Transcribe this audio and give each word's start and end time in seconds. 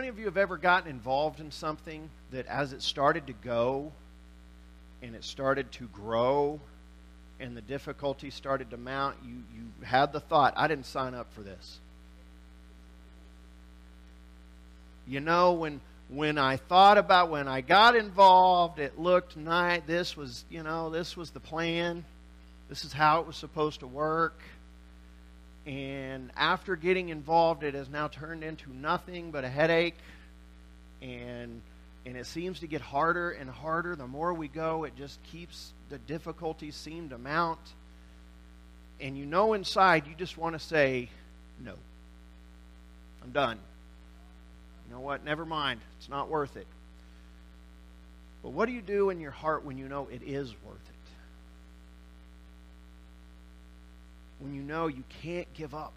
many 0.00 0.08
of 0.08 0.18
you 0.18 0.24
have 0.24 0.38
ever 0.38 0.56
gotten 0.56 0.88
involved 0.88 1.40
in 1.40 1.50
something 1.50 2.08
that 2.30 2.46
as 2.46 2.72
it 2.72 2.80
started 2.80 3.26
to 3.26 3.34
go 3.34 3.92
and 5.02 5.14
it 5.14 5.22
started 5.22 5.70
to 5.70 5.84
grow 5.88 6.58
and 7.38 7.54
the 7.54 7.60
difficulty 7.60 8.30
started 8.30 8.70
to 8.70 8.78
mount, 8.78 9.14
you, 9.22 9.34
you 9.54 9.84
had 9.84 10.10
the 10.10 10.18
thought, 10.18 10.54
I 10.56 10.68
didn't 10.68 10.86
sign 10.86 11.12
up 11.12 11.30
for 11.34 11.42
this. 11.42 11.80
You 15.06 15.20
know, 15.20 15.52
when 15.52 15.82
when 16.08 16.38
I 16.38 16.56
thought 16.56 16.96
about 16.96 17.28
when 17.28 17.46
I 17.46 17.60
got 17.60 17.94
involved, 17.94 18.78
it 18.78 18.98
looked 18.98 19.36
nice. 19.36 19.82
This 19.86 20.16
was, 20.16 20.46
you 20.48 20.62
know, 20.62 20.88
this 20.88 21.14
was 21.14 21.28
the 21.28 21.40
plan. 21.40 22.06
This 22.70 22.86
is 22.86 22.92
how 22.94 23.20
it 23.20 23.26
was 23.26 23.36
supposed 23.36 23.80
to 23.80 23.86
work. 23.86 24.40
And 25.70 26.32
after 26.36 26.74
getting 26.74 27.10
involved, 27.10 27.62
it 27.62 27.74
has 27.74 27.88
now 27.88 28.08
turned 28.08 28.42
into 28.42 28.74
nothing 28.74 29.30
but 29.30 29.44
a 29.44 29.48
headache. 29.48 29.94
And 31.00 31.62
and 32.04 32.16
it 32.16 32.26
seems 32.26 32.60
to 32.60 32.66
get 32.66 32.80
harder 32.80 33.30
and 33.30 33.48
harder. 33.48 33.94
The 33.94 34.06
more 34.06 34.34
we 34.34 34.48
go, 34.48 34.82
it 34.82 34.96
just 34.96 35.22
keeps 35.22 35.72
the 35.90 35.98
difficulties 35.98 36.74
seem 36.74 37.10
to 37.10 37.18
mount. 37.18 37.60
And 39.00 39.16
you 39.16 39.26
know 39.26 39.52
inside, 39.52 40.08
you 40.08 40.14
just 40.16 40.36
want 40.36 40.54
to 40.54 40.58
say, 40.58 41.08
no. 41.62 41.74
I'm 43.22 43.30
done. 43.30 43.58
You 44.88 44.94
know 44.94 45.00
what? 45.00 45.24
Never 45.24 45.44
mind. 45.44 45.80
It's 45.98 46.08
not 46.08 46.28
worth 46.28 46.56
it. 46.56 46.66
But 48.42 48.50
what 48.50 48.66
do 48.66 48.72
you 48.72 48.82
do 48.82 49.10
in 49.10 49.20
your 49.20 49.30
heart 49.30 49.64
when 49.64 49.78
you 49.78 49.88
know 49.88 50.08
it 50.10 50.22
is 50.24 50.52
worth 50.64 50.88
it? 50.88 50.99
When 54.40 54.54
you 54.54 54.62
know 54.62 54.86
you 54.88 55.04
can't 55.22 55.52
give 55.54 55.74
up. 55.74 55.92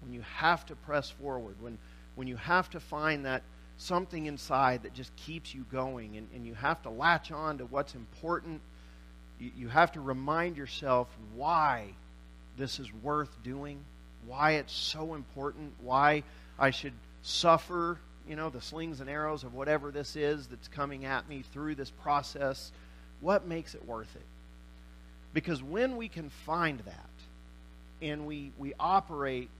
When 0.00 0.12
you 0.12 0.22
have 0.36 0.64
to 0.66 0.76
press 0.76 1.10
forward. 1.10 1.56
When, 1.60 1.78
when 2.14 2.28
you 2.28 2.36
have 2.36 2.70
to 2.70 2.80
find 2.80 3.26
that 3.26 3.42
something 3.76 4.26
inside 4.26 4.82
that 4.84 4.94
just 4.94 5.14
keeps 5.16 5.54
you 5.54 5.64
going, 5.70 6.16
and, 6.16 6.28
and 6.34 6.46
you 6.46 6.54
have 6.54 6.82
to 6.82 6.90
latch 6.90 7.32
on 7.32 7.58
to 7.58 7.64
what's 7.66 7.94
important. 7.94 8.60
You, 9.38 9.50
you 9.56 9.68
have 9.68 9.92
to 9.92 10.00
remind 10.00 10.56
yourself 10.56 11.08
why 11.34 11.88
this 12.56 12.78
is 12.78 12.88
worth 13.02 13.42
doing, 13.42 13.78
why 14.26 14.52
it's 14.52 14.72
so 14.72 15.14
important, 15.14 15.72
why 15.80 16.22
I 16.58 16.70
should 16.70 16.92
suffer, 17.22 17.98
you 18.28 18.36
know, 18.36 18.50
the 18.50 18.60
slings 18.60 19.00
and 19.00 19.10
arrows 19.10 19.44
of 19.44 19.54
whatever 19.54 19.90
this 19.90 20.16
is 20.16 20.46
that's 20.46 20.68
coming 20.68 21.04
at 21.04 21.28
me 21.28 21.42
through 21.52 21.74
this 21.74 21.90
process. 21.90 22.70
What 23.20 23.46
makes 23.46 23.74
it 23.74 23.84
worth 23.86 24.14
it? 24.14 24.22
Because 25.34 25.62
when 25.62 25.96
we 25.96 26.08
can 26.08 26.30
find 26.46 26.78
that 26.80 27.10
and 28.00 28.24
we, 28.24 28.52
we 28.56 28.72
operate 28.78 29.50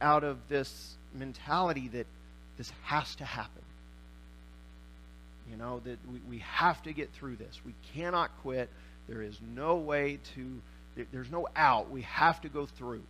out 0.00 0.22
of 0.22 0.36
this 0.48 0.94
mentality 1.14 1.88
that 1.88 2.06
this 2.58 2.70
has 2.82 3.16
to 3.16 3.24
happen. 3.24 3.62
You 5.50 5.56
know, 5.56 5.80
that 5.84 5.98
we, 6.12 6.20
we 6.28 6.38
have 6.40 6.82
to 6.82 6.92
get 6.92 7.10
through 7.12 7.36
this. 7.36 7.60
We 7.64 7.74
cannot 7.94 8.30
quit. 8.42 8.68
There 9.08 9.22
is 9.22 9.38
no 9.54 9.76
way 9.76 10.18
to, 10.34 10.60
there's 11.12 11.30
no 11.30 11.48
out. 11.56 11.90
We 11.90 12.02
have 12.02 12.40
to 12.42 12.48
go 12.48 12.66
through. 12.66 13.02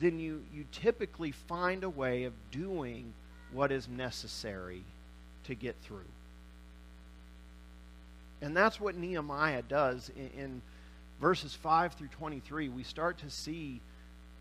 Then 0.00 0.18
you, 0.18 0.42
you 0.54 0.64
typically 0.72 1.32
find 1.32 1.84
a 1.84 1.90
way 1.90 2.24
of 2.24 2.32
doing 2.50 3.12
what 3.52 3.70
is 3.70 3.88
necessary 3.88 4.82
to 5.44 5.54
get 5.54 5.76
through. 5.82 6.04
And 8.42 8.56
that's 8.56 8.80
what 8.80 8.96
Nehemiah 8.96 9.62
does 9.62 10.10
in, 10.16 10.40
in 10.40 10.62
verses 11.20 11.54
5 11.54 11.94
through 11.94 12.08
23. 12.08 12.68
We 12.68 12.82
start 12.82 13.18
to 13.18 13.30
see 13.30 13.80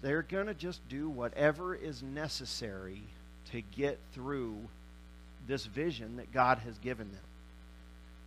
they're 0.01 0.21
going 0.21 0.47
to 0.47 0.53
just 0.53 0.87
do 0.89 1.09
whatever 1.09 1.73
is 1.73 2.03
necessary 2.03 3.01
to 3.51 3.61
get 3.61 3.99
through 4.13 4.57
this 5.47 5.65
vision 5.65 6.17
that 6.17 6.31
God 6.33 6.59
has 6.59 6.77
given 6.79 7.11
them. 7.11 7.21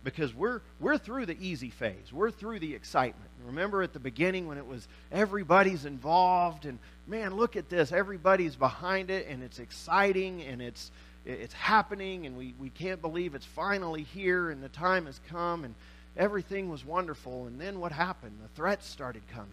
Because 0.03 0.33
we're, 0.33 0.61
we're 0.79 0.97
through 0.97 1.25
the 1.25 1.37
easy 1.39 1.69
phase. 1.69 2.13
We're 2.13 2.31
through 2.31 2.59
the 2.59 2.73
excitement. 2.73 3.29
Remember 3.45 3.83
at 3.83 3.91
the 3.91 3.99
beginning 3.99 4.47
when 4.47 4.57
it 4.57 4.65
was 4.65 4.87
everybody's 5.11 5.83
involved 5.83 6.65
and 6.65 6.79
man, 7.05 7.35
look 7.35 7.57
at 7.57 7.69
this. 7.69 7.91
Everybody's 7.91 8.55
behind 8.55 9.09
it 9.09 9.27
and 9.27 9.43
it's 9.43 9.59
exciting 9.59 10.41
and 10.43 10.61
it's, 10.61 10.91
it's 11.25 11.53
happening 11.53 12.25
and 12.25 12.37
we, 12.37 12.53
we 12.59 12.69
can't 12.69 13.01
believe 13.01 13.35
it's 13.35 13.45
finally 13.45 14.03
here 14.03 14.49
and 14.49 14.63
the 14.63 14.69
time 14.69 15.05
has 15.05 15.19
come 15.29 15.63
and 15.63 15.75
everything 16.17 16.69
was 16.69 16.85
wonderful. 16.85 17.45
And 17.45 17.59
then 17.59 17.79
what 17.79 17.91
happened? 17.91 18.33
The 18.41 18.47
threats 18.55 18.87
started 18.87 19.21
coming. 19.33 19.49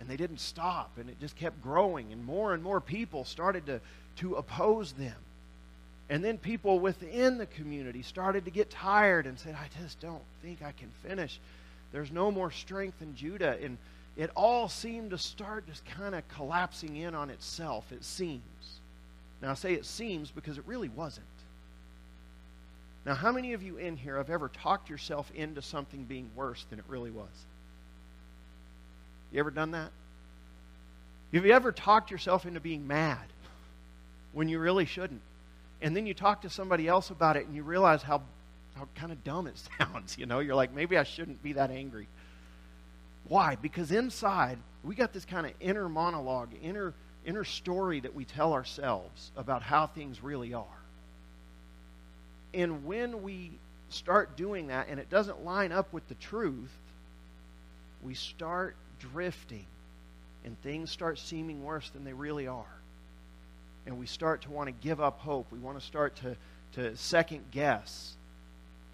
And 0.00 0.08
they 0.08 0.16
didn't 0.16 0.40
stop 0.40 0.92
and 0.98 1.08
it 1.08 1.18
just 1.20 1.36
kept 1.36 1.62
growing 1.62 2.12
and 2.12 2.24
more 2.24 2.54
and 2.54 2.62
more 2.62 2.80
people 2.80 3.24
started 3.24 3.66
to, 3.66 3.80
to 4.16 4.34
oppose 4.34 4.92
them. 4.92 5.16
And 6.10 6.24
then 6.24 6.38
people 6.38 6.78
within 6.78 7.36
the 7.36 7.46
community 7.46 8.02
started 8.02 8.44
to 8.46 8.50
get 8.50 8.70
tired 8.70 9.26
and 9.26 9.38
said 9.38 9.54
i 9.54 9.68
just 9.82 10.00
don't 10.00 10.22
think 10.42 10.62
i 10.62 10.72
can 10.72 10.90
finish. 11.06 11.40
There's 11.92 12.12
no 12.12 12.30
more 12.30 12.50
strength 12.50 13.02
in 13.02 13.16
judah. 13.16 13.58
And 13.62 13.76
it 14.16 14.30
all 14.34 14.68
seemed 14.68 15.10
to 15.10 15.18
start 15.18 15.66
just 15.66 15.84
kind 15.84 16.14
of 16.14 16.26
collapsing 16.28 16.96
in 16.96 17.14
on 17.14 17.30
itself 17.30 17.90
it 17.92 18.04
seems 18.04 18.77
now 19.42 19.50
i 19.50 19.54
say 19.54 19.74
it 19.74 19.84
seems 19.84 20.30
because 20.30 20.58
it 20.58 20.64
really 20.66 20.88
wasn't 20.88 21.26
now 23.06 23.14
how 23.14 23.32
many 23.32 23.52
of 23.54 23.62
you 23.62 23.78
in 23.78 23.96
here 23.96 24.16
have 24.16 24.30
ever 24.30 24.48
talked 24.48 24.90
yourself 24.90 25.30
into 25.34 25.62
something 25.62 26.04
being 26.04 26.30
worse 26.36 26.66
than 26.70 26.78
it 26.78 26.84
really 26.88 27.10
was 27.10 27.46
you 29.32 29.40
ever 29.40 29.50
done 29.50 29.72
that? 29.72 29.90
Have 31.32 31.44
you 31.44 31.52
ever 31.52 31.72
talked 31.72 32.10
yourself 32.10 32.46
into 32.46 32.60
being 32.60 32.86
mad 32.86 33.24
when 34.32 34.48
you 34.48 34.58
really 34.58 34.86
shouldn't? 34.86 35.20
And 35.82 35.94
then 35.94 36.06
you 36.06 36.14
talk 36.14 36.42
to 36.42 36.50
somebody 36.50 36.88
else 36.88 37.10
about 37.10 37.36
it 37.36 37.46
and 37.46 37.54
you 37.54 37.62
realize 37.62 38.02
how, 38.02 38.22
how 38.74 38.88
kind 38.94 39.12
of 39.12 39.22
dumb 39.22 39.46
it 39.46 39.60
sounds. 39.78 40.16
You 40.16 40.26
know, 40.26 40.38
you're 40.38 40.54
like, 40.54 40.74
maybe 40.74 40.96
I 40.96 41.04
shouldn't 41.04 41.42
be 41.42 41.52
that 41.54 41.70
angry. 41.70 42.08
Why? 43.28 43.56
Because 43.56 43.92
inside, 43.92 44.58
we 44.82 44.94
got 44.94 45.12
this 45.12 45.26
kind 45.26 45.46
of 45.46 45.52
inner 45.60 45.88
monologue, 45.88 46.48
inner, 46.62 46.94
inner 47.28 47.44
story 47.44 48.00
that 48.00 48.14
we 48.14 48.24
tell 48.24 48.54
ourselves 48.54 49.30
about 49.36 49.62
how 49.62 49.86
things 49.86 50.22
really 50.22 50.54
are. 50.54 50.64
And 52.54 52.86
when 52.86 53.22
we 53.22 53.50
start 53.90 54.34
doing 54.34 54.68
that 54.68 54.88
and 54.88 54.98
it 54.98 55.10
doesn't 55.10 55.44
line 55.44 55.70
up 55.70 55.92
with 55.92 56.08
the 56.08 56.14
truth, 56.14 56.72
we 58.02 58.14
start 58.14 58.76
drifting 58.98 59.66
and 60.46 60.58
things 60.62 60.90
start 60.90 61.18
seeming 61.18 61.62
worse 61.62 61.90
than 61.90 62.02
they 62.02 62.14
really 62.14 62.46
are. 62.46 62.64
And 63.84 63.98
we 63.98 64.06
start 64.06 64.42
to 64.42 64.50
want 64.50 64.68
to 64.68 64.72
give 64.72 64.98
up 64.98 65.18
hope. 65.20 65.52
We 65.52 65.58
want 65.58 65.78
to 65.78 65.84
start 65.84 66.16
to, 66.16 66.34
to 66.72 66.96
second 66.96 67.44
guess. 67.50 68.14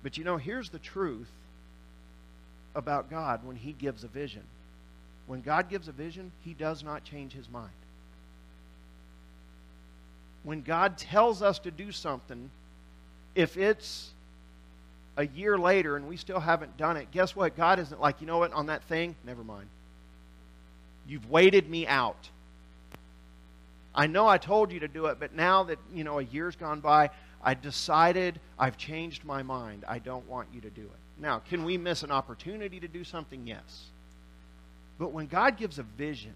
But 0.02 0.18
you 0.18 0.24
know, 0.24 0.38
here's 0.38 0.70
the 0.70 0.80
truth 0.80 1.30
about 2.74 3.10
God 3.10 3.44
when 3.44 3.54
He 3.54 3.72
gives 3.72 4.02
a 4.02 4.08
vision. 4.08 4.42
When 5.28 5.40
God 5.40 5.70
gives 5.70 5.86
a 5.86 5.92
vision, 5.92 6.32
He 6.44 6.52
does 6.52 6.82
not 6.82 7.04
change 7.04 7.32
His 7.32 7.48
mind. 7.48 7.70
When 10.44 10.62
God 10.62 10.96
tells 10.96 11.42
us 11.42 11.58
to 11.60 11.70
do 11.70 11.90
something, 11.90 12.50
if 13.34 13.56
it's 13.56 14.10
a 15.16 15.26
year 15.26 15.58
later 15.58 15.96
and 15.96 16.06
we 16.06 16.16
still 16.16 16.40
haven't 16.40 16.76
done 16.76 16.96
it, 16.96 17.10
guess 17.10 17.34
what? 17.34 17.56
God 17.56 17.78
isn't 17.78 18.00
like, 18.00 18.20
you 18.20 18.26
know 18.26 18.38
what, 18.38 18.52
on 18.52 18.66
that 18.66 18.84
thing, 18.84 19.16
never 19.24 19.42
mind. 19.42 19.66
You've 21.06 21.28
waited 21.30 21.68
me 21.68 21.86
out. 21.86 22.28
I 23.94 24.06
know 24.06 24.26
I 24.26 24.38
told 24.38 24.72
you 24.72 24.80
to 24.80 24.88
do 24.88 25.06
it, 25.06 25.18
but 25.20 25.34
now 25.34 25.64
that, 25.64 25.78
you 25.92 26.04
know, 26.04 26.18
a 26.18 26.24
year's 26.24 26.56
gone 26.56 26.80
by, 26.80 27.10
I 27.42 27.54
decided 27.54 28.40
I've 28.58 28.76
changed 28.76 29.24
my 29.24 29.42
mind. 29.42 29.84
I 29.86 29.98
don't 29.98 30.28
want 30.28 30.48
you 30.52 30.60
to 30.62 30.70
do 30.70 30.82
it. 30.82 31.20
Now, 31.20 31.38
can 31.38 31.64
we 31.64 31.78
miss 31.78 32.02
an 32.02 32.10
opportunity 32.10 32.80
to 32.80 32.88
do 32.88 33.04
something? 33.04 33.46
Yes. 33.46 33.84
But 34.98 35.12
when 35.12 35.26
God 35.26 35.56
gives 35.56 35.78
a 35.78 35.84
vision, 35.84 36.32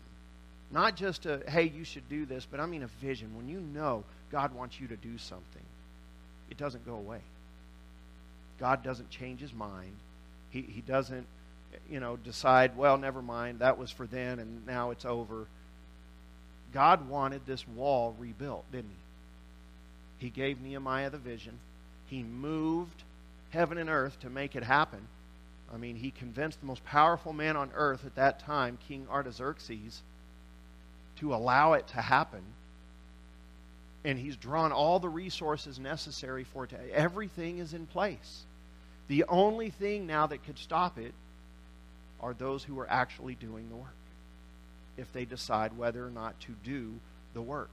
not 0.70 0.96
just 0.96 1.26
a, 1.26 1.42
hey, 1.48 1.64
you 1.64 1.84
should 1.84 2.08
do 2.08 2.26
this, 2.26 2.46
but 2.50 2.60
I 2.60 2.66
mean 2.66 2.82
a 2.82 2.88
vision, 3.00 3.36
when 3.36 3.48
you 3.48 3.60
know 3.60 4.04
God 4.30 4.54
wants 4.54 4.78
you 4.80 4.88
to 4.88 4.96
do 4.96 5.16
something, 5.18 5.62
it 6.50 6.58
doesn't 6.58 6.84
go 6.86 6.94
away. 6.94 7.20
God 8.60 8.82
doesn't 8.82 9.10
change 9.10 9.40
his 9.40 9.54
mind. 9.54 9.94
He, 10.50 10.62
he 10.62 10.80
doesn't 10.80 11.26
you 11.90 12.00
know, 12.00 12.16
decide, 12.16 12.76
well, 12.76 12.96
never 12.96 13.22
mind, 13.22 13.60
that 13.60 13.78
was 13.78 13.90
for 13.90 14.06
then 14.06 14.38
and 14.38 14.66
now 14.66 14.90
it's 14.90 15.04
over. 15.04 15.46
God 16.72 17.08
wanted 17.08 17.46
this 17.46 17.66
wall 17.66 18.14
rebuilt, 18.18 18.64
didn't 18.72 18.90
he? 20.18 20.26
He 20.26 20.30
gave 20.30 20.60
Nehemiah 20.60 21.10
the 21.10 21.18
vision. 21.18 21.58
He 22.06 22.22
moved 22.22 23.02
heaven 23.50 23.78
and 23.78 23.88
earth 23.88 24.18
to 24.20 24.30
make 24.30 24.56
it 24.56 24.64
happen. 24.64 25.00
I 25.72 25.76
mean, 25.76 25.96
he 25.96 26.10
convinced 26.10 26.60
the 26.60 26.66
most 26.66 26.84
powerful 26.84 27.32
man 27.32 27.56
on 27.56 27.70
earth 27.74 28.04
at 28.04 28.16
that 28.16 28.40
time, 28.40 28.78
King 28.88 29.06
Artaxerxes, 29.10 30.02
to 31.20 31.34
allow 31.34 31.74
it 31.74 31.86
to 31.88 32.00
happen. 32.00 32.42
And 34.04 34.18
he's 34.18 34.36
drawn 34.36 34.72
all 34.72 35.00
the 35.00 35.08
resources 35.08 35.78
necessary 35.78 36.44
for 36.44 36.64
it. 36.64 36.70
To, 36.70 36.76
everything 36.92 37.58
is 37.58 37.74
in 37.74 37.86
place. 37.86 38.44
The 39.08 39.24
only 39.28 39.70
thing 39.70 40.06
now 40.06 40.26
that 40.26 40.44
could 40.44 40.58
stop 40.58 40.98
it 40.98 41.12
are 42.20 42.34
those 42.34 42.62
who 42.64 42.78
are 42.78 42.90
actually 42.90 43.34
doing 43.34 43.68
the 43.68 43.76
work 43.76 43.88
if 44.96 45.12
they 45.12 45.24
decide 45.24 45.76
whether 45.76 46.04
or 46.04 46.10
not 46.10 46.38
to 46.40 46.54
do 46.64 46.94
the 47.34 47.42
work. 47.42 47.70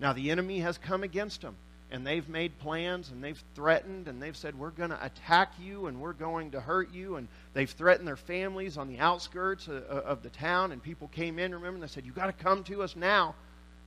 Now, 0.00 0.12
the 0.12 0.30
enemy 0.30 0.60
has 0.60 0.78
come 0.78 1.02
against 1.04 1.42
them, 1.42 1.54
and 1.92 2.06
they've 2.06 2.26
made 2.26 2.58
plans, 2.58 3.10
and 3.10 3.22
they've 3.22 3.40
threatened, 3.54 4.08
and 4.08 4.20
they've 4.20 4.36
said, 4.36 4.58
We're 4.58 4.70
going 4.70 4.90
to 4.90 5.04
attack 5.04 5.52
you, 5.60 5.86
and 5.86 6.00
we're 6.00 6.14
going 6.14 6.52
to 6.52 6.60
hurt 6.60 6.92
you. 6.92 7.16
And 7.16 7.28
they've 7.52 7.70
threatened 7.70 8.08
their 8.08 8.16
families 8.16 8.78
on 8.78 8.88
the 8.88 8.98
outskirts 8.98 9.68
of, 9.68 10.22
the 10.22 10.30
town, 10.30 10.72
and 10.72 10.82
people 10.82 11.08
came 11.08 11.38
in, 11.38 11.54
remember, 11.54 11.74
and 11.74 11.82
they 11.82 11.92
said, 11.92 12.06
you 12.06 12.12
got 12.12 12.26
to 12.26 12.32
come 12.32 12.64
to 12.64 12.82
us 12.82 12.96
now. 12.96 13.34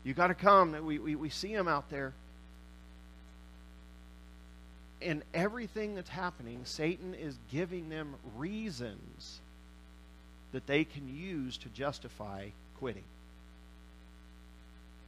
you 0.03 0.13
got 0.13 0.27
to 0.27 0.35
come. 0.35 0.85
We, 0.85 0.99
we, 0.99 1.15
we 1.15 1.29
see 1.29 1.53
them 1.53 1.67
out 1.67 1.89
there. 1.89 2.13
And 5.01 5.23
everything 5.33 5.95
that's 5.95 6.09
happening, 6.09 6.61
Satan 6.63 7.15
is 7.15 7.35
giving 7.51 7.89
them 7.89 8.13
reasons 8.37 9.41
that 10.51 10.67
they 10.67 10.83
can 10.83 11.07
use 11.07 11.57
to 11.57 11.69
justify 11.69 12.49
quitting. 12.77 13.03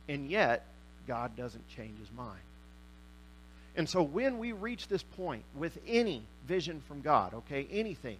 And 0.10 0.32
yet, 0.32 0.66
God 1.08 1.36
doesn't 1.36 1.68
change 1.70 2.00
his 2.00 2.12
mind. 2.12 2.42
And 3.78 3.88
so 3.88 4.02
when 4.02 4.40
we 4.40 4.54
reach 4.54 4.88
this 4.88 5.04
point 5.04 5.44
with 5.56 5.78
any 5.88 6.24
vision 6.48 6.82
from 6.88 7.02
God, 7.02 7.36
okay, 7.36 7.68
anything, 7.72 8.18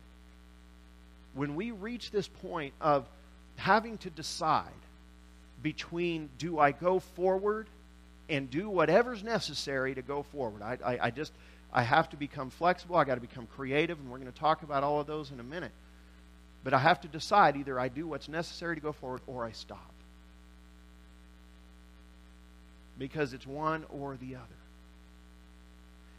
when 1.34 1.56
we 1.56 1.72
reach 1.72 2.12
this 2.12 2.28
point 2.28 2.74
of 2.80 3.08
having 3.56 3.98
to 4.00 4.12
decide 4.12 4.70
between 5.64 6.30
do 6.38 6.60
I 6.60 6.72
go 6.72 7.00
forward 7.00 7.68
and 8.30 8.52
do 8.52 8.70
whatever's 8.70 9.24
necessary 9.24 9.96
to 9.96 10.04
go 10.04 10.22
forward, 10.22 10.62
I, 10.62 10.78
I, 10.86 11.00
I 11.08 11.10
just, 11.10 11.34
I 11.74 11.82
have 11.82 12.08
to 12.12 12.18
become 12.18 12.52
flexible, 12.52 12.96
I 12.96 13.04
got 13.04 13.16
to 13.16 13.22
become 13.22 13.48
creative, 13.56 13.98
and 14.00 14.12
we're 14.12 14.20
going 14.20 14.32
to 14.32 14.40
talk 14.40 14.62
about 14.62 14.84
all 14.84 15.00
of 15.00 15.08
those 15.08 15.32
in 15.32 15.40
a 15.40 15.44
minute. 15.44 15.72
But 16.64 16.76
I 16.76 16.80
have 16.80 17.02
to 17.02 17.08
decide 17.08 17.58
either 17.58 17.80
I 17.80 17.88
do 17.88 18.06
what's 18.06 18.30
necessary 18.30 18.76
to 18.76 18.82
go 18.82 18.92
forward 18.92 19.22
or 19.26 19.44
I 19.44 19.54
stop 19.54 19.92
because 23.00 23.34
it's 23.34 23.48
one 23.48 23.86
or 23.90 24.18
the 24.18 24.36
other. 24.36 24.67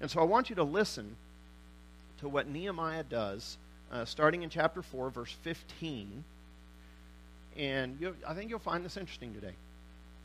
And 0.00 0.10
so 0.10 0.20
I 0.20 0.24
want 0.24 0.50
you 0.50 0.56
to 0.56 0.64
listen 0.64 1.16
to 2.20 2.28
what 2.28 2.48
Nehemiah 2.48 3.04
does, 3.04 3.58
uh, 3.92 4.04
starting 4.04 4.42
in 4.42 4.50
chapter 4.50 4.82
4, 4.82 5.10
verse 5.10 5.34
15. 5.42 6.24
And 7.56 8.14
I 8.26 8.34
think 8.34 8.50
you'll 8.50 8.58
find 8.58 8.84
this 8.84 8.96
interesting 8.96 9.34
today. 9.34 9.54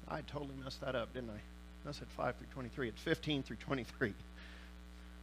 I 0.07 0.21
totally 0.21 0.55
messed 0.63 0.81
that 0.81 0.95
up, 0.95 1.13
didn't 1.13 1.31
I? 1.31 1.89
I 1.89 1.91
said 1.91 2.07
5 2.15 2.35
through 2.35 2.47
23. 2.53 2.89
It's 2.89 3.01
15 3.01 3.43
through 3.43 3.57
23. 3.57 4.13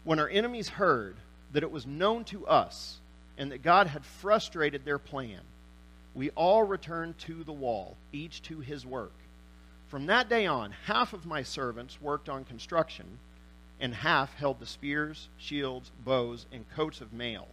When 0.04 0.18
our 0.18 0.28
enemies 0.28 0.68
heard 0.68 1.16
that 1.52 1.62
it 1.62 1.70
was 1.70 1.86
known 1.86 2.24
to 2.24 2.46
us 2.46 2.98
and 3.38 3.50
that 3.52 3.62
God 3.62 3.86
had 3.86 4.04
frustrated 4.04 4.84
their 4.84 4.98
plan, 4.98 5.40
we 6.14 6.30
all 6.30 6.64
returned 6.64 7.18
to 7.18 7.44
the 7.44 7.52
wall, 7.52 7.96
each 8.12 8.42
to 8.42 8.60
his 8.60 8.84
work. 8.84 9.12
From 9.88 10.06
that 10.06 10.28
day 10.28 10.46
on, 10.46 10.72
half 10.86 11.12
of 11.12 11.26
my 11.26 11.42
servants 11.42 12.00
worked 12.00 12.28
on 12.28 12.44
construction, 12.44 13.18
and 13.80 13.94
half 13.94 14.34
held 14.34 14.60
the 14.60 14.66
spears, 14.66 15.28
shields, 15.38 15.90
bows, 16.04 16.46
and 16.52 16.68
coats 16.70 17.00
of 17.00 17.12
mail. 17.12 17.48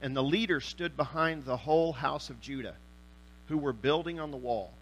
And 0.00 0.16
the 0.16 0.22
leaders 0.22 0.64
stood 0.64 0.96
behind 0.96 1.44
the 1.44 1.56
whole 1.56 1.92
house 1.92 2.30
of 2.30 2.40
Judah, 2.40 2.76
who 3.48 3.58
were 3.58 3.72
building 3.72 4.20
on 4.20 4.30
the 4.30 4.36
wall. 4.36 4.72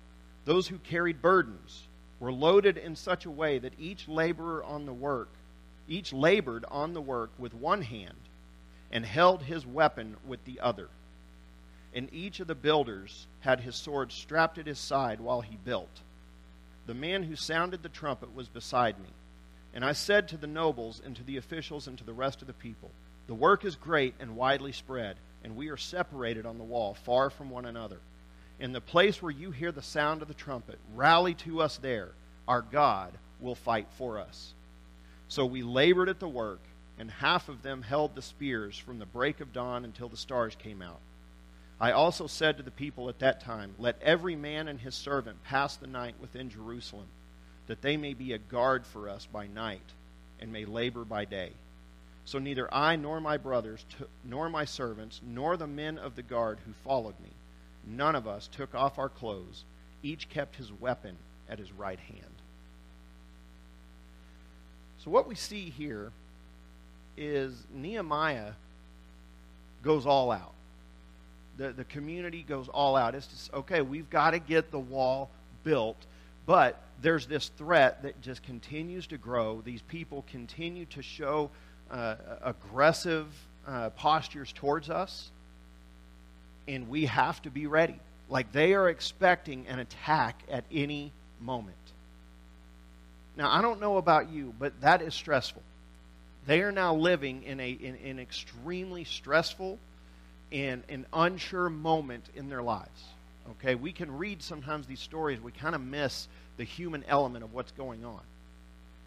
Those 0.44 0.68
who 0.68 0.78
carried 0.78 1.22
burdens 1.22 1.88
were 2.20 2.32
loaded 2.32 2.76
in 2.76 2.94
such 2.94 3.24
a 3.24 3.30
way 3.30 3.58
that 3.58 3.72
each 3.78 4.06
laborer 4.06 4.62
on 4.62 4.84
the 4.86 4.92
work, 4.92 5.30
each 5.88 6.12
labored 6.12 6.64
on 6.70 6.92
the 6.92 7.00
work 7.00 7.30
with 7.38 7.54
one 7.54 7.82
hand, 7.82 8.16
and 8.92 9.04
held 9.04 9.42
his 9.42 9.66
weapon 9.66 10.16
with 10.26 10.44
the 10.44 10.60
other. 10.60 10.88
And 11.94 12.12
each 12.12 12.40
of 12.40 12.46
the 12.46 12.54
builders 12.54 13.26
had 13.40 13.60
his 13.60 13.74
sword 13.74 14.12
strapped 14.12 14.58
at 14.58 14.66
his 14.66 14.78
side 14.78 15.20
while 15.20 15.40
he 15.40 15.56
built. 15.56 16.02
The 16.86 16.94
man 16.94 17.22
who 17.22 17.36
sounded 17.36 17.82
the 17.82 17.88
trumpet 17.88 18.34
was 18.34 18.48
beside 18.48 18.98
me. 18.98 19.08
And 19.76 19.84
I 19.84 19.92
said 19.92 20.28
to 20.28 20.38
the 20.38 20.46
nobles 20.46 21.02
and 21.04 21.14
to 21.16 21.22
the 21.22 21.36
officials 21.36 21.86
and 21.86 21.98
to 21.98 22.04
the 22.04 22.14
rest 22.14 22.40
of 22.40 22.46
the 22.46 22.54
people, 22.54 22.90
The 23.26 23.34
work 23.34 23.62
is 23.62 23.76
great 23.76 24.14
and 24.18 24.34
widely 24.34 24.72
spread, 24.72 25.18
and 25.44 25.54
we 25.54 25.68
are 25.68 25.76
separated 25.76 26.46
on 26.46 26.56
the 26.56 26.64
wall, 26.64 26.94
far 26.94 27.28
from 27.28 27.50
one 27.50 27.66
another. 27.66 27.98
In 28.58 28.72
the 28.72 28.80
place 28.80 29.20
where 29.20 29.30
you 29.30 29.50
hear 29.50 29.72
the 29.72 29.82
sound 29.82 30.22
of 30.22 30.28
the 30.28 30.34
trumpet, 30.34 30.78
rally 30.94 31.34
to 31.34 31.60
us 31.60 31.76
there. 31.76 32.08
Our 32.48 32.62
God 32.62 33.12
will 33.38 33.54
fight 33.54 33.86
for 33.98 34.18
us. 34.18 34.54
So 35.28 35.44
we 35.44 35.62
labored 35.62 36.08
at 36.08 36.20
the 36.20 36.28
work, 36.28 36.60
and 36.98 37.10
half 37.10 37.50
of 37.50 37.60
them 37.60 37.82
held 37.82 38.14
the 38.14 38.22
spears 38.22 38.78
from 38.78 38.98
the 38.98 39.04
break 39.04 39.42
of 39.42 39.52
dawn 39.52 39.84
until 39.84 40.08
the 40.08 40.16
stars 40.16 40.56
came 40.58 40.80
out. 40.80 41.00
I 41.78 41.92
also 41.92 42.28
said 42.28 42.56
to 42.56 42.62
the 42.62 42.70
people 42.70 43.10
at 43.10 43.18
that 43.18 43.42
time, 43.42 43.74
Let 43.78 44.00
every 44.00 44.36
man 44.36 44.68
and 44.68 44.80
his 44.80 44.94
servant 44.94 45.44
pass 45.44 45.76
the 45.76 45.86
night 45.86 46.14
within 46.18 46.48
Jerusalem, 46.48 47.08
that 47.66 47.82
they 47.82 47.96
may 47.96 48.14
be 48.14 48.32
a 48.32 48.38
guard 48.38 48.86
for 48.86 49.08
us 49.08 49.26
by 49.26 49.46
night, 49.46 49.92
and 50.40 50.52
may 50.52 50.64
labor 50.64 51.04
by 51.04 51.24
day. 51.24 51.50
So 52.24 52.38
neither 52.38 52.72
I 52.72 52.96
nor 52.96 53.20
my 53.20 53.36
brothers, 53.36 53.84
nor 54.24 54.48
my 54.48 54.64
servants, 54.64 55.20
nor 55.26 55.56
the 55.56 55.66
men 55.66 55.98
of 55.98 56.16
the 56.16 56.22
guard 56.22 56.58
who 56.66 56.72
followed 56.84 57.18
me, 57.20 57.30
none 57.86 58.14
of 58.14 58.26
us 58.26 58.48
took 58.48 58.74
off 58.74 58.98
our 58.98 59.08
clothes. 59.08 59.64
Each 60.02 60.28
kept 60.28 60.56
his 60.56 60.72
weapon 60.72 61.16
at 61.48 61.58
his 61.58 61.72
right 61.72 61.98
hand. 61.98 62.22
So 64.98 65.10
what 65.10 65.28
we 65.28 65.34
see 65.34 65.70
here 65.70 66.10
is 67.16 67.64
Nehemiah 67.72 68.52
goes 69.82 70.04
all 70.04 70.30
out 70.30 70.52
the, 71.56 71.72
the 71.72 71.84
community 71.84 72.42
goes 72.42 72.68
all 72.68 72.96
out. 72.96 73.14
It's 73.14 73.26
just, 73.26 73.52
okay, 73.54 73.80
we've 73.80 74.08
got 74.10 74.32
to 74.32 74.38
get 74.38 74.70
the 74.70 74.78
wall 74.78 75.30
built. 75.64 75.96
But 76.44 76.80
there's 77.02 77.26
this 77.26 77.50
threat 77.56 78.02
that 78.02 78.20
just 78.20 78.42
continues 78.42 79.06
to 79.08 79.18
grow. 79.18 79.60
These 79.64 79.82
people 79.82 80.24
continue 80.30 80.86
to 80.86 81.02
show 81.02 81.50
uh, 81.90 82.16
aggressive 82.42 83.26
uh, 83.66 83.90
postures 83.90 84.52
towards 84.52 84.90
us. 84.90 85.30
And 86.68 86.88
we 86.88 87.06
have 87.06 87.40
to 87.42 87.50
be 87.50 87.66
ready. 87.66 87.98
Like 88.28 88.50
they 88.52 88.74
are 88.74 88.88
expecting 88.88 89.66
an 89.68 89.78
attack 89.78 90.42
at 90.50 90.64
any 90.72 91.12
moment. 91.40 91.76
Now, 93.36 93.50
I 93.50 93.60
don't 93.60 93.80
know 93.80 93.98
about 93.98 94.30
you, 94.30 94.54
but 94.58 94.80
that 94.80 95.02
is 95.02 95.14
stressful. 95.14 95.62
They 96.46 96.62
are 96.62 96.72
now 96.72 96.94
living 96.94 97.42
in 97.42 97.60
a 97.60 97.70
in, 97.70 97.96
in 97.96 98.18
extremely 98.18 99.04
stressful 99.04 99.78
and 100.52 100.82
an 100.88 101.06
unsure 101.12 101.68
moment 101.68 102.24
in 102.34 102.48
their 102.48 102.62
lives. 102.62 103.04
Okay, 103.50 103.74
we 103.74 103.92
can 103.92 104.16
read 104.16 104.42
sometimes 104.42 104.86
these 104.86 105.00
stories, 105.00 105.40
we 105.40 105.52
kind 105.52 105.74
of 105.74 105.80
miss 105.80 106.28
the 106.56 106.64
human 106.64 107.04
element 107.08 107.44
of 107.44 107.52
what's 107.52 107.72
going 107.72 108.04
on. 108.04 108.20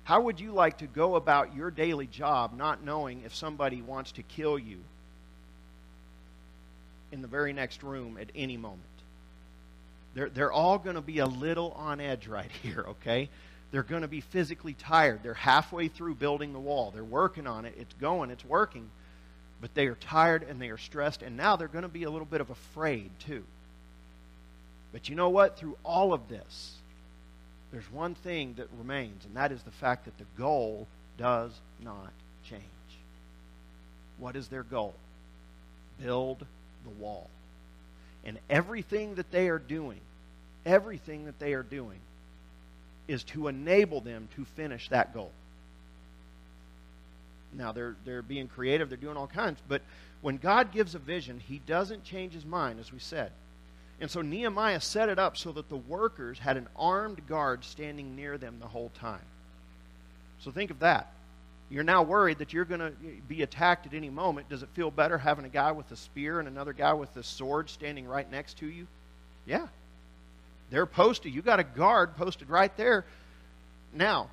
How 0.03 0.21
would 0.21 0.39
you 0.39 0.51
like 0.51 0.79
to 0.79 0.87
go 0.87 1.15
about 1.15 1.55
your 1.55 1.69
daily 1.69 2.07
job 2.07 2.57
not 2.57 2.83
knowing 2.83 3.21
if 3.25 3.35
somebody 3.35 3.81
wants 3.81 4.13
to 4.13 4.23
kill 4.23 4.57
you 4.57 4.77
in 7.11 7.21
the 7.21 7.27
very 7.27 7.53
next 7.53 7.83
room 7.83 8.17
at 8.19 8.29
any 8.35 8.57
moment? 8.57 8.83
They're, 10.15 10.29
they're 10.29 10.51
all 10.51 10.79
going 10.79 10.95
to 10.95 11.01
be 11.01 11.19
a 11.19 11.27
little 11.27 11.71
on 11.73 11.99
edge 11.99 12.27
right 12.27 12.51
here, 12.63 12.85
okay? 12.87 13.29
They're 13.71 13.83
going 13.83 14.01
to 14.01 14.07
be 14.07 14.21
physically 14.21 14.73
tired. 14.73 15.21
They're 15.21 15.35
halfway 15.35 15.89
through 15.89 16.15
building 16.15 16.53
the 16.53 16.59
wall. 16.59 16.91
They're 16.91 17.03
working 17.03 17.45
on 17.45 17.65
it. 17.65 17.75
It's 17.77 17.93
going, 17.93 18.31
it's 18.31 18.45
working 18.45 18.89
but 19.61 19.73
they 19.73 19.87
are 19.87 19.95
tired 19.95 20.43
and 20.43 20.61
they 20.61 20.69
are 20.69 20.77
stressed, 20.77 21.21
and 21.21 21.35
now 21.35 21.55
they're 21.55 21.67
going 21.67 21.83
to 21.83 21.89
be 21.89 22.03
a 22.03 22.09
little 22.09 22.25
bit 22.25 22.41
of 22.41 22.49
afraid 22.49 23.11
too. 23.19 23.43
But 24.91 25.09
you 25.09 25.15
know 25.15 25.29
what? 25.29 25.57
Through 25.57 25.77
all 25.83 26.13
of 26.13 26.27
this, 26.29 26.75
there's 27.71 27.91
one 27.91 28.15
thing 28.15 28.55
that 28.57 28.67
remains, 28.77 29.25
and 29.25 29.35
that 29.35 29.51
is 29.51 29.61
the 29.63 29.71
fact 29.71 30.05
that 30.05 30.17
the 30.17 30.25
goal 30.37 30.87
does 31.17 31.51
not 31.83 32.11
change. 32.43 32.63
What 34.17 34.35
is 34.35 34.47
their 34.47 34.63
goal? 34.63 34.95
Build 36.01 36.45
the 36.83 36.89
wall. 36.89 37.29
And 38.25 38.39
everything 38.49 39.15
that 39.15 39.31
they 39.31 39.49
are 39.49 39.59
doing, 39.59 39.99
everything 40.65 41.25
that 41.25 41.39
they 41.39 41.53
are 41.53 41.63
doing, 41.63 41.99
is 43.07 43.23
to 43.23 43.47
enable 43.47 44.01
them 44.01 44.27
to 44.35 44.45
finish 44.45 44.89
that 44.89 45.13
goal. 45.13 45.31
Now 47.53 47.71
they're 47.71 47.95
they're 48.05 48.21
being 48.21 48.47
creative, 48.47 48.89
they're 48.89 48.97
doing 48.97 49.17
all 49.17 49.27
kinds, 49.27 49.59
but 49.67 49.81
when 50.21 50.37
God 50.37 50.71
gives 50.71 50.95
a 50.95 50.99
vision, 50.99 51.39
he 51.39 51.59
doesn't 51.59 52.03
change 52.03 52.33
his 52.33 52.45
mind 52.45 52.79
as 52.79 52.91
we 52.91 52.99
said. 52.99 53.31
And 54.01 54.09
so 54.09 54.21
Nehemiah 54.21 54.79
set 54.79 55.09
it 55.09 55.19
up 55.19 55.35
so 55.35 55.51
that 55.51 55.69
the 55.69 55.77
workers 55.77 56.39
had 56.39 56.57
an 56.57 56.67
armed 56.75 57.27
guard 57.27 57.65
standing 57.65 58.15
near 58.15 58.37
them 58.37 58.57
the 58.59 58.67
whole 58.67 58.91
time. 58.99 59.19
So 60.39 60.51
think 60.51 60.71
of 60.71 60.79
that. 60.79 61.11
You're 61.69 61.83
now 61.83 62.01
worried 62.01 62.39
that 62.39 62.53
you're 62.53 62.65
going 62.65 62.79
to 62.79 62.93
be 63.27 63.43
attacked 63.43 63.85
at 63.85 63.93
any 63.93 64.09
moment. 64.09 64.49
Does 64.49 64.63
it 64.63 64.69
feel 64.73 64.89
better 64.89 65.17
having 65.17 65.45
a 65.45 65.49
guy 65.49 65.71
with 65.71 65.91
a 65.91 65.95
spear 65.95 66.39
and 66.39 66.47
another 66.47 66.73
guy 66.73 66.93
with 66.93 67.15
a 67.17 67.23
sword 67.23 67.69
standing 67.69 68.07
right 68.07 68.29
next 68.31 68.57
to 68.59 68.65
you? 68.65 68.87
Yeah. 69.45 69.67
They're 70.71 70.85
posted. 70.85 71.33
You 71.33 71.41
got 71.41 71.59
a 71.59 71.63
guard 71.63 72.15
posted 72.15 72.49
right 72.49 72.75
there. 72.77 73.05
Now, 73.93 74.29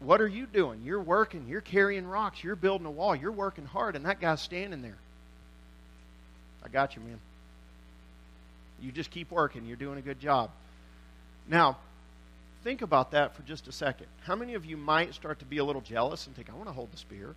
what 0.00 0.20
are 0.20 0.28
you 0.28 0.46
doing? 0.46 0.82
You're 0.84 1.00
working, 1.00 1.46
you're 1.48 1.60
carrying 1.60 2.06
rocks, 2.06 2.44
you're 2.44 2.56
building 2.56 2.86
a 2.86 2.90
wall, 2.90 3.16
you're 3.16 3.32
working 3.32 3.66
hard, 3.66 3.96
and 3.96 4.06
that 4.06 4.20
guy's 4.20 4.40
standing 4.40 4.80
there. 4.80 4.98
I 6.64 6.68
got 6.68 6.94
you, 6.94 7.02
man. 7.02 7.18
You 8.80 8.92
just 8.92 9.10
keep 9.10 9.30
working, 9.30 9.66
you're 9.66 9.76
doing 9.76 9.98
a 9.98 10.02
good 10.02 10.20
job. 10.20 10.50
Now, 11.48 11.78
think 12.62 12.82
about 12.82 13.12
that 13.12 13.34
for 13.34 13.42
just 13.42 13.68
a 13.68 13.72
second. 13.72 14.06
How 14.22 14.36
many 14.36 14.54
of 14.54 14.64
you 14.64 14.76
might 14.76 15.14
start 15.14 15.38
to 15.40 15.44
be 15.44 15.58
a 15.58 15.64
little 15.64 15.80
jealous 15.80 16.26
and 16.26 16.36
think, 16.36 16.50
I 16.50 16.54
want 16.54 16.68
to 16.68 16.72
hold 16.72 16.92
the 16.92 16.98
spear? 16.98 17.34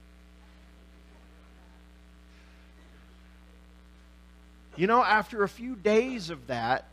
You 4.75 4.87
know, 4.87 5.03
after 5.03 5.43
a 5.43 5.49
few 5.49 5.75
days 5.75 6.29
of 6.29 6.47
that, 6.47 6.85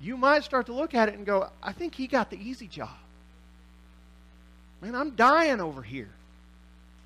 you 0.00 0.16
might 0.16 0.42
start 0.42 0.66
to 0.66 0.72
look 0.72 0.94
at 0.94 1.08
it 1.08 1.14
and 1.14 1.24
go, 1.24 1.48
I 1.62 1.72
think 1.72 1.94
he 1.94 2.06
got 2.06 2.30
the 2.30 2.36
easy 2.36 2.66
job. 2.66 2.90
Man, 4.80 4.96
I'm 4.96 5.10
dying 5.10 5.60
over 5.60 5.80
here. 5.80 6.10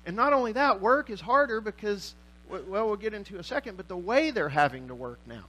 And 0.05 0.15
not 0.15 0.33
only 0.33 0.53
that, 0.53 0.81
work 0.81 1.09
is 1.11 1.21
harder 1.21 1.61
because, 1.61 2.15
well, 2.49 2.87
we'll 2.87 2.95
get 2.95 3.13
into 3.13 3.37
a 3.37 3.43
second, 3.43 3.77
but 3.77 3.87
the 3.87 3.97
way 3.97 4.31
they're 4.31 4.49
having 4.49 4.87
to 4.87 4.95
work 4.95 5.19
now. 5.27 5.43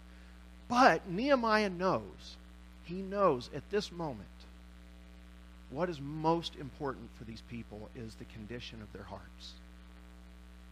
But 0.68 1.08
Nehemiah 1.08 1.70
knows, 1.70 2.37
he 2.84 2.96
knows 2.96 3.48
at 3.54 3.68
this 3.70 3.90
moment, 3.90 4.28
what 5.70 5.88
is 5.88 6.00
most 6.00 6.54
important 6.56 7.08
for 7.16 7.25
these 7.25 7.42
people 7.50 7.88
is 7.94 8.14
the 8.14 8.25
condition 8.26 8.80
of 8.82 8.92
their 8.92 9.02
hearts. 9.02 9.52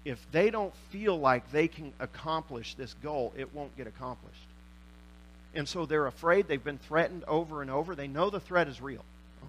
If 0.04 0.24
they 0.30 0.50
don't 0.50 0.74
feel 0.90 1.18
like 1.18 1.50
they 1.50 1.68
can 1.68 1.92
accomplish 1.98 2.74
this 2.74 2.94
goal, 3.02 3.32
it 3.36 3.54
won't 3.54 3.76
get 3.76 3.86
accomplished. 3.86 4.36
And 5.54 5.68
so 5.68 5.86
they're 5.86 6.06
afraid. 6.06 6.46
They've 6.46 6.62
been 6.62 6.78
threatened 6.78 7.24
over 7.26 7.62
and 7.62 7.70
over. 7.70 7.94
They 7.94 8.06
know 8.06 8.30
the 8.30 8.40
threat 8.40 8.68
is 8.68 8.80
real. 8.80 9.04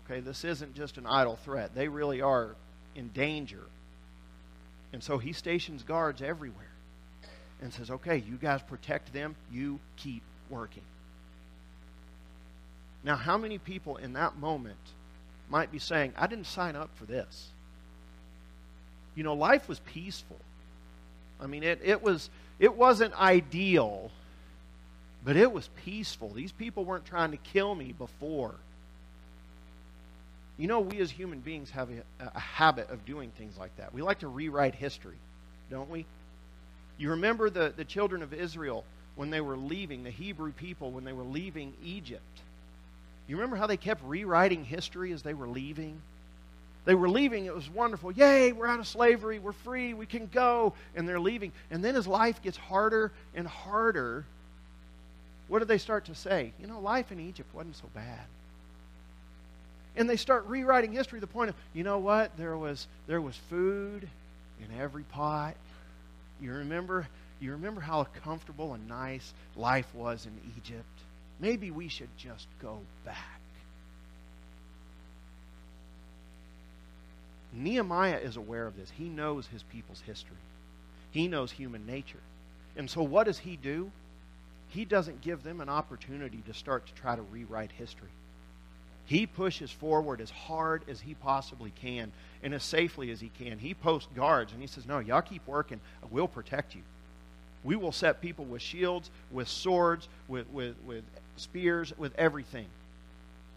Okay, 0.06 0.20
this 0.22 0.44
isn't 0.44 0.74
just 0.74 0.98
an 0.98 1.06
idle 1.06 1.36
threat. 1.36 1.76
They 1.76 1.88
really 1.88 2.22
are 2.22 2.56
in 2.96 3.10
danger. 3.10 3.64
And 4.94 5.04
so 5.04 5.18
he 5.18 5.34
stations 5.34 5.84
guards 5.84 6.22
everywhere 6.22 6.72
and 7.62 7.74
says, 7.74 7.92
okay, 7.92 8.18
you 8.18 8.38
guys 8.38 8.62
protect 8.62 9.14
them, 9.14 9.36
you 9.52 9.80
keep 9.98 10.24
working. 10.50 10.84
Now, 13.04 13.16
how 13.16 13.38
many 13.38 13.58
people 13.58 13.98
in 13.98 14.14
that 14.14 14.38
moment 14.38 14.78
might 15.50 15.72
be 15.72 15.80
saying, 15.80 16.14
I 16.18 16.28
didn't 16.28 16.48
sign 16.48 16.76
up 16.76 16.90
for 16.96 17.06
this? 17.06 17.50
You 19.16 19.24
know, 19.24 19.34
life 19.34 19.70
was 19.70 19.80
peaceful. 19.80 20.38
I 21.42 21.48
mean, 21.48 21.64
it, 21.64 21.80
it, 21.84 22.02
was, 22.02 22.30
it 22.60 22.76
wasn't 22.76 23.20
ideal, 23.20 24.12
but 25.24 25.36
it 25.36 25.52
was 25.52 25.70
peaceful. 25.86 26.30
These 26.30 26.52
people 26.52 26.86
weren't 26.86 27.06
trying 27.06 27.32
to 27.32 27.38
kill 27.38 27.74
me 27.76 27.94
before. 27.94 28.56
You 30.58 30.68
know, 30.68 30.80
we 30.80 31.00
as 31.00 31.12
human 31.12 31.40
beings 31.40 31.70
have 31.72 31.90
a, 31.90 32.26
a, 32.26 32.40
habit 32.40 32.90
of 32.90 33.06
doing 33.06 33.32
things 33.38 33.58
like 33.58 33.76
that. 33.78 33.94
We 33.94 34.02
like 34.02 34.20
to 34.20 34.28
rewrite 34.28 34.74
history, 34.74 35.18
don't 35.70 35.90
we? 35.90 36.06
You 36.98 37.12
remember 37.12 37.52
the, 37.52 37.72
the 37.76 37.86
children 37.86 38.24
of 38.24 38.34
Israel 38.34 38.84
when 39.18 39.32
they 39.32 39.42
were 39.42 39.58
leaving, 39.58 40.04
the 40.04 40.12
Hebrew 40.12 40.54
people 40.54 40.92
when 40.92 41.04
they 41.04 41.12
were 41.12 41.24
leaving 41.24 41.74
Egypt. 41.84 42.24
You 43.28 43.36
remember 43.36 43.58
how 43.58 43.68
they 43.68 43.76
kept 43.76 44.02
rewriting 44.06 44.64
history 44.64 45.12
as 45.12 45.24
they 45.24 45.34
were 45.34 45.48
leaving? 45.48 46.02
They 46.86 46.96
were 46.96 47.10
leaving, 47.10 47.46
it 47.46 47.54
was 47.54 47.70
wonderful. 47.70 48.14
Yay, 48.14 48.54
we're 48.54 48.68
out 48.68 48.80
of 48.80 48.88
slavery, 48.88 49.40
we're 49.40 49.52
free, 49.52 49.94
we 49.94 50.06
can 50.06 50.28
go. 50.28 50.74
And 50.96 51.10
they're 51.10 51.20
leaving. 51.20 51.52
And 51.70 51.84
then 51.84 51.98
as 51.98 52.08
life 52.08 52.42
gets 52.42 52.56
harder 52.56 53.12
and 53.36 53.46
harder, 53.46 54.24
what 55.50 55.60
do 55.60 55.66
they 55.66 55.80
start 55.80 56.06
to 56.06 56.16
say? 56.16 56.54
You 56.62 56.68
know, 56.68 56.80
life 56.80 57.12
in 57.12 57.20
Egypt 57.20 57.54
wasn't 57.54 57.76
so 57.76 57.90
bad. 57.94 58.22
And 59.98 60.10
they 60.10 60.16
start 60.16 60.46
rewriting 60.46 60.94
history 60.94 61.20
to 61.20 61.26
the 61.26 61.32
point 61.32 61.50
of, 61.50 61.56
you 61.74 61.84
know 61.84 61.98
what? 61.98 62.38
There 62.38 62.56
was 62.56 62.88
there 63.08 63.20
was 63.20 63.36
food 63.50 64.08
in 64.62 64.80
every 64.80 65.04
pot. 65.04 65.56
You 66.40 66.54
remember 66.54 67.08
you 67.40 67.52
remember 67.52 67.82
how 67.82 68.04
comfortable 68.24 68.74
and 68.74 68.88
nice 68.88 69.34
life 69.56 69.88
was 69.94 70.26
in 70.26 70.32
Egypt? 70.58 70.86
Maybe 71.40 71.72
we 71.72 71.88
should 71.88 72.10
just 72.18 72.48
go 72.62 72.80
back. 73.06 73.40
Nehemiah 77.54 78.18
is 78.18 78.38
aware 78.38 78.68
of 78.68 78.76
this. 78.78 78.92
He 78.98 79.06
knows 79.06 79.48
his 79.48 79.64
people's 79.64 80.02
history. 80.02 80.38
He 81.12 81.28
knows 81.28 81.52
human 81.52 81.86
nature. 81.86 82.20
And 82.76 82.90
so 82.90 83.02
what 83.02 83.26
does 83.26 83.40
he 83.40 83.56
do? 83.56 83.92
He 84.70 84.86
doesn't 84.86 85.22
give 85.22 85.44
them 85.44 85.62
an 85.62 85.70
opportunity 85.70 86.44
to 86.48 86.54
start 86.54 86.86
to 86.88 86.94
try 86.94 87.16
to 87.16 87.22
rewrite 87.22 87.72
history. 87.72 88.10
He 89.06 89.26
pushes 89.26 89.72
forward 89.72 90.20
as 90.20 90.30
hard 90.30 90.84
as 90.90 91.00
he 91.00 91.14
possibly 91.14 91.72
can 91.82 92.12
and 92.44 92.54
as 92.54 92.64
safely 92.64 93.10
as 93.10 93.22
he 93.22 93.32
can. 93.40 93.58
He 93.58 93.74
posts 93.74 94.10
guards 94.14 94.52
and 94.52 94.62
he 94.62 94.68
says, 94.68 94.86
No, 94.86 95.00
y'all 95.00 95.22
keep 95.22 95.48
working. 95.48 95.80
We'll 96.12 96.28
protect 96.28 96.76
you. 96.76 96.82
We 97.64 97.76
will 97.76 97.92
set 97.92 98.22
people 98.22 98.46
with 98.46 98.62
shields, 98.62 99.10
with 99.32 99.48
swords, 99.48 100.08
with, 100.28 100.50
with, 100.50 100.76
with 100.86 101.04
spears, 101.36 101.94
with 101.98 102.16
everything. 102.18 102.68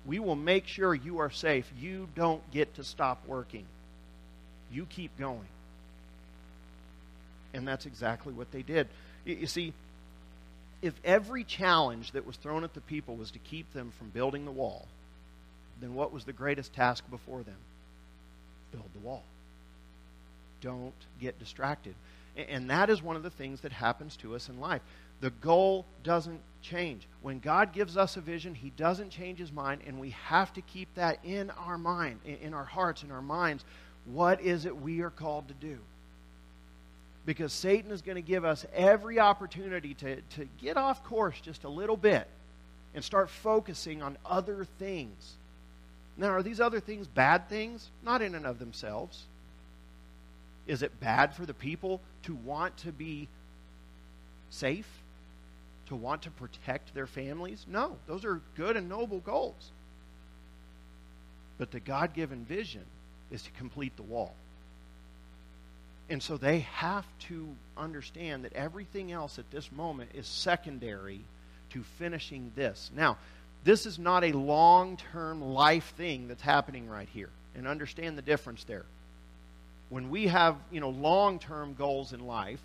We 0.07 0.19
will 0.19 0.37
make 0.37 0.67
sure 0.67 0.95
you 0.95 1.19
are 1.19 1.31
safe. 1.31 1.71
You 1.79 2.09
don't 2.15 2.49
get 2.51 2.75
to 2.77 2.85
stop 2.85 3.23
working. 3.27 3.65
You 4.73 4.87
keep 4.87 5.17
going. 5.19 5.47
And 7.53 7.67
that's 7.67 7.87
exactly 7.87 8.33
what 8.33 8.51
they 8.53 8.63
did. 8.63 8.89
You 9.25 9.47
see, 9.47 9.75
if 10.83 10.95
every 11.05 11.45
challenge 11.45 12.13
that 12.13 12.27
was 12.27 12.37
thrown 12.37 12.65
at 12.65 12.75
the 12.75 12.81
people 12.81 13.17
was 13.17 13.31
to 13.33 13.39
keep 13.39 13.73
them 13.73 13.93
from 13.99 14.09
building 14.09 14.45
the 14.45 14.51
wall, 14.51 14.87
then 15.81 15.95
what 15.95 16.13
was 16.13 16.25
the 16.25 16.33
greatest 16.33 16.73
task 16.73 17.05
before 17.11 17.43
them? 17.43 17.57
Build 18.73 18.89
the 18.95 19.01
wall. 19.01 19.25
Don't 20.61 20.95
get 21.21 21.39
distracted. 21.39 21.95
And 22.37 22.71
that 22.71 22.91
is 22.91 23.03
one 23.03 23.17
of 23.17 23.23
the 23.23 23.31
things 23.31 23.61
that 23.63 23.73
happens 23.73 24.17
to 24.19 24.35
us 24.35 24.49
in 24.49 24.61
life. 24.61 24.83
The 25.21 25.31
goal 25.31 25.85
doesn't 26.03 26.41
change. 26.63 27.07
When 27.23 27.41
God 27.41 27.73
gives 27.73 27.97
us 27.97 28.17
a 28.17 28.21
vision, 28.21 28.55
He 28.55 28.71
doesn't 28.71 29.11
change 29.11 29.39
His 29.39 29.53
mind, 29.53 29.83
and 29.87 29.99
we 29.99 30.11
have 30.11 30.53
to 30.55 30.63
keep 30.63 30.95
that 30.95 31.19
in 31.25 31.51
our 31.51 31.77
mind, 31.77 32.21
in 32.25 32.55
our 32.55 32.65
hearts, 32.65 33.03
in 33.03 33.11
our 33.11 33.23
minds. 33.23 33.65
What 34.07 34.41
is 34.41 34.65
it 34.65 34.81
we 34.81 35.01
are 35.01 35.11
called 35.11 35.49
to 35.49 35.55
do? 35.55 35.79
Because 37.27 37.53
Satan 37.53 37.91
is 37.91 38.01
going 38.01 38.17
to 38.17 38.23
give 38.23 38.45
us 38.45 38.65
every 38.75 39.21
opportunity 39.21 39.95
to, 39.95 40.17
to 40.17 40.49
get 40.61 40.77
off 40.77 41.05
course 41.05 41.39
just 41.41 41.65
a 41.65 41.69
little 41.69 41.97
bit 41.97 42.27
and 42.95 43.05
start 43.05 43.29
focusing 43.29 44.03
on 44.03 44.17
other 44.25 44.67
things. 44.79 45.35
Now, 46.17 46.29
are 46.29 46.43
these 46.43 46.61
other 46.61 46.81
things 46.81 47.07
bad 47.07 47.49
things? 47.49 47.89
Not 48.03 48.23
in 48.23 48.35
and 48.35 48.47
of 48.47 48.59
themselves. 48.59 49.25
Is 50.71 50.83
it 50.83 51.01
bad 51.01 51.35
for 51.35 51.45
the 51.45 51.53
people 51.53 52.01
to 52.23 52.35
want 52.37 52.77
to 52.79 52.93
be 52.93 53.27
safe? 54.51 54.87
To 55.87 55.97
want 55.97 56.23
to 56.23 56.31
protect 56.31 56.95
their 56.95 57.09
families? 57.09 57.67
No, 57.69 57.97
those 58.07 58.25
are 58.25 58.41
good 58.57 58.77
and 58.77 58.89
noble 58.89 59.19
goals. 59.19 59.73
But 61.59 61.73
the 61.73 61.81
God 61.81 62.15
given 62.15 62.45
vision 62.45 62.85
is 63.33 63.43
to 63.43 63.51
complete 63.51 63.97
the 63.97 64.05
wall. 64.05 64.33
And 66.09 66.23
so 66.23 66.37
they 66.37 66.61
have 66.61 67.05
to 67.29 67.49
understand 67.77 68.45
that 68.45 68.53
everything 68.53 69.11
else 69.11 69.41
at 69.41 69.51
this 69.51 69.73
moment 69.73 70.11
is 70.15 70.29
secondary 70.29 71.21
to 71.71 71.83
finishing 71.99 72.53
this. 72.55 72.93
Now, 72.95 73.19
this 73.65 73.87
is 73.87 73.99
not 73.99 74.23
a 74.23 74.31
long 74.31 74.99
term 75.13 75.43
life 75.43 75.95
thing 75.97 76.29
that's 76.29 76.43
happening 76.43 76.89
right 76.89 77.09
here. 77.13 77.31
And 77.57 77.67
understand 77.67 78.17
the 78.17 78.23
difference 78.23 78.63
there. 78.63 78.85
When 79.91 80.09
we 80.09 80.29
have, 80.29 80.57
you 80.71 80.81
know, 80.81 80.89
long 80.91 81.39
term 81.39 81.75
goals 81.75 82.13
in 82.13 82.27
life, 82.27 82.61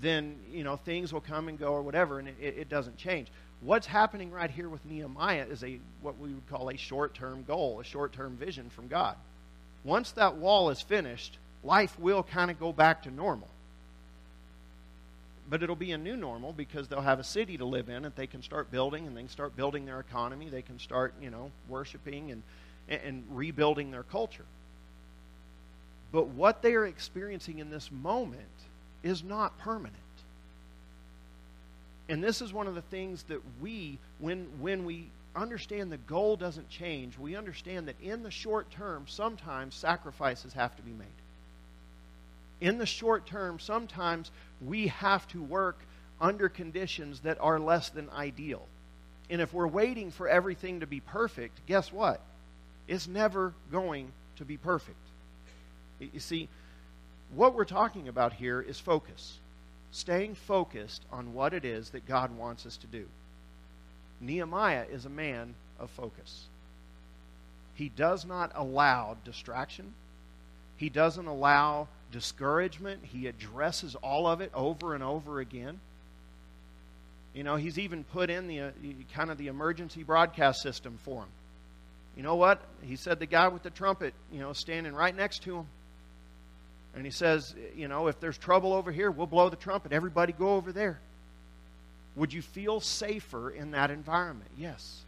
then, 0.00 0.36
you 0.50 0.64
know, 0.64 0.76
things 0.76 1.12
will 1.12 1.20
come 1.20 1.48
and 1.48 1.58
go 1.58 1.72
or 1.72 1.82
whatever, 1.82 2.18
and 2.18 2.28
it, 2.28 2.36
it 2.40 2.68
doesn't 2.68 2.96
change. 2.96 3.28
What's 3.60 3.86
happening 3.86 4.30
right 4.30 4.50
here 4.50 4.68
with 4.70 4.84
Nehemiah 4.86 5.46
is 5.50 5.62
a 5.62 5.78
what 6.00 6.18
we 6.18 6.30
would 6.30 6.48
call 6.48 6.70
a 6.70 6.76
short 6.78 7.14
term 7.14 7.44
goal, 7.46 7.80
a 7.80 7.84
short 7.84 8.12
term 8.12 8.36
vision 8.36 8.70
from 8.70 8.88
God. 8.88 9.16
Once 9.84 10.12
that 10.12 10.36
wall 10.36 10.70
is 10.70 10.80
finished, 10.80 11.36
life 11.62 11.98
will 11.98 12.22
kind 12.22 12.50
of 12.50 12.58
go 12.58 12.72
back 12.72 13.02
to 13.02 13.10
normal 13.10 13.48
but 15.50 15.64
it'll 15.64 15.76
be 15.76 15.90
a 15.90 15.98
new 15.98 16.16
normal 16.16 16.52
because 16.52 16.86
they'll 16.86 17.00
have 17.00 17.18
a 17.18 17.24
city 17.24 17.58
to 17.58 17.64
live 17.64 17.88
in 17.88 18.04
that 18.04 18.14
they 18.14 18.28
can 18.28 18.40
start 18.40 18.70
building 18.70 19.08
and 19.08 19.16
they 19.16 19.22
can 19.22 19.28
start 19.28 19.56
building 19.56 19.84
their 19.84 19.98
economy. 19.98 20.48
They 20.48 20.62
can 20.62 20.78
start, 20.78 21.12
you 21.20 21.28
know, 21.28 21.50
worshiping 21.68 22.30
and, 22.30 22.42
and 22.88 23.24
rebuilding 23.32 23.90
their 23.90 24.04
culture. 24.04 24.44
But 26.12 26.28
what 26.28 26.62
they 26.62 26.74
are 26.74 26.86
experiencing 26.86 27.58
in 27.58 27.70
this 27.70 27.90
moment 27.90 28.42
is 29.02 29.22
not 29.22 29.58
permanent. 29.58 29.94
And 32.08 32.22
this 32.22 32.42
is 32.42 32.52
one 32.52 32.66
of 32.66 32.74
the 32.74 32.82
things 32.82 33.22
that 33.24 33.40
we, 33.60 33.98
when, 34.18 34.48
when 34.58 34.84
we 34.84 35.06
understand 35.36 35.92
the 35.92 35.96
goal 35.96 36.36
doesn't 36.36 36.68
change, 36.68 37.16
we 37.16 37.36
understand 37.36 37.86
that 37.86 38.00
in 38.02 38.24
the 38.24 38.30
short 38.30 38.70
term, 38.72 39.04
sometimes 39.06 39.76
sacrifices 39.76 40.52
have 40.54 40.74
to 40.76 40.82
be 40.82 40.90
made 40.90 41.06
in 42.60 42.78
the 42.78 42.86
short 42.86 43.26
term, 43.26 43.58
sometimes 43.58 44.30
we 44.64 44.88
have 44.88 45.26
to 45.28 45.42
work 45.42 45.78
under 46.20 46.48
conditions 46.48 47.20
that 47.20 47.38
are 47.40 47.58
less 47.58 47.88
than 47.88 48.10
ideal. 48.10 48.62
And 49.30 49.40
if 49.40 49.54
we're 49.54 49.66
waiting 49.66 50.10
for 50.10 50.28
everything 50.28 50.80
to 50.80 50.86
be 50.86 51.00
perfect, 51.00 51.66
guess 51.66 51.92
what? 51.92 52.20
It's 52.86 53.08
never 53.08 53.54
going 53.72 54.12
to 54.36 54.44
be 54.44 54.56
perfect. 54.56 54.96
You 56.00 56.20
see, 56.20 56.48
what 57.34 57.54
we're 57.54 57.64
talking 57.64 58.08
about 58.08 58.32
here 58.32 58.60
is 58.60 58.78
focus. 58.78 59.38
Staying 59.92 60.34
focused 60.34 61.02
on 61.12 61.34
what 61.34 61.52
it 61.52 61.64
is 61.64 61.90
that 61.90 62.06
God 62.06 62.36
wants 62.36 62.66
us 62.66 62.76
to 62.78 62.86
do. 62.86 63.06
Nehemiah 64.20 64.86
is 64.90 65.04
a 65.04 65.10
man 65.10 65.54
of 65.78 65.90
focus. 65.90 66.46
He 67.74 67.88
does 67.88 68.24
not 68.24 68.52
allow 68.54 69.16
distraction. 69.24 69.94
He 70.76 70.88
doesn't 70.88 71.26
allow 71.26 71.88
discouragement. 72.12 73.00
He 73.04 73.26
addresses 73.26 73.94
all 73.96 74.26
of 74.26 74.40
it 74.40 74.50
over 74.54 74.94
and 74.94 75.02
over 75.02 75.40
again. 75.40 75.80
You 77.34 77.44
know, 77.44 77.56
he's 77.56 77.78
even 77.78 78.04
put 78.04 78.28
in 78.28 78.48
the 78.48 78.60
uh, 78.60 78.70
kind 79.14 79.30
of 79.30 79.38
the 79.38 79.46
emergency 79.46 80.02
broadcast 80.02 80.62
system 80.62 80.98
for 81.04 81.22
him. 81.22 81.28
You 82.16 82.22
know 82.22 82.34
what? 82.34 82.60
He 82.82 82.96
said 82.96 83.20
the 83.20 83.26
guy 83.26 83.48
with 83.48 83.62
the 83.62 83.70
trumpet, 83.70 84.14
you 84.32 84.40
know, 84.40 84.52
standing 84.52 84.94
right 84.94 85.14
next 85.14 85.42
to 85.44 85.58
him. 85.58 85.66
And 86.94 87.04
he 87.04 87.10
says, 87.10 87.54
you 87.76 87.88
know, 87.88 88.08
if 88.08 88.18
there's 88.20 88.38
trouble 88.38 88.72
over 88.72 88.90
here, 88.90 89.10
we'll 89.10 89.26
blow 89.26 89.48
the 89.48 89.56
trumpet. 89.56 89.92
Everybody 89.92 90.32
go 90.32 90.56
over 90.56 90.72
there. 90.72 90.98
Would 92.16 92.32
you 92.32 92.42
feel 92.42 92.80
safer 92.80 93.50
in 93.50 93.70
that 93.70 93.90
environment? 93.90 94.50
Yes. 94.58 95.02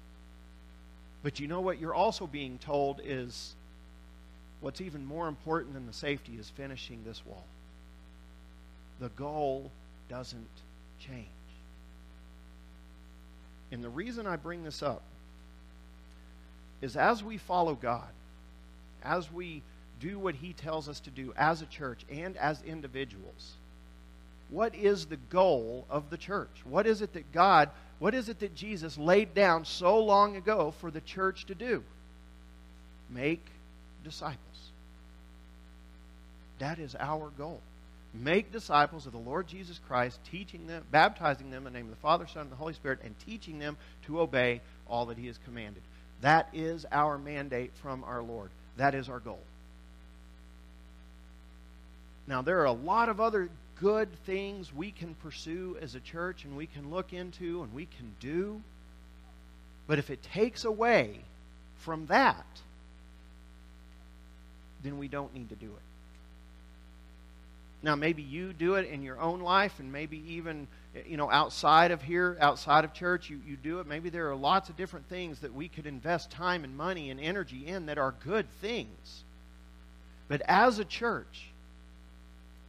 But 1.22 1.40
you 1.40 1.48
know 1.48 1.60
what 1.60 1.80
you're 1.80 1.94
also 1.94 2.26
being 2.26 2.58
told 2.58 3.00
is 3.04 3.54
what's 4.60 4.80
even 4.80 5.04
more 5.04 5.28
important 5.28 5.74
than 5.74 5.86
the 5.86 5.92
safety 5.92 6.32
is 6.38 6.48
finishing 6.50 7.02
this 7.04 7.24
wall. 7.26 7.44
The 9.00 9.08
goal 9.10 9.70
doesn't 10.08 10.46
change. 11.00 11.26
And 13.72 13.82
the 13.82 13.88
reason 13.88 14.26
I 14.26 14.36
bring 14.36 14.62
this 14.62 14.82
up 14.82 15.02
is 16.80 16.96
as 16.96 17.24
we 17.24 17.38
follow 17.38 17.74
God, 17.74 18.08
as 19.02 19.32
we 19.32 19.62
do 20.02 20.18
what 20.18 20.34
He 20.34 20.52
tells 20.52 20.88
us 20.88 21.00
to 21.00 21.10
do 21.10 21.32
as 21.36 21.62
a 21.62 21.66
church 21.66 22.04
and 22.10 22.36
as 22.36 22.60
individuals, 22.62 23.52
what 24.50 24.74
is 24.74 25.06
the 25.06 25.16
goal 25.30 25.86
of 25.88 26.10
the 26.10 26.18
church? 26.18 26.50
What 26.64 26.86
is 26.86 27.00
it 27.00 27.14
that 27.14 27.32
God, 27.32 27.70
what 27.98 28.14
is 28.14 28.28
it 28.28 28.40
that 28.40 28.54
Jesus 28.54 28.98
laid 28.98 29.32
down 29.32 29.64
so 29.64 30.02
long 30.02 30.36
ago 30.36 30.74
for 30.80 30.90
the 30.90 31.00
church 31.00 31.46
to 31.46 31.54
do? 31.54 31.82
Make 33.08 33.44
disciples. 34.04 34.38
That 36.58 36.78
is 36.78 36.94
our 36.98 37.30
goal. 37.38 37.60
Make 38.14 38.52
disciples 38.52 39.06
of 39.06 39.12
the 39.12 39.18
Lord 39.18 39.46
Jesus 39.46 39.80
Christ, 39.88 40.20
teaching 40.30 40.66
them, 40.66 40.84
baptizing 40.90 41.50
them 41.50 41.66
in 41.66 41.72
the 41.72 41.78
name 41.78 41.86
of 41.86 41.94
the 41.94 42.02
Father, 42.02 42.26
Son, 42.26 42.42
and 42.42 42.52
the 42.52 42.56
Holy 42.56 42.74
Spirit, 42.74 42.98
and 43.02 43.14
teaching 43.20 43.58
them 43.58 43.78
to 44.06 44.20
obey 44.20 44.60
all 44.86 45.06
that 45.06 45.16
He 45.16 45.28
has 45.28 45.38
commanded. 45.38 45.82
That 46.20 46.48
is 46.52 46.84
our 46.92 47.16
mandate 47.16 47.72
from 47.80 48.04
our 48.04 48.22
Lord. 48.22 48.50
That 48.76 48.94
is 48.94 49.08
our 49.08 49.18
goal. 49.18 49.40
Now, 52.26 52.42
there 52.42 52.60
are 52.60 52.66
a 52.66 52.72
lot 52.72 53.08
of 53.08 53.20
other 53.20 53.48
good 53.80 54.08
things 54.24 54.72
we 54.72 54.92
can 54.92 55.14
pursue 55.16 55.76
as 55.80 55.94
a 55.94 56.00
church 56.00 56.44
and 56.44 56.56
we 56.56 56.66
can 56.66 56.90
look 56.90 57.12
into 57.12 57.62
and 57.62 57.74
we 57.74 57.86
can 57.86 58.14
do. 58.20 58.62
But 59.86 59.98
if 59.98 60.10
it 60.10 60.22
takes 60.22 60.64
away 60.64 61.20
from 61.78 62.06
that, 62.06 62.46
then 64.82 64.98
we 64.98 65.08
don't 65.08 65.34
need 65.34 65.48
to 65.48 65.56
do 65.56 65.66
it. 65.66 65.82
Now, 67.82 67.96
maybe 67.96 68.22
you 68.22 68.52
do 68.52 68.76
it 68.76 68.88
in 68.88 69.02
your 69.02 69.18
own 69.18 69.40
life, 69.40 69.80
and 69.80 69.90
maybe 69.90 70.22
even 70.28 70.68
you 71.04 71.16
know 71.16 71.28
outside 71.30 71.90
of 71.90 72.00
here, 72.00 72.36
outside 72.40 72.84
of 72.84 72.94
church, 72.94 73.28
you, 73.28 73.40
you 73.44 73.56
do 73.56 73.80
it. 73.80 73.88
Maybe 73.88 74.08
there 74.08 74.30
are 74.30 74.36
lots 74.36 74.68
of 74.68 74.76
different 74.76 75.08
things 75.08 75.40
that 75.40 75.52
we 75.52 75.66
could 75.66 75.86
invest 75.86 76.30
time 76.30 76.62
and 76.62 76.76
money 76.76 77.10
and 77.10 77.18
energy 77.18 77.66
in 77.66 77.86
that 77.86 77.98
are 77.98 78.14
good 78.24 78.48
things. 78.60 79.24
But 80.28 80.42
as 80.46 80.78
a 80.78 80.84
church, 80.84 81.51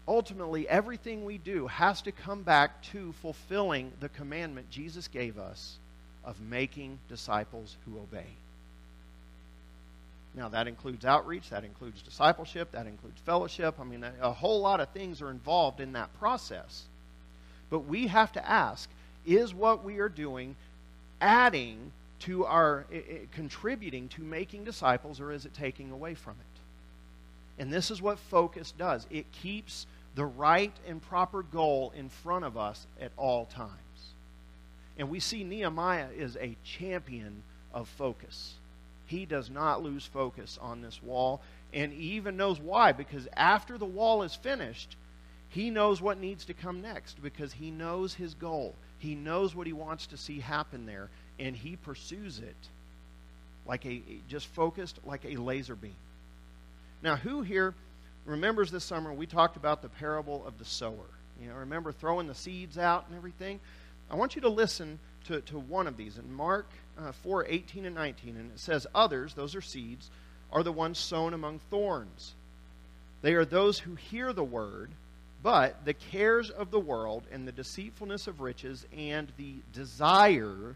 ultimately 0.08 0.68
everything 0.68 1.24
we 1.24 1.38
do 1.38 1.68
has 1.68 2.02
to 2.02 2.12
come 2.12 2.44
back 2.44 2.82
to 2.84 3.14
fulfilling 3.14 3.92
the 4.00 4.10
commandment 4.10 4.70
Jesus 4.70 5.08
gave 5.08 5.38
us 5.38 5.78
of 6.24 6.40
making 6.42 7.00
disciples 7.10 7.78
who 7.86 7.98
obey. 7.98 8.28
Now, 10.36 10.50
that 10.50 10.68
includes 10.68 11.06
outreach, 11.06 11.50
that 11.52 11.64
includes 11.64 12.02
discipleship, 12.02 12.72
that 12.72 12.88
includes 12.88 13.22
fellowship. 13.22 13.76
I 13.80 13.84
mean, 13.84 14.04
a, 14.20 14.32
whole 14.32 14.62
lot 14.62 14.80
of 14.80 14.90
things 14.90 15.22
are 15.22 15.30
involved 15.30 15.80
in 15.80 15.94
that 15.94 16.18
process. 16.18 16.84
But 17.70 17.80
we 17.80 18.08
have 18.08 18.32
to 18.34 18.50
ask 18.50 18.90
is 19.26 19.54
what 19.54 19.84
we 19.84 20.00
are 20.00 20.10
doing 20.10 20.56
adding 21.22 21.92
to 22.20 22.46
our, 22.46 22.86
contributing 23.32 24.10
to 24.10 24.22
making 24.22 24.64
disciples, 24.64 25.20
or 25.20 25.32
is 25.32 25.46
it 25.46 25.54
taking 25.54 25.92
away 25.92 26.16
from 26.16 26.34
it? 26.34 27.62
And 27.62 27.72
this 27.72 27.92
is 27.92 28.02
what 28.02 28.18
focus 28.18 28.74
does 28.76 29.06
it 29.12 29.32
keeps 29.32 29.86
the 30.16 30.26
right 30.26 30.74
and 30.88 31.02
proper 31.02 31.44
goal 31.44 31.94
in 31.96 32.10
front 32.10 32.46
of 32.46 32.58
us 32.58 32.86
at 33.02 33.12
all 33.18 33.46
times. 33.46 33.72
And 34.98 35.10
we 35.10 35.20
see 35.20 35.44
Nehemiah 35.44 36.10
is 36.16 36.38
a 36.38 36.56
champion 36.64 37.44
of 37.74 37.88
focus. 37.88 38.54
He 39.08 39.26
does 39.26 39.50
not 39.50 39.82
lose 39.82 40.06
focus 40.06 40.60
on 40.62 40.82
this 40.82 41.02
wall, 41.02 41.42
and 41.74 41.92
he 41.92 42.14
even 42.14 42.38
knows 42.38 42.60
why, 42.60 42.92
because 42.92 43.28
after 43.36 43.78
the 43.78 43.86
wall 43.86 44.24
is 44.24 44.36
finished, 44.36 44.96
he 45.50 45.70
knows 45.70 46.02
what 46.02 46.20
needs 46.20 46.46
to 46.46 46.54
come 46.54 46.82
next 46.82 47.22
because 47.22 47.54
he 47.54 47.72
knows 47.72 48.14
his 48.14 48.34
goal. 48.34 48.76
He 49.00 49.16
knows 49.16 49.56
what 49.56 49.68
he 49.68 49.74
wants 49.74 50.08
to 50.08 50.18
see 50.18 50.40
happen 50.40 50.86
there, 50.86 51.10
and 51.40 51.56
he 51.56 51.76
pursues 51.76 52.40
it 52.40 52.56
like 53.66 53.86
a 53.86 54.02
just 54.28 54.48
focused 54.48 55.00
like 55.06 55.26
a 55.26 55.38
laser 55.38 55.76
beam. 55.76 55.96
Now, 57.02 57.16
who 57.16 57.42
here 57.42 57.74
remembers 58.26 58.72
this 58.72 58.84
summer 58.84 59.14
we 59.14 59.26
talked 59.26 59.58
about 59.58 59.82
the 59.82 59.90
parable 59.90 60.46
of 60.46 60.58
the 60.58 60.66
sower? 60.66 61.10
You 61.42 61.50
know, 61.50 61.56
remember 61.56 61.92
throwing 61.92 62.28
the 62.28 62.36
seeds 62.36 62.78
out 62.78 63.06
and 63.08 63.18
everything? 63.18 63.60
I 64.10 64.16
want 64.16 64.36
you 64.36 64.42
to 64.42 64.50
listen 64.50 65.00
to, 65.26 65.42
to 65.42 65.60
one 65.60 65.88
of 65.88 65.98
these. 65.98 66.18
In 66.18 66.32
Mark 66.32 66.68
uh, 66.98 67.12
4 67.12 67.46
18 67.48 67.86
and 67.86 67.96
19, 67.96 68.38
and 68.38 68.52
it 68.52 68.60
says, 68.60 68.86
Others, 68.94 69.34
those 69.34 69.56
are 69.56 69.62
seeds, 69.62 70.10
are 70.52 70.64
the 70.64 70.72
ones 70.72 71.00
sown 71.00 71.34
among 71.34 71.60
thorns. 71.70 72.34
They 73.22 73.34
are 73.34 73.46
those 73.46 73.80
who 73.80 73.96
hear 73.96 74.34
the 74.34 74.44
word, 74.44 74.92
but 75.42 75.86
the 75.86 75.94
cares 75.94 76.50
of 76.50 76.72
the 76.72 76.80
world 76.80 77.24
and 77.32 77.48
the 77.48 77.52
deceitfulness 77.52 78.28
of 78.28 78.42
riches 78.42 78.86
and 78.96 79.32
the 79.38 79.56
desire, 79.74 80.76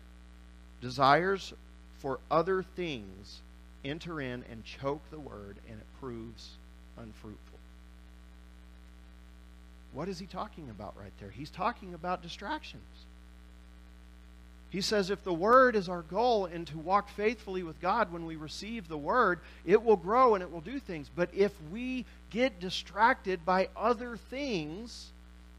desires 0.82 1.54
for 2.00 2.20
other 2.32 2.64
things 2.64 3.42
enter 3.84 4.20
in 4.20 4.44
and 4.50 4.64
choke 4.64 5.02
the 5.12 5.20
word, 5.20 5.58
and 5.70 5.80
it 5.80 6.00
proves 6.00 6.52
unfruitful. 6.98 7.60
What 9.94 10.10
is 10.10 10.20
he 10.20 10.26
talking 10.26 10.70
about 10.70 10.96
right 10.98 11.14
there? 11.20 11.30
He's 11.30 11.50
talking 11.50 11.94
about 11.94 12.22
distractions. 12.22 12.84
He 14.70 14.82
says 14.82 15.10
if 15.10 15.24
the 15.24 15.34
Word 15.34 15.76
is 15.76 15.88
our 15.88 16.02
goal 16.02 16.46
and 16.46 16.68
to 16.68 16.78
walk 16.78 17.10
faithfully 17.10 17.64
with 17.64 17.80
God 17.80 18.12
when 18.12 18.26
we 18.26 18.36
receive 18.36 18.88
the 18.88 18.98
Word, 18.98 19.40
it 19.66 19.82
will 19.82 19.96
grow 19.96 20.36
and 20.36 20.44
it 20.44 20.52
will 20.52 20.62
do 20.62 20.80
things. 20.80 21.10
But 21.16 21.30
if 21.34 21.54
we 21.72 22.06
get 22.30 22.60
distracted 22.60 23.46
by 23.46 23.70
other 23.78 24.18
things, 24.18 25.12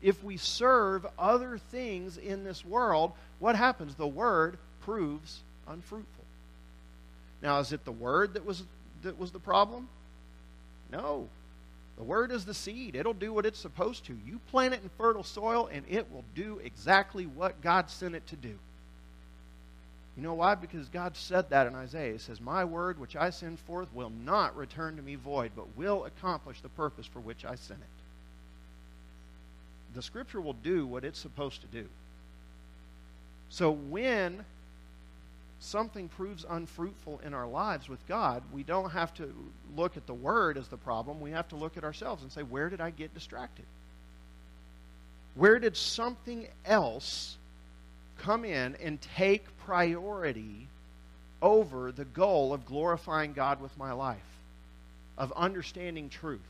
if 0.02 0.22
we 0.22 0.36
serve 0.36 1.06
other 1.18 1.58
things 1.58 2.18
in 2.18 2.44
this 2.44 2.64
world, 2.64 3.12
what 3.38 3.56
happens? 3.56 3.94
The 3.94 4.06
Word 4.06 4.58
proves 4.82 5.40
unfruitful. 5.66 6.24
Now, 7.42 7.60
is 7.60 7.72
it 7.72 7.84
the 7.84 7.92
Word 7.92 8.34
that 8.34 8.44
was, 8.44 8.62
that 9.02 9.18
was 9.18 9.30
the 9.30 9.40
problem? 9.40 9.88
No. 10.90 11.28
The 11.96 12.04
Word 12.04 12.30
is 12.30 12.44
the 12.44 12.54
seed. 12.54 12.94
It'll 12.94 13.12
do 13.12 13.32
what 13.32 13.44
it's 13.44 13.58
supposed 13.58 14.06
to. 14.06 14.16
You 14.24 14.40
plant 14.50 14.74
it 14.74 14.82
in 14.82 14.90
fertile 14.96 15.24
soil, 15.24 15.68
and 15.72 15.84
it 15.88 16.10
will 16.12 16.24
do 16.34 16.60
exactly 16.64 17.26
what 17.26 17.60
God 17.60 17.90
sent 17.90 18.14
it 18.14 18.26
to 18.28 18.36
do. 18.36 18.56
You 20.16 20.22
know 20.22 20.34
why? 20.34 20.54
Because 20.56 20.88
God 20.88 21.16
said 21.16 21.50
that 21.50 21.66
in 21.66 21.74
Isaiah. 21.76 22.12
He 22.12 22.18
says, 22.18 22.40
My 22.40 22.64
word 22.64 22.98
which 22.98 23.14
I 23.14 23.30
send 23.30 23.58
forth 23.60 23.88
will 23.94 24.10
not 24.24 24.56
return 24.56 24.96
to 24.96 25.02
me 25.02 25.14
void, 25.14 25.52
but 25.54 25.76
will 25.76 26.04
accomplish 26.06 26.60
the 26.60 26.68
purpose 26.70 27.06
for 27.06 27.20
which 27.20 27.44
I 27.44 27.54
sent 27.54 27.80
it. 27.80 27.86
The 29.94 30.02
scripture 30.02 30.40
will 30.40 30.54
do 30.54 30.86
what 30.86 31.04
it's 31.04 31.18
supposed 31.18 31.60
to 31.60 31.66
do. 31.68 31.86
So 33.48 33.70
when 33.70 34.44
something 35.60 36.08
proves 36.08 36.44
unfruitful 36.48 37.20
in 37.24 37.34
our 37.34 37.46
lives 37.46 37.88
with 37.88 38.06
God, 38.06 38.42
we 38.52 38.62
don't 38.62 38.90
have 38.90 39.12
to 39.14 39.32
look 39.76 39.96
at 39.96 40.06
the 40.06 40.14
word 40.14 40.56
as 40.56 40.68
the 40.68 40.76
problem. 40.76 41.20
We 41.20 41.32
have 41.32 41.48
to 41.48 41.56
look 41.56 41.76
at 41.76 41.84
ourselves 41.84 42.22
and 42.22 42.30
say, 42.30 42.42
Where 42.42 42.68
did 42.68 42.80
I 42.80 42.90
get 42.90 43.14
distracted? 43.14 43.64
Where 45.34 45.58
did 45.58 45.76
something 45.76 46.46
else 46.64 47.36
come 48.18 48.44
in 48.44 48.76
and 48.76 49.00
take 49.00 49.44
priority 49.58 50.66
over 51.40 51.92
the 51.92 52.04
goal 52.04 52.52
of 52.52 52.66
glorifying 52.66 53.32
God 53.32 53.60
with 53.60 53.76
my 53.78 53.92
life, 53.92 54.18
of 55.16 55.32
understanding 55.32 56.08
truth? 56.08 56.40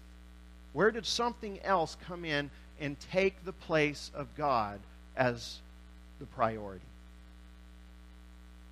Where 0.72 0.90
did 0.90 1.06
something 1.06 1.60
else 1.62 1.96
come 2.06 2.24
in 2.24 2.50
and 2.80 2.96
take 3.12 3.44
the 3.44 3.52
place 3.52 4.10
of 4.14 4.34
God 4.36 4.80
as 5.16 5.58
the 6.20 6.26
priority? 6.26 6.87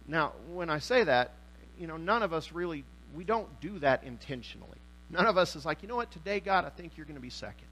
Now, 0.09 0.33
when 0.53 0.71
I 0.71 0.79
say 0.79 1.05
that, 1.05 1.33
you 1.79 1.87
know, 1.87 1.97
none 1.97 2.23
of 2.23 2.33
us 2.33 2.53
really, 2.53 2.85
we 3.15 3.25
don't 3.25 3.61
do 3.61 3.79
that 3.81 4.05
intentionally. 4.05 4.79
None 5.11 5.27
of 5.27 5.37
us 5.37 5.57
is 5.57 5.65
like, 5.65 5.83
you 5.83 5.89
know 5.89 5.97
what, 5.97 6.11
today, 6.11 6.41
God, 6.41 6.65
I 6.65 6.71
think 6.71 6.97
you're 6.97 7.07
going 7.07 7.17
to 7.17 7.21
be 7.21 7.31
second. 7.31 7.67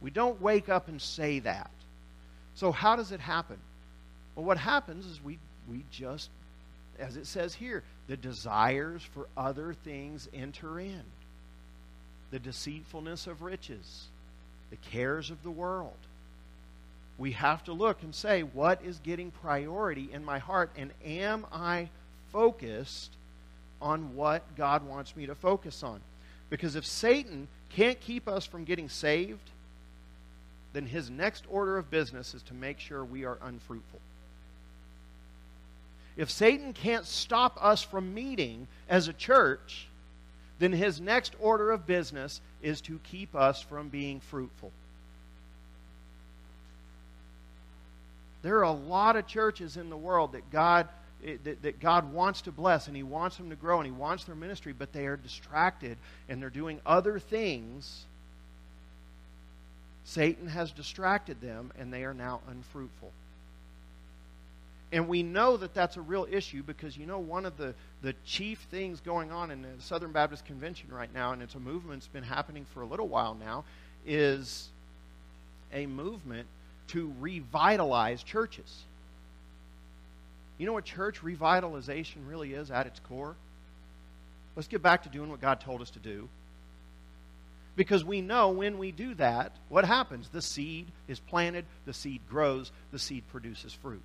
We 0.00 0.10
don't 0.10 0.40
wake 0.40 0.68
up 0.68 0.88
and 0.88 1.00
say 1.00 1.40
that. 1.40 1.70
So, 2.54 2.72
how 2.72 2.96
does 2.96 3.12
it 3.12 3.20
happen? 3.20 3.58
Well, 4.34 4.44
what 4.44 4.58
happens 4.58 5.06
is 5.06 5.22
we, 5.22 5.38
we 5.68 5.84
just, 5.90 6.30
as 6.98 7.16
it 7.16 7.26
says 7.26 7.54
here, 7.54 7.82
the 8.06 8.16
desires 8.16 9.02
for 9.02 9.28
other 9.36 9.74
things 9.74 10.28
enter 10.32 10.78
in. 10.78 11.02
The 12.30 12.38
deceitfulness 12.38 13.26
of 13.26 13.42
riches, 13.42 14.06
the 14.70 14.76
cares 14.76 15.30
of 15.30 15.42
the 15.42 15.50
world. 15.50 15.96
We 17.18 17.32
have 17.32 17.64
to 17.64 17.72
look 17.72 18.02
and 18.02 18.14
say, 18.14 18.42
what 18.42 18.82
is 18.84 18.98
getting 18.98 19.30
priority 19.30 20.10
in 20.12 20.24
my 20.24 20.38
heart? 20.38 20.70
And 20.76 20.90
am 21.04 21.46
I 21.52 21.88
focused 22.32 23.10
on 23.80 24.14
what 24.14 24.42
God 24.56 24.86
wants 24.86 25.16
me 25.16 25.26
to 25.26 25.34
focus 25.34 25.82
on? 25.82 26.00
Because 26.50 26.76
if 26.76 26.84
Satan 26.84 27.48
can't 27.70 28.00
keep 28.00 28.28
us 28.28 28.44
from 28.44 28.64
getting 28.64 28.88
saved, 28.88 29.50
then 30.72 30.86
his 30.86 31.08
next 31.08 31.44
order 31.50 31.78
of 31.78 31.90
business 31.90 32.34
is 32.34 32.42
to 32.44 32.54
make 32.54 32.78
sure 32.78 33.04
we 33.04 33.24
are 33.24 33.38
unfruitful. 33.42 34.00
If 36.16 36.30
Satan 36.30 36.72
can't 36.72 37.06
stop 37.06 37.58
us 37.62 37.82
from 37.82 38.14
meeting 38.14 38.68
as 38.88 39.08
a 39.08 39.12
church, 39.12 39.86
then 40.58 40.72
his 40.72 41.00
next 41.00 41.34
order 41.40 41.70
of 41.70 41.86
business 41.86 42.40
is 42.62 42.80
to 42.82 42.98
keep 43.04 43.34
us 43.34 43.60
from 43.60 43.88
being 43.88 44.20
fruitful. 44.20 44.72
There 48.46 48.58
are 48.58 48.62
a 48.62 48.70
lot 48.70 49.16
of 49.16 49.26
churches 49.26 49.76
in 49.76 49.90
the 49.90 49.96
world 49.96 50.30
that 50.34 50.52
God 50.52 50.86
eh, 51.26 51.36
that, 51.42 51.62
that 51.62 51.80
God 51.80 52.12
wants 52.12 52.42
to 52.42 52.52
bless 52.52 52.86
and 52.86 52.94
He 52.94 53.02
wants 53.02 53.36
them 53.36 53.50
to 53.50 53.56
grow 53.56 53.78
and 53.78 53.86
He 53.86 53.90
wants 53.90 54.22
their 54.22 54.36
ministry, 54.36 54.72
but 54.72 54.92
they 54.92 55.06
are 55.06 55.16
distracted 55.16 55.98
and 56.28 56.40
they're 56.40 56.48
doing 56.48 56.80
other 56.86 57.18
things. 57.18 58.04
Satan 60.04 60.46
has 60.46 60.70
distracted 60.70 61.40
them 61.40 61.72
and 61.76 61.92
they 61.92 62.04
are 62.04 62.14
now 62.14 62.40
unfruitful. 62.48 63.10
And 64.92 65.08
we 65.08 65.24
know 65.24 65.56
that 65.56 65.74
that's 65.74 65.96
a 65.96 66.00
real 66.00 66.28
issue 66.30 66.62
because 66.62 66.96
you 66.96 67.04
know 67.04 67.18
one 67.18 67.46
of 67.46 67.56
the, 67.56 67.74
the 68.02 68.14
chief 68.24 68.60
things 68.70 69.00
going 69.00 69.32
on 69.32 69.50
in 69.50 69.62
the 69.62 69.70
Southern 69.80 70.12
Baptist 70.12 70.44
Convention 70.44 70.86
right 70.92 71.12
now, 71.12 71.32
and 71.32 71.42
it's 71.42 71.56
a 71.56 71.58
movement 71.58 71.98
that's 71.98 72.06
been 72.06 72.22
happening 72.22 72.64
for 72.72 72.82
a 72.82 72.86
little 72.86 73.08
while 73.08 73.34
now, 73.34 73.64
is 74.06 74.68
a 75.72 75.86
movement 75.86 76.46
to 76.88 77.12
revitalize 77.20 78.22
churches. 78.22 78.84
You 80.58 80.66
know 80.66 80.72
what 80.72 80.84
church 80.84 81.22
revitalization 81.22 82.28
really 82.28 82.54
is 82.54 82.70
at 82.70 82.86
its 82.86 83.00
core? 83.00 83.34
Let's 84.54 84.68
get 84.68 84.82
back 84.82 85.02
to 85.02 85.08
doing 85.08 85.30
what 85.30 85.40
God 85.40 85.60
told 85.60 85.82
us 85.82 85.90
to 85.90 85.98
do. 85.98 86.28
Because 87.76 88.02
we 88.02 88.22
know 88.22 88.48
when 88.50 88.78
we 88.78 88.90
do 88.90 89.14
that, 89.16 89.52
what 89.68 89.84
happens? 89.84 90.30
The 90.30 90.40
seed 90.40 90.86
is 91.08 91.20
planted, 91.20 91.66
the 91.84 91.92
seed 91.92 92.22
grows, 92.28 92.72
the 92.90 92.98
seed 92.98 93.22
produces 93.30 93.74
fruit. 93.74 94.02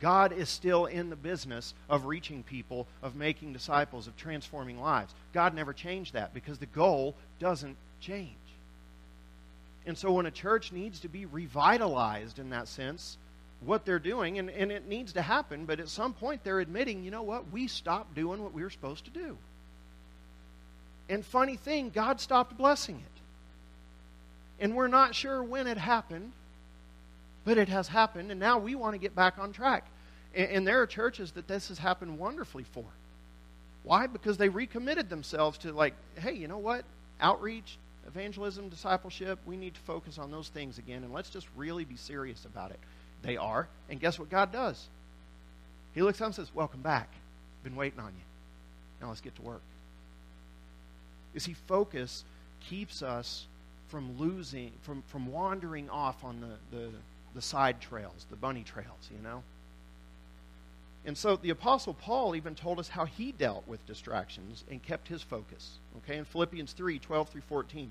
God 0.00 0.32
is 0.32 0.48
still 0.48 0.86
in 0.86 1.10
the 1.10 1.16
business 1.16 1.74
of 1.90 2.06
reaching 2.06 2.42
people, 2.42 2.86
of 3.02 3.16
making 3.16 3.52
disciples, 3.52 4.06
of 4.06 4.16
transforming 4.16 4.80
lives. 4.80 5.14
God 5.34 5.54
never 5.54 5.74
changed 5.74 6.14
that 6.14 6.32
because 6.32 6.56
the 6.56 6.64
goal 6.64 7.14
doesn't 7.38 7.76
change. 8.00 8.30
And 9.86 9.96
so 9.96 10.12
when 10.12 10.26
a 10.26 10.30
church 10.30 10.72
needs 10.72 11.00
to 11.00 11.08
be 11.08 11.26
revitalized 11.26 12.38
in 12.38 12.50
that 12.50 12.68
sense, 12.68 13.16
what 13.60 13.84
they're 13.84 13.98
doing, 13.98 14.38
and, 14.38 14.50
and 14.50 14.72
it 14.72 14.88
needs 14.88 15.12
to 15.14 15.22
happen, 15.22 15.66
but 15.66 15.80
at 15.80 15.88
some 15.88 16.12
point 16.12 16.44
they're 16.44 16.60
admitting, 16.60 17.04
you 17.04 17.10
know 17.10 17.22
what, 17.22 17.50
we 17.50 17.66
stopped 17.66 18.14
doing 18.14 18.42
what 18.42 18.52
we 18.52 18.62
were 18.62 18.70
supposed 18.70 19.04
to 19.04 19.10
do. 19.10 19.36
And 21.08 21.24
funny 21.24 21.56
thing, 21.56 21.90
God 21.90 22.20
stopped 22.20 22.56
blessing 22.56 22.96
it. 22.96 23.20
And 24.62 24.76
we're 24.76 24.88
not 24.88 25.14
sure 25.14 25.42
when 25.42 25.66
it 25.66 25.78
happened, 25.78 26.32
but 27.44 27.58
it 27.58 27.68
has 27.68 27.88
happened, 27.88 28.30
and 28.30 28.38
now 28.38 28.58
we 28.58 28.74
want 28.74 28.94
to 28.94 28.98
get 28.98 29.14
back 29.14 29.38
on 29.38 29.52
track. 29.52 29.86
And, 30.34 30.50
and 30.50 30.66
there 30.66 30.80
are 30.82 30.86
churches 30.86 31.32
that 31.32 31.48
this 31.48 31.68
has 31.68 31.78
happened 31.78 32.18
wonderfully 32.18 32.64
for. 32.64 32.84
Why? 33.82 34.06
Because 34.06 34.36
they 34.36 34.50
recommitted 34.50 35.08
themselves 35.08 35.58
to, 35.58 35.72
like, 35.72 35.94
hey, 36.18 36.34
you 36.34 36.48
know 36.48 36.58
what? 36.58 36.84
Outreach, 37.20 37.78
evangelism, 38.06 38.68
discipleship, 38.68 39.38
we 39.46 39.56
need 39.56 39.74
to 39.74 39.80
focus 39.80 40.18
on 40.18 40.30
those 40.30 40.48
things 40.48 40.78
again, 40.78 41.04
and 41.04 41.12
let's 41.12 41.30
just 41.30 41.46
really 41.56 41.84
be 41.84 41.96
serious 41.96 42.44
about 42.44 42.70
it. 42.70 42.80
They 43.22 43.36
are, 43.36 43.68
and 43.88 44.00
guess 44.00 44.18
what 44.18 44.30
God 44.30 44.52
does? 44.52 44.88
He 45.94 46.02
looks 46.02 46.20
up 46.20 46.26
and 46.26 46.34
says, 46.34 46.54
Welcome 46.54 46.80
back. 46.80 47.08
Been 47.62 47.76
waiting 47.76 48.00
on 48.00 48.08
you. 48.08 48.24
Now 49.00 49.08
let's 49.08 49.20
get 49.20 49.34
to 49.36 49.42
work. 49.42 49.62
You 51.34 51.40
see, 51.40 51.54
focus 51.68 52.24
keeps 52.60 53.02
us 53.02 53.46
from 53.88 54.18
losing, 54.18 54.72
from, 54.82 55.02
from 55.08 55.30
wandering 55.30 55.90
off 55.90 56.24
on 56.24 56.40
the, 56.40 56.76
the, 56.76 56.90
the 57.34 57.42
side 57.42 57.80
trails, 57.80 58.26
the 58.30 58.36
bunny 58.36 58.62
trails, 58.62 59.10
you 59.14 59.22
know? 59.22 59.42
And 61.04 61.16
so 61.16 61.36
the 61.36 61.50
Apostle 61.50 61.94
Paul 61.94 62.36
even 62.36 62.54
told 62.54 62.78
us 62.78 62.88
how 62.88 63.06
he 63.06 63.32
dealt 63.32 63.66
with 63.66 63.84
distractions 63.86 64.64
and 64.70 64.82
kept 64.82 65.08
his 65.08 65.22
focus. 65.22 65.78
Okay, 65.98 66.18
in 66.18 66.24
Philippians 66.24 66.72
3 66.72 66.98
12 66.98 67.28
through 67.28 67.40
14. 67.42 67.90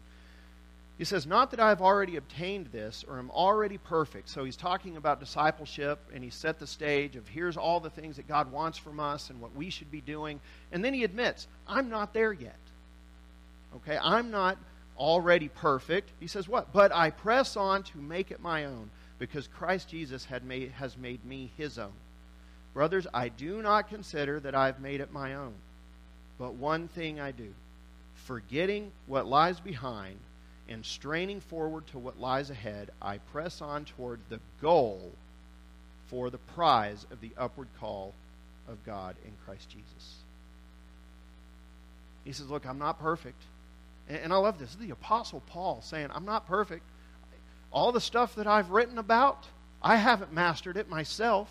He 1.00 1.06
says, 1.06 1.26
Not 1.26 1.52
that 1.52 1.62
I 1.62 1.70
have 1.70 1.82
already 1.82 2.18
obtained 2.18 2.68
this 2.68 3.06
or 3.08 3.18
am 3.18 3.32
already 3.32 3.78
perfect. 3.78 4.28
So 4.28 4.44
he's 4.44 4.58
talking 4.58 4.98
about 4.98 5.22
discipleship 5.22 5.98
and 6.14 6.24
he 6.24 6.30
set 6.30 6.60
the 6.60 6.68
stage 6.68 7.16
of 7.16 7.28
here's 7.28 7.56
all 7.56 7.80
the 7.80 7.90
things 7.90 8.18
that 8.18 8.28
God 8.28 8.52
wants 8.52 8.78
from 8.78 9.00
us 9.00 9.30
and 9.30 9.40
what 9.40 9.56
we 9.56 9.70
should 9.70 9.90
be 9.90 10.02
doing. 10.02 10.42
And 10.74 10.84
then 10.84 10.94
he 10.94 11.06
admits, 11.06 11.48
I'm 11.68 11.90
not 11.90 12.14
there 12.14 12.34
yet. 12.34 12.60
Okay, 13.78 13.98
I'm 14.02 14.30
not 14.30 14.58
already 14.98 15.48
perfect. 15.48 16.12
He 16.20 16.28
says, 16.28 16.50
What? 16.50 16.74
But 16.74 16.94
I 16.94 17.10
press 17.12 17.56
on 17.56 17.84
to 17.84 17.98
make 17.98 18.30
it 18.30 18.42
my 18.42 18.66
own 18.66 18.92
because 19.20 19.48
Christ 19.48 19.90
Jesus 19.90 20.26
had 20.26 20.44
made, 20.44 20.72
has 20.72 20.98
made 20.98 21.24
me 21.24 21.50
his 21.58 21.80
own. 21.80 21.94
Brothers, 22.74 23.08
I 23.14 23.30
do 23.30 23.62
not 23.62 23.90
consider 23.90 24.40
that 24.42 24.56
I've 24.56 24.80
made 24.80 25.02
it 25.02 25.12
my 25.12 25.36
own. 25.36 25.54
But 26.38 26.54
one 26.54 26.88
thing 26.88 27.20
I 27.20 27.32
do, 27.32 27.54
forgetting 28.26 28.92
what 29.08 29.26
lies 29.26 29.60
behind 29.60 30.18
and 30.70 30.86
straining 30.86 31.42
forward 31.42 31.88
to 31.88 31.98
what 31.98 32.20
lies 32.20 32.50
ahead, 32.50 32.92
I 33.02 33.18
press 33.18 33.62
on 33.62 33.86
toward 33.86 34.20
the 34.30 34.40
goal 34.62 35.12
for 36.08 36.30
the 36.30 36.38
prize 36.38 37.06
of 37.12 37.22
the 37.22 37.32
upward 37.38 37.68
call 37.80 38.14
of 38.68 38.84
God 38.86 39.16
in 39.26 39.32
Christ 39.46 39.70
Jesus. 39.70 40.16
He 42.24 42.32
says, 42.32 42.50
Look, 42.50 42.66
I'm 42.66 42.80
not 42.80 43.00
perfect. 43.00 43.42
And 44.08 44.34
I 44.34 44.38
love 44.38 44.58
this. 44.58 44.70
This 44.70 44.82
is 44.82 44.88
the 44.88 44.94
Apostle 44.94 45.42
Paul 45.48 45.82
saying, 45.84 46.10
I'm 46.14 46.26
not 46.26 46.48
perfect. 46.48 46.84
All 47.72 47.92
the 47.92 48.02
stuff 48.02 48.36
that 48.36 48.48
I've 48.48 48.72
written 48.72 48.98
about, 48.98 49.46
I 49.84 49.98
haven't 49.98 50.34
mastered 50.34 50.78
it 50.78 50.90
myself. 50.90 51.48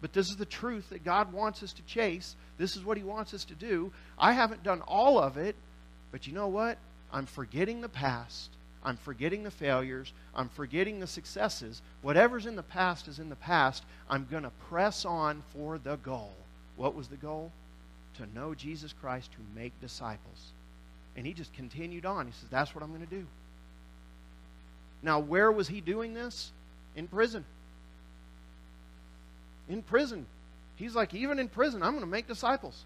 But 0.00 0.12
this 0.12 0.30
is 0.30 0.36
the 0.36 0.44
truth 0.44 0.90
that 0.90 1.04
God 1.04 1.32
wants 1.32 1.62
us 1.62 1.72
to 1.72 1.82
chase. 1.82 2.36
This 2.56 2.76
is 2.76 2.84
what 2.84 2.96
He 2.96 3.02
wants 3.02 3.34
us 3.34 3.44
to 3.46 3.54
do. 3.54 3.92
I 4.18 4.32
haven't 4.32 4.62
done 4.62 4.80
all 4.82 5.18
of 5.18 5.36
it, 5.36 5.56
but 6.12 6.26
you 6.26 6.32
know 6.32 6.48
what? 6.48 6.78
I'm 7.12 7.26
forgetting 7.26 7.80
the 7.80 7.88
past. 7.88 8.50
I'm 8.84 8.96
forgetting 8.96 9.42
the 9.42 9.50
failures. 9.50 10.12
I'm 10.34 10.48
forgetting 10.48 11.00
the 11.00 11.06
successes. 11.06 11.82
Whatever's 12.02 12.46
in 12.46 12.54
the 12.54 12.62
past 12.62 13.08
is 13.08 13.18
in 13.18 13.28
the 13.28 13.36
past. 13.36 13.84
I'm 14.08 14.26
going 14.30 14.44
to 14.44 14.52
press 14.68 15.04
on 15.04 15.42
for 15.52 15.78
the 15.78 15.96
goal. 15.96 16.32
What 16.76 16.94
was 16.94 17.08
the 17.08 17.16
goal? 17.16 17.50
To 18.18 18.26
know 18.38 18.54
Jesus 18.54 18.92
Christ, 18.92 19.32
to 19.32 19.60
make 19.60 19.78
disciples. 19.80 20.52
And 21.16 21.26
he 21.26 21.32
just 21.32 21.52
continued 21.54 22.06
on. 22.06 22.26
He 22.26 22.32
says, 22.32 22.48
That's 22.50 22.74
what 22.74 22.84
I'm 22.84 22.90
going 22.90 23.06
to 23.06 23.14
do. 23.14 23.26
Now, 25.02 25.18
where 25.18 25.50
was 25.50 25.68
he 25.68 25.80
doing 25.80 26.14
this? 26.14 26.52
In 26.94 27.08
prison 27.08 27.44
in 29.68 29.82
prison. 29.82 30.26
He's 30.76 30.94
like, 30.94 31.14
even 31.14 31.38
in 31.38 31.48
prison, 31.48 31.82
I'm 31.82 31.92
going 31.92 32.04
to 32.04 32.06
make 32.06 32.26
disciples. 32.26 32.84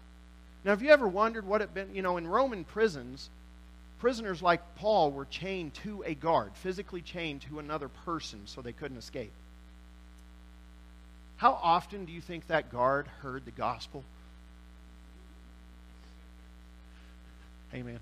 Now, 0.63 0.71
have 0.71 0.81
you 0.81 0.89
ever 0.89 1.07
wondered 1.07 1.45
what 1.45 1.61
it 1.61 1.73
been? 1.73 1.93
You 1.93 2.01
know, 2.01 2.17
in 2.17 2.27
Roman 2.27 2.63
prisons, 2.63 3.29
prisoners 3.99 4.41
like 4.41 4.75
Paul 4.75 5.11
were 5.11 5.25
chained 5.25 5.73
to 5.75 6.03
a 6.05 6.13
guard, 6.13 6.51
physically 6.55 7.01
chained 7.01 7.41
to 7.43 7.59
another 7.59 7.89
person 7.89 8.41
so 8.45 8.61
they 8.61 8.71
couldn't 8.71 8.97
escape. 8.97 9.31
How 11.37 11.59
often 11.61 12.05
do 12.05 12.13
you 12.13 12.21
think 12.21 12.47
that 12.47 12.71
guard 12.71 13.07
heard 13.21 13.45
the 13.45 13.51
gospel? 13.51 14.03
Amen. 17.73 17.99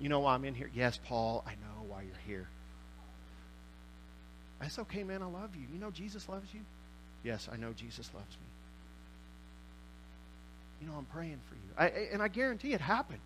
You 0.00 0.08
know 0.08 0.20
why 0.20 0.34
I'm 0.34 0.44
in 0.44 0.54
here? 0.54 0.70
Yes, 0.74 0.98
Paul, 1.04 1.44
I 1.46 1.50
know 1.52 1.84
why 1.88 2.02
you're 2.02 2.12
here. 2.26 2.48
That's 4.60 4.78
okay, 4.78 5.02
man. 5.02 5.22
I 5.22 5.26
love 5.26 5.56
you. 5.56 5.66
You 5.72 5.80
know 5.80 5.90
Jesus 5.90 6.28
loves 6.28 6.52
you? 6.52 6.60
Yes, 7.22 7.48
I 7.52 7.56
know 7.56 7.72
Jesus 7.72 8.10
loves 8.14 8.36
me. 8.36 8.46
You 10.80 10.88
know, 10.88 10.94
I'm 10.98 11.06
praying 11.06 11.40
for 11.48 11.54
you. 11.54 11.60
I, 11.78 12.12
and 12.12 12.22
I 12.22 12.28
guarantee 12.28 12.72
it 12.72 12.80
happened. 12.80 13.20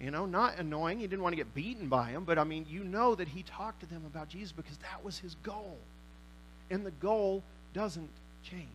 You 0.00 0.10
know, 0.10 0.26
not 0.26 0.58
annoying. 0.58 0.98
He 0.98 1.06
didn't 1.06 1.22
want 1.22 1.32
to 1.32 1.36
get 1.36 1.54
beaten 1.54 1.88
by 1.88 2.10
him, 2.10 2.24
but 2.24 2.38
I 2.38 2.44
mean, 2.44 2.66
you 2.68 2.84
know 2.84 3.14
that 3.14 3.28
he 3.28 3.42
talked 3.42 3.80
to 3.80 3.86
them 3.86 4.02
about 4.06 4.28
Jesus 4.28 4.52
because 4.52 4.76
that 4.78 5.04
was 5.04 5.18
his 5.18 5.34
goal. 5.36 5.78
And 6.70 6.84
the 6.84 6.90
goal 6.90 7.42
doesn't 7.74 8.10
change. 8.42 8.68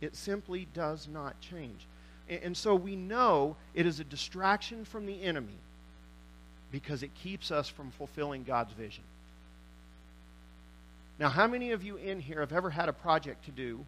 It 0.00 0.16
simply 0.16 0.66
does 0.74 1.08
not 1.08 1.40
change. 1.40 1.86
And, 2.28 2.42
and 2.42 2.56
so 2.56 2.74
we 2.74 2.96
know 2.96 3.56
it 3.74 3.86
is 3.86 4.00
a 4.00 4.04
distraction 4.04 4.84
from 4.84 5.06
the 5.06 5.22
enemy 5.22 5.58
because 6.70 7.02
it 7.02 7.14
keeps 7.14 7.50
us 7.50 7.68
from 7.68 7.90
fulfilling 7.90 8.44
God's 8.44 8.72
vision. 8.72 9.04
Now, 11.18 11.28
how 11.28 11.46
many 11.46 11.72
of 11.72 11.82
you 11.82 11.96
in 11.96 12.20
here 12.20 12.40
have 12.40 12.52
ever 12.52 12.70
had 12.70 12.88
a 12.88 12.92
project 12.92 13.44
to 13.46 13.50
do 13.50 13.84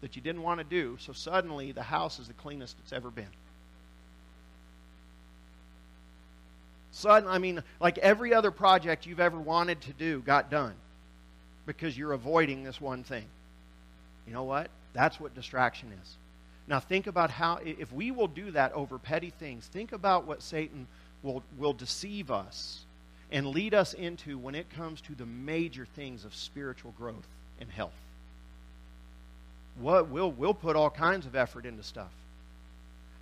that 0.00 0.16
you 0.16 0.22
didn't 0.22 0.42
want 0.42 0.58
to 0.58 0.64
do, 0.64 0.96
so 1.00 1.12
suddenly 1.12 1.72
the 1.72 1.82
house 1.82 2.18
is 2.18 2.26
the 2.26 2.34
cleanest 2.34 2.76
it's 2.82 2.92
ever 2.92 3.10
been. 3.10 3.28
Suddenly, 6.90 7.34
I 7.34 7.38
mean, 7.38 7.62
like 7.80 7.98
every 7.98 8.34
other 8.34 8.50
project 8.50 9.06
you've 9.06 9.20
ever 9.20 9.38
wanted 9.38 9.80
to 9.82 9.92
do 9.92 10.20
got 10.20 10.50
done 10.50 10.74
because 11.66 11.96
you're 11.96 12.12
avoiding 12.12 12.64
this 12.64 12.80
one 12.80 13.04
thing. 13.04 13.24
You 14.26 14.32
know 14.32 14.44
what? 14.44 14.70
That's 14.92 15.20
what 15.20 15.34
distraction 15.34 15.92
is. 16.02 16.16
Now, 16.66 16.80
think 16.80 17.06
about 17.06 17.30
how, 17.30 17.60
if 17.62 17.92
we 17.92 18.10
will 18.10 18.26
do 18.26 18.50
that 18.52 18.72
over 18.72 18.98
petty 18.98 19.30
things, 19.30 19.66
think 19.66 19.92
about 19.92 20.26
what 20.26 20.42
Satan 20.42 20.86
will, 21.22 21.42
will 21.58 21.74
deceive 21.74 22.30
us 22.30 22.85
and 23.30 23.46
lead 23.46 23.74
us 23.74 23.92
into 23.92 24.38
when 24.38 24.54
it 24.54 24.70
comes 24.70 25.00
to 25.02 25.14
the 25.14 25.26
major 25.26 25.86
things 25.96 26.24
of 26.24 26.34
spiritual 26.34 26.94
growth 26.98 27.26
and 27.60 27.70
health. 27.70 27.92
What 29.78 30.08
we'll, 30.08 30.30
we'll 30.30 30.54
put 30.54 30.76
all 30.76 30.90
kinds 30.90 31.26
of 31.26 31.34
effort 31.34 31.66
into 31.66 31.82
stuff. 31.82 32.12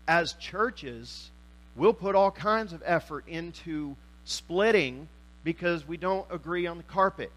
As 0.06 0.34
churches, 0.34 1.30
we'll 1.74 1.94
put 1.94 2.14
all 2.14 2.30
kinds 2.30 2.72
of 2.72 2.82
effort 2.84 3.24
into 3.26 3.96
splitting 4.24 5.08
because 5.42 5.86
we 5.86 5.96
don't 5.96 6.26
agree 6.30 6.66
on 6.66 6.76
the 6.76 6.84
carpet. 6.84 7.32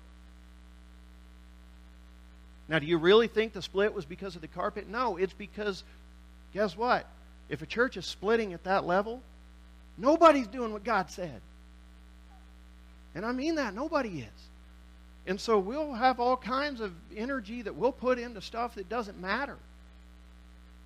Now, 2.69 2.80
do 2.80 2.86
you 2.86 2.97
really 2.97 3.27
think 3.27 3.53
the 3.53 3.62
split 3.62 3.93
was 3.93 4.06
because 4.06 4.36
of 4.36 4.41
the 4.41 4.47
carpet? 4.47 4.89
No, 4.89 5.15
it's 5.17 5.34
because, 5.34 5.84
guess 6.53 6.75
what? 6.75 7.06
If 7.49 7.62
a 7.62 7.65
church 7.65 7.95
is 7.95 8.06
splitting 8.06 8.53
at 8.53 8.65
that 8.65 8.86
level, 8.86 9.21
nobody's 9.97 10.47
doing 10.47 10.73
what 10.73 10.84
God 10.84 11.10
said. 11.10 11.41
And 13.17 13.25
I 13.25 13.32
mean 13.32 13.56
that. 13.56 13.73
Nobody 13.73 14.19
is. 14.19 14.43
And 15.25 15.41
so 15.41 15.58
we'll 15.58 15.93
have 15.93 16.19
all 16.19 16.38
kinds 16.38 16.82
of 16.82 16.93
energy 17.15 17.63
that 17.63 17.75
we'll 17.75 17.91
put 17.91 18.19
into 18.19 18.41
stuff 18.41 18.75
that 18.75 18.89
doesn't 18.89 19.19
matter. 19.19 19.58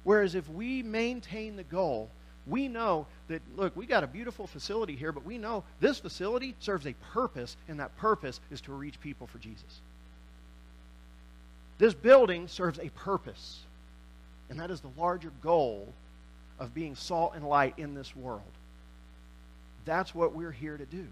Whereas 0.06 0.34
if 0.34 0.48
we 0.50 0.82
maintain 0.82 1.58
the 1.58 1.64
goal, 1.64 2.10
we 2.48 2.70
know 2.70 3.06
that, 3.28 3.42
look, 3.58 3.76
we 3.76 3.86
got 3.86 4.06
a 4.06 4.08
beautiful 4.08 4.48
facility 4.48 4.96
here, 4.96 5.12
but 5.12 5.26
we 5.26 5.38
know 5.38 5.66
this 5.82 6.00
facility 6.00 6.56
serves 6.62 6.88
a 6.88 6.94
purpose, 7.12 7.58
and 7.68 7.82
that 7.82 7.96
purpose 7.98 8.40
is 8.50 8.62
to 8.62 8.72
reach 8.72 9.00
people 9.02 9.28
for 9.28 9.38
Jesus. 9.38 9.82
This 11.80 11.94
building 11.94 12.48
serves 12.48 12.80
a 12.80 12.90
purpose, 12.92 13.60
and 14.50 14.58
that 14.58 14.72
is 14.72 14.80
the 14.80 14.92
larger 14.98 15.34
goal 15.44 15.86
of 16.60 16.74
being 16.74 16.96
salt 16.96 17.34
and 17.36 17.46
light 17.46 17.74
in 17.78 17.94
this 17.94 18.16
world. 18.16 18.42
That's 19.84 20.16
what 20.16 20.34
we're 20.34 20.52
here 20.52 20.78
to 20.78 20.86
do. 20.86 21.08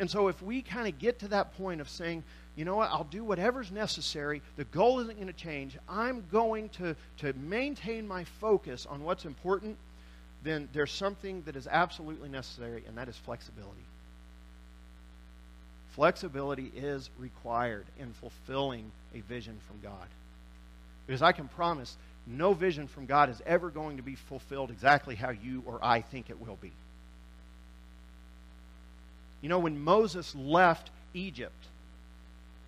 And 0.00 0.10
so 0.10 0.28
if 0.28 0.42
we 0.42 0.62
kind 0.62 0.88
of 0.88 0.98
get 0.98 1.18
to 1.20 1.28
that 1.28 1.56
point 1.58 1.82
of 1.82 1.88
saying, 1.88 2.24
you 2.56 2.64
know 2.64 2.76
what, 2.76 2.90
I'll 2.90 3.04
do 3.04 3.22
whatever's 3.22 3.70
necessary, 3.70 4.40
the 4.56 4.64
goal 4.64 4.98
isn't 5.00 5.14
going 5.14 5.26
to 5.26 5.32
change, 5.34 5.76
I'm 5.88 6.24
going 6.32 6.70
to, 6.70 6.96
to 7.18 7.34
maintain 7.34 8.08
my 8.08 8.24
focus 8.24 8.86
on 8.86 9.04
what's 9.04 9.26
important, 9.26 9.76
then 10.42 10.70
there's 10.72 10.90
something 10.90 11.42
that 11.42 11.54
is 11.54 11.68
absolutely 11.70 12.30
necessary, 12.30 12.82
and 12.88 12.96
that 12.96 13.10
is 13.10 13.16
flexibility. 13.16 13.84
Flexibility 15.90 16.72
is 16.74 17.10
required 17.18 17.84
in 17.98 18.14
fulfilling 18.14 18.90
a 19.14 19.20
vision 19.20 19.58
from 19.66 19.80
God. 19.82 20.08
Because 21.06 21.20
I 21.20 21.32
can 21.32 21.46
promise 21.48 21.98
no 22.26 22.54
vision 22.54 22.86
from 22.86 23.04
God 23.04 23.28
is 23.28 23.42
ever 23.44 23.68
going 23.68 23.98
to 23.98 24.02
be 24.02 24.14
fulfilled 24.14 24.70
exactly 24.70 25.14
how 25.14 25.30
you 25.30 25.62
or 25.66 25.78
I 25.82 26.00
think 26.00 26.30
it 26.30 26.40
will 26.40 26.56
be. 26.62 26.72
You 29.40 29.48
know, 29.48 29.58
when 29.58 29.78
Moses 29.78 30.34
left 30.34 30.90
Egypt 31.14 31.66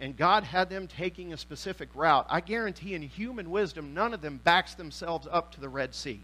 and 0.01 0.17
God 0.17 0.43
had 0.45 0.71
them 0.71 0.87
taking 0.87 1.33
a 1.33 1.37
specific 1.37 1.89
route, 1.95 2.27
I 2.29 2.41
guarantee 2.41 2.95
in 2.95 3.03
human 3.03 3.51
wisdom, 3.51 3.95
none 3.95 4.15
of 4.15 4.21
them 4.21 4.41
backs 4.43 4.75
themselves 4.75 5.29
up 5.31 5.53
to 5.53 5.61
the 5.61 5.69
Red 5.69 5.95
Sea. 5.95 6.21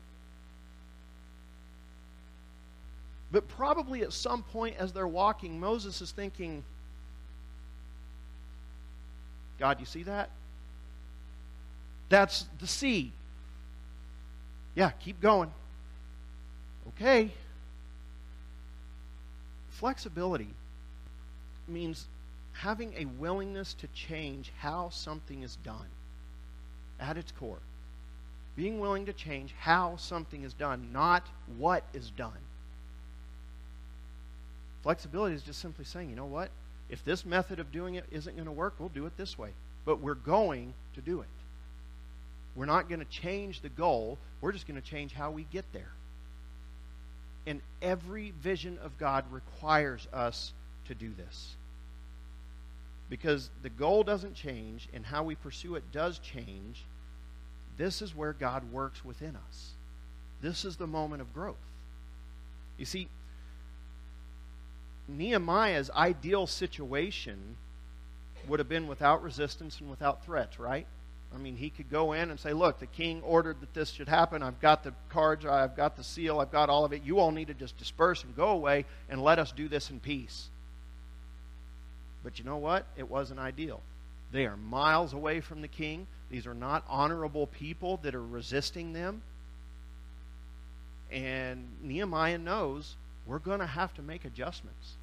But 3.31 3.47
probably 3.49 4.03
at 4.03 4.13
some 4.13 4.43
point 4.43 4.77
as 4.79 4.93
they're 4.93 5.07
walking, 5.07 5.61
Moses 5.61 6.01
is 6.01 6.13
thinking, 6.13 6.65
God, 9.59 9.81
you 9.81 9.87
see 9.87 10.05
that? 10.05 10.31
That's 12.09 12.47
the 12.59 12.67
sea. 12.67 13.13
Yeah, 14.75 14.91
keep 14.91 15.21
going. 15.21 15.51
Okay. 16.89 17.33
Flexibility 19.79 20.49
means 21.69 22.07
having 22.53 22.93
a 22.95 23.05
willingness 23.05 23.75
to 23.75 23.87
change 23.89 24.51
how 24.59 24.89
something 24.91 25.43
is 25.43 25.55
done 25.65 25.87
at 26.99 27.17
its 27.17 27.31
core. 27.31 27.61
Being 28.57 28.81
willing 28.81 29.07
to 29.07 29.13
change 29.13 29.55
how 29.61 29.95
something 29.97 30.43
is 30.43 30.53
done, 30.53 30.89
not 30.93 31.25
what 31.59 31.85
is 31.95 32.11
done. 32.11 32.33
Flexibility 34.83 35.37
is 35.37 35.43
just 35.43 35.61
simply 35.61 35.85
saying, 35.85 36.11
you 36.11 36.17
know 36.17 36.25
what? 36.25 36.51
If 36.91 37.05
this 37.05 37.25
method 37.25 37.61
of 37.61 37.71
doing 37.71 37.95
it 37.95 38.05
isn't 38.11 38.35
going 38.35 38.47
to 38.47 38.53
work, 38.53 38.75
we'll 38.81 38.89
do 38.89 39.07
it 39.07 39.17
this 39.17 39.39
way. 39.39 39.51
But 39.85 40.01
we're 40.01 40.15
going 40.15 40.75
to 40.95 41.01
do 41.01 41.21
it. 41.21 41.29
We're 42.57 42.67
not 42.67 42.89
going 42.89 42.99
to 42.99 43.07
change 43.07 43.61
the 43.61 43.69
goal, 43.69 44.19
we're 44.41 44.51
just 44.51 44.67
going 44.67 44.81
to 44.81 44.87
change 44.87 45.13
how 45.13 45.31
we 45.31 45.47
get 45.53 45.73
there. 45.73 45.93
And 47.49 47.63
every 47.81 48.35
vision 48.43 48.79
of 48.83 48.99
God 48.99 49.25
requires 49.33 50.07
us 50.13 50.53
to 50.87 50.95
do 50.95 51.11
this. 51.17 51.57
Because 53.09 53.49
the 53.63 53.71
goal 53.71 54.03
doesn't 54.03 54.35
change 54.35 54.87
and 54.93 55.07
how 55.07 55.23
we 55.23 55.35
pursue 55.35 55.75
it 55.75 55.91
does 55.91 56.19
change. 56.19 56.85
This 57.79 58.03
is 58.03 58.15
where 58.15 58.35
God 58.35 58.71
works 58.71 59.03
within 59.03 59.35
us. 59.49 59.71
This 60.43 60.67
is 60.67 60.77
the 60.77 60.87
moment 60.87 61.23
of 61.23 61.33
growth. 61.33 61.57
You 62.77 62.85
see, 62.85 63.09
Nehemiah's 65.09 65.91
ideal 65.91 66.47
situation 66.47 67.57
would 68.47 68.59
have 68.59 68.69
been 68.69 68.89
without 68.89 69.23
resistance 69.23 69.81
and 69.81 69.89
without 69.89 70.23
threats, 70.23 70.59
right? 70.59 70.87
I 71.35 71.39
mean, 71.39 71.57
he 71.57 71.71
could 71.71 71.91
go 71.91 72.13
in 72.13 72.31
and 72.31 72.41
say, 72.41 72.53
Look, 72.53 72.79
the 72.81 72.87
king 72.87 73.23
ordered 73.23 73.61
that 73.61 73.75
this 73.75 73.91
should 73.91 74.09
happen. 74.09 74.43
I've 74.43 74.61
got 74.61 74.83
the 74.83 74.95
cards, 75.11 75.45
I've 75.45 75.77
got 75.77 75.97
the 75.97 76.05
seal, 76.05 76.41
I've 76.41 76.53
got 76.53 76.71
all 76.71 76.85
of 76.85 76.93
it. 76.93 77.03
You 77.05 77.19
all 77.19 77.31
need 77.31 77.49
to 77.49 77.55
just 77.55 77.77
disperse 77.79 78.25
and 78.25 78.35
go 78.35 78.49
away 78.49 78.87
and 79.09 79.23
let 79.23 79.39
us 79.39 79.53
do 79.53 79.69
this 79.69 79.91
in 79.91 80.01
peace. 80.01 80.49
But 82.25 82.39
you 82.39 82.45
know 82.45 82.57
what? 82.57 82.87
It 82.97 83.09
wasn't 83.09 83.41
ideal. 83.41 83.81
They 84.33 84.47
are 84.47 84.57
miles 84.57 85.13
away 85.13 85.41
from 85.41 85.63
the 85.63 85.69
king. 85.69 86.07
These 86.31 86.47
are 86.47 86.55
not 86.55 86.85
honorable 86.89 87.47
people 87.47 87.99
that 88.03 88.15
are 88.15 88.25
resisting 88.25 88.93
them. 88.93 89.23
And 91.11 91.69
Nehemiah 91.83 92.39
knows 92.39 92.97
we're 93.27 93.39
going 93.39 93.61
to 93.61 93.67
have 93.67 93.95
to 93.95 94.03
make 94.03 94.25
adjustments. 94.25 94.97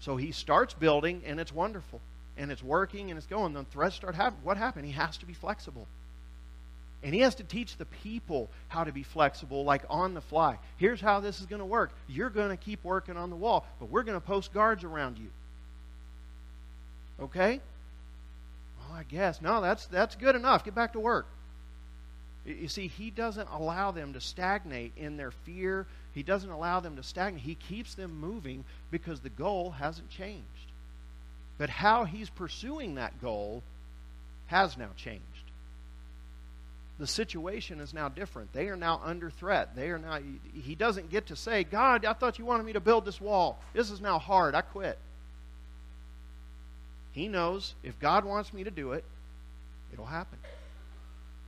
So 0.00 0.16
he 0.16 0.32
starts 0.32 0.74
building, 0.74 1.22
and 1.26 1.38
it's 1.38 1.52
wonderful. 1.52 2.00
And 2.38 2.52
it's 2.52 2.62
working, 2.62 3.10
and 3.10 3.18
it's 3.18 3.26
going. 3.26 3.52
then 3.52 3.66
threats 3.66 3.96
start 3.96 4.14
happening. 4.14 4.44
What 4.44 4.56
happened? 4.56 4.86
He 4.86 4.92
has 4.92 5.18
to 5.18 5.26
be 5.26 5.34
flexible. 5.34 5.86
And 7.02 7.14
he 7.14 7.20
has 7.20 7.34
to 7.36 7.44
teach 7.44 7.76
the 7.76 7.84
people 7.84 8.48
how 8.68 8.84
to 8.84 8.92
be 8.92 9.02
flexible, 9.02 9.64
like 9.64 9.82
on 9.90 10.14
the 10.14 10.20
fly. 10.20 10.58
Here's 10.76 11.00
how 11.00 11.20
this 11.20 11.40
is 11.40 11.46
going 11.46 11.60
to 11.60 11.66
work. 11.66 11.90
You're 12.08 12.30
going 12.30 12.50
to 12.50 12.56
keep 12.56 12.82
working 12.84 13.16
on 13.16 13.30
the 13.30 13.36
wall, 13.36 13.66
but 13.78 13.90
we're 13.90 14.02
going 14.02 14.18
to 14.18 14.26
post 14.26 14.52
guards 14.52 14.84
around 14.84 15.18
you. 15.18 15.28
Okay? 17.20 17.60
Well, 18.80 18.98
I 18.98 19.02
guess. 19.02 19.42
No, 19.42 19.60
that's, 19.60 19.86
that's 19.86 20.16
good 20.16 20.34
enough. 20.34 20.64
Get 20.64 20.74
back 20.74 20.92
to 20.94 21.00
work. 21.00 21.26
You 22.44 22.68
see, 22.68 22.86
he 22.86 23.10
doesn't 23.10 23.48
allow 23.50 23.90
them 23.90 24.14
to 24.14 24.20
stagnate 24.20 24.92
in 24.96 25.16
their 25.16 25.30
fear 25.30 25.86
he 26.18 26.24
doesn't 26.24 26.50
allow 26.50 26.80
them 26.80 26.96
to 26.96 27.02
stagnate. 27.04 27.44
He 27.44 27.54
keeps 27.54 27.94
them 27.94 28.20
moving 28.20 28.64
because 28.90 29.20
the 29.20 29.28
goal 29.28 29.70
hasn't 29.70 30.10
changed. 30.10 30.67
But 31.58 31.70
how 31.70 32.04
he's 32.04 32.30
pursuing 32.30 32.94
that 32.94 33.20
goal 33.20 33.62
has 34.46 34.76
now 34.76 34.90
changed. 34.96 35.22
The 36.98 37.06
situation 37.06 37.80
is 37.80 37.92
now 37.92 38.08
different. 38.08 38.52
They 38.52 38.68
are 38.68 38.76
now 38.76 39.00
under 39.04 39.30
threat. 39.30 39.76
They 39.76 39.90
are 39.90 39.98
now 39.98 40.18
he 40.54 40.74
doesn't 40.74 41.10
get 41.10 41.26
to 41.26 41.36
say, 41.36 41.62
"God, 41.62 42.04
I 42.04 42.12
thought 42.12 42.38
you 42.38 42.44
wanted 42.44 42.66
me 42.66 42.72
to 42.72 42.80
build 42.80 43.04
this 43.04 43.20
wall. 43.20 43.60
This 43.72 43.90
is 43.90 44.00
now 44.00 44.18
hard. 44.18 44.54
I 44.54 44.62
quit." 44.62 44.98
He 47.12 47.28
knows 47.28 47.74
if 47.82 47.98
God 47.98 48.24
wants 48.24 48.52
me 48.52 48.64
to 48.64 48.70
do 48.70 48.92
it, 48.92 49.04
it'll 49.92 50.06
happen. 50.06 50.38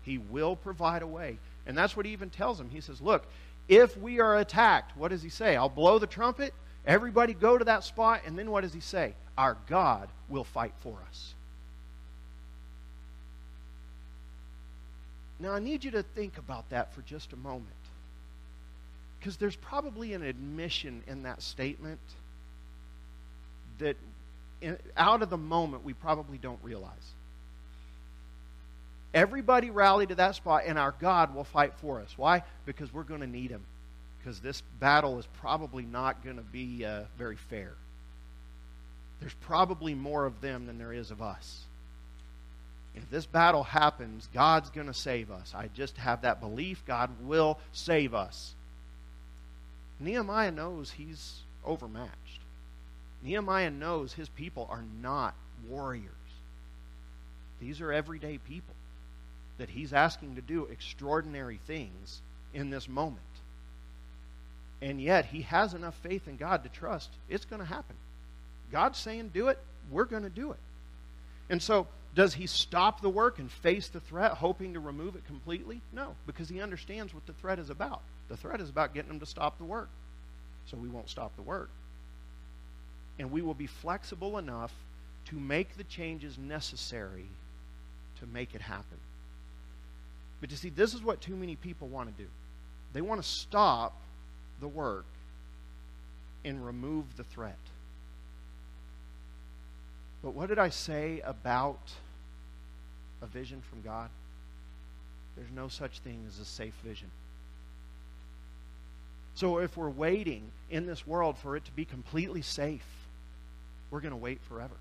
He 0.02 0.18
will 0.18 0.56
provide 0.56 1.02
a 1.02 1.06
way. 1.06 1.38
And 1.66 1.76
that's 1.76 1.96
what 1.96 2.06
he 2.06 2.12
even 2.12 2.30
tells 2.30 2.58
him. 2.58 2.70
He 2.70 2.80
says, 2.80 3.00
Look, 3.00 3.24
if 3.68 3.96
we 3.96 4.20
are 4.20 4.38
attacked, 4.38 4.96
what 4.96 5.08
does 5.08 5.22
he 5.22 5.28
say? 5.28 5.56
I'll 5.56 5.68
blow 5.68 5.98
the 5.98 6.06
trumpet. 6.06 6.54
Everybody 6.86 7.34
go 7.34 7.58
to 7.58 7.64
that 7.66 7.84
spot. 7.84 8.22
And 8.26 8.38
then 8.38 8.50
what 8.50 8.62
does 8.62 8.72
he 8.72 8.80
say? 8.80 9.14
Our 9.40 9.56
God 9.68 10.10
will 10.28 10.44
fight 10.44 10.74
for 10.80 10.98
us. 11.08 11.32
Now, 15.38 15.52
I 15.54 15.60
need 15.60 15.82
you 15.82 15.92
to 15.92 16.02
think 16.02 16.36
about 16.36 16.68
that 16.68 16.92
for 16.92 17.00
just 17.00 17.32
a 17.32 17.36
moment. 17.36 17.72
Because 19.18 19.38
there's 19.38 19.56
probably 19.56 20.12
an 20.12 20.22
admission 20.22 21.02
in 21.06 21.22
that 21.22 21.40
statement 21.40 22.00
that 23.78 23.96
in, 24.60 24.76
out 24.94 25.22
of 25.22 25.30
the 25.30 25.38
moment 25.38 25.86
we 25.86 25.94
probably 25.94 26.36
don't 26.36 26.60
realize. 26.62 26.92
Everybody 29.14 29.70
rally 29.70 30.04
to 30.04 30.14
that 30.16 30.34
spot, 30.34 30.64
and 30.66 30.78
our 30.78 30.94
God 31.00 31.34
will 31.34 31.44
fight 31.44 31.72
for 31.78 32.02
us. 32.02 32.12
Why? 32.18 32.42
Because 32.66 32.92
we're 32.92 33.04
going 33.04 33.22
to 33.22 33.26
need 33.26 33.50
Him. 33.50 33.62
Because 34.18 34.40
this 34.40 34.62
battle 34.78 35.18
is 35.18 35.26
probably 35.40 35.86
not 35.86 36.22
going 36.22 36.36
to 36.36 36.42
be 36.42 36.84
uh, 36.84 37.04
very 37.16 37.36
fair. 37.36 37.72
There's 39.20 39.34
probably 39.34 39.94
more 39.94 40.24
of 40.26 40.40
them 40.40 40.66
than 40.66 40.78
there 40.78 40.92
is 40.92 41.10
of 41.10 41.22
us. 41.22 41.64
If 42.94 43.08
this 43.10 43.26
battle 43.26 43.62
happens, 43.62 44.28
God's 44.34 44.70
going 44.70 44.88
to 44.88 44.94
save 44.94 45.30
us. 45.30 45.54
I 45.54 45.68
just 45.74 45.96
have 45.98 46.22
that 46.22 46.40
belief 46.40 46.82
God 46.86 47.10
will 47.22 47.58
save 47.72 48.14
us. 48.14 48.54
Nehemiah 50.00 50.50
knows 50.50 50.90
he's 50.90 51.40
overmatched. 51.64 52.40
Nehemiah 53.22 53.70
knows 53.70 54.14
his 54.14 54.28
people 54.30 54.66
are 54.70 54.84
not 55.02 55.34
warriors. 55.68 56.06
These 57.60 57.80
are 57.82 57.92
everyday 57.92 58.38
people 58.38 58.74
that 59.58 59.68
he's 59.68 59.92
asking 59.92 60.36
to 60.36 60.40
do 60.40 60.64
extraordinary 60.64 61.60
things 61.66 62.22
in 62.54 62.70
this 62.70 62.88
moment. 62.88 63.20
And 64.80 65.00
yet 65.00 65.26
he 65.26 65.42
has 65.42 65.74
enough 65.74 65.94
faith 65.96 66.26
in 66.26 66.38
God 66.38 66.62
to 66.62 66.70
trust 66.70 67.10
it's 67.28 67.44
going 67.44 67.60
to 67.60 67.68
happen. 67.68 67.96
God's 68.70 68.98
saying 68.98 69.30
do 69.32 69.48
it, 69.48 69.58
we're 69.90 70.04
going 70.04 70.22
to 70.22 70.30
do 70.30 70.52
it. 70.52 70.58
And 71.48 71.62
so, 71.62 71.86
does 72.14 72.34
he 72.34 72.46
stop 72.46 73.00
the 73.00 73.08
work 73.08 73.38
and 73.38 73.50
face 73.50 73.88
the 73.88 74.00
threat, 74.00 74.32
hoping 74.32 74.74
to 74.74 74.80
remove 74.80 75.14
it 75.14 75.24
completely? 75.26 75.80
No, 75.92 76.14
because 76.26 76.48
he 76.48 76.60
understands 76.60 77.14
what 77.14 77.26
the 77.26 77.32
threat 77.34 77.58
is 77.58 77.70
about. 77.70 78.00
The 78.28 78.36
threat 78.36 78.60
is 78.60 78.68
about 78.68 78.94
getting 78.94 79.08
them 79.08 79.20
to 79.20 79.26
stop 79.26 79.58
the 79.58 79.64
work. 79.64 79.88
So 80.66 80.76
we 80.76 80.88
won't 80.88 81.08
stop 81.08 81.34
the 81.36 81.42
work. 81.42 81.70
And 83.18 83.30
we 83.30 83.42
will 83.42 83.54
be 83.54 83.66
flexible 83.66 84.38
enough 84.38 84.72
to 85.26 85.36
make 85.36 85.76
the 85.76 85.84
changes 85.84 86.38
necessary 86.38 87.26
to 88.20 88.26
make 88.26 88.54
it 88.54 88.60
happen. 88.60 88.98
But 90.40 90.50
you 90.50 90.56
see, 90.56 90.70
this 90.70 90.94
is 90.94 91.02
what 91.02 91.20
too 91.20 91.36
many 91.36 91.56
people 91.56 91.88
want 91.88 92.16
to 92.16 92.22
do. 92.22 92.28
They 92.92 93.00
want 93.00 93.22
to 93.22 93.28
stop 93.28 93.94
the 94.60 94.68
work 94.68 95.04
and 96.44 96.64
remove 96.64 97.16
the 97.16 97.24
threat. 97.24 97.58
But 100.22 100.34
what 100.34 100.48
did 100.48 100.58
I 100.58 100.68
say 100.68 101.20
about 101.24 101.80
a 103.22 103.26
vision 103.26 103.62
from 103.68 103.82
God? 103.82 104.10
There's 105.36 105.50
no 105.54 105.68
such 105.68 106.00
thing 106.00 106.24
as 106.28 106.38
a 106.38 106.44
safe 106.44 106.74
vision. 106.84 107.10
So 109.34 109.58
if 109.58 109.76
we're 109.76 109.88
waiting 109.88 110.50
in 110.70 110.86
this 110.86 111.06
world 111.06 111.38
for 111.38 111.56
it 111.56 111.64
to 111.64 111.72
be 111.72 111.84
completely 111.84 112.42
safe, 112.42 112.84
we're 113.90 114.00
going 114.00 114.12
to 114.12 114.16
wait 114.16 114.40
forever. 114.48 114.74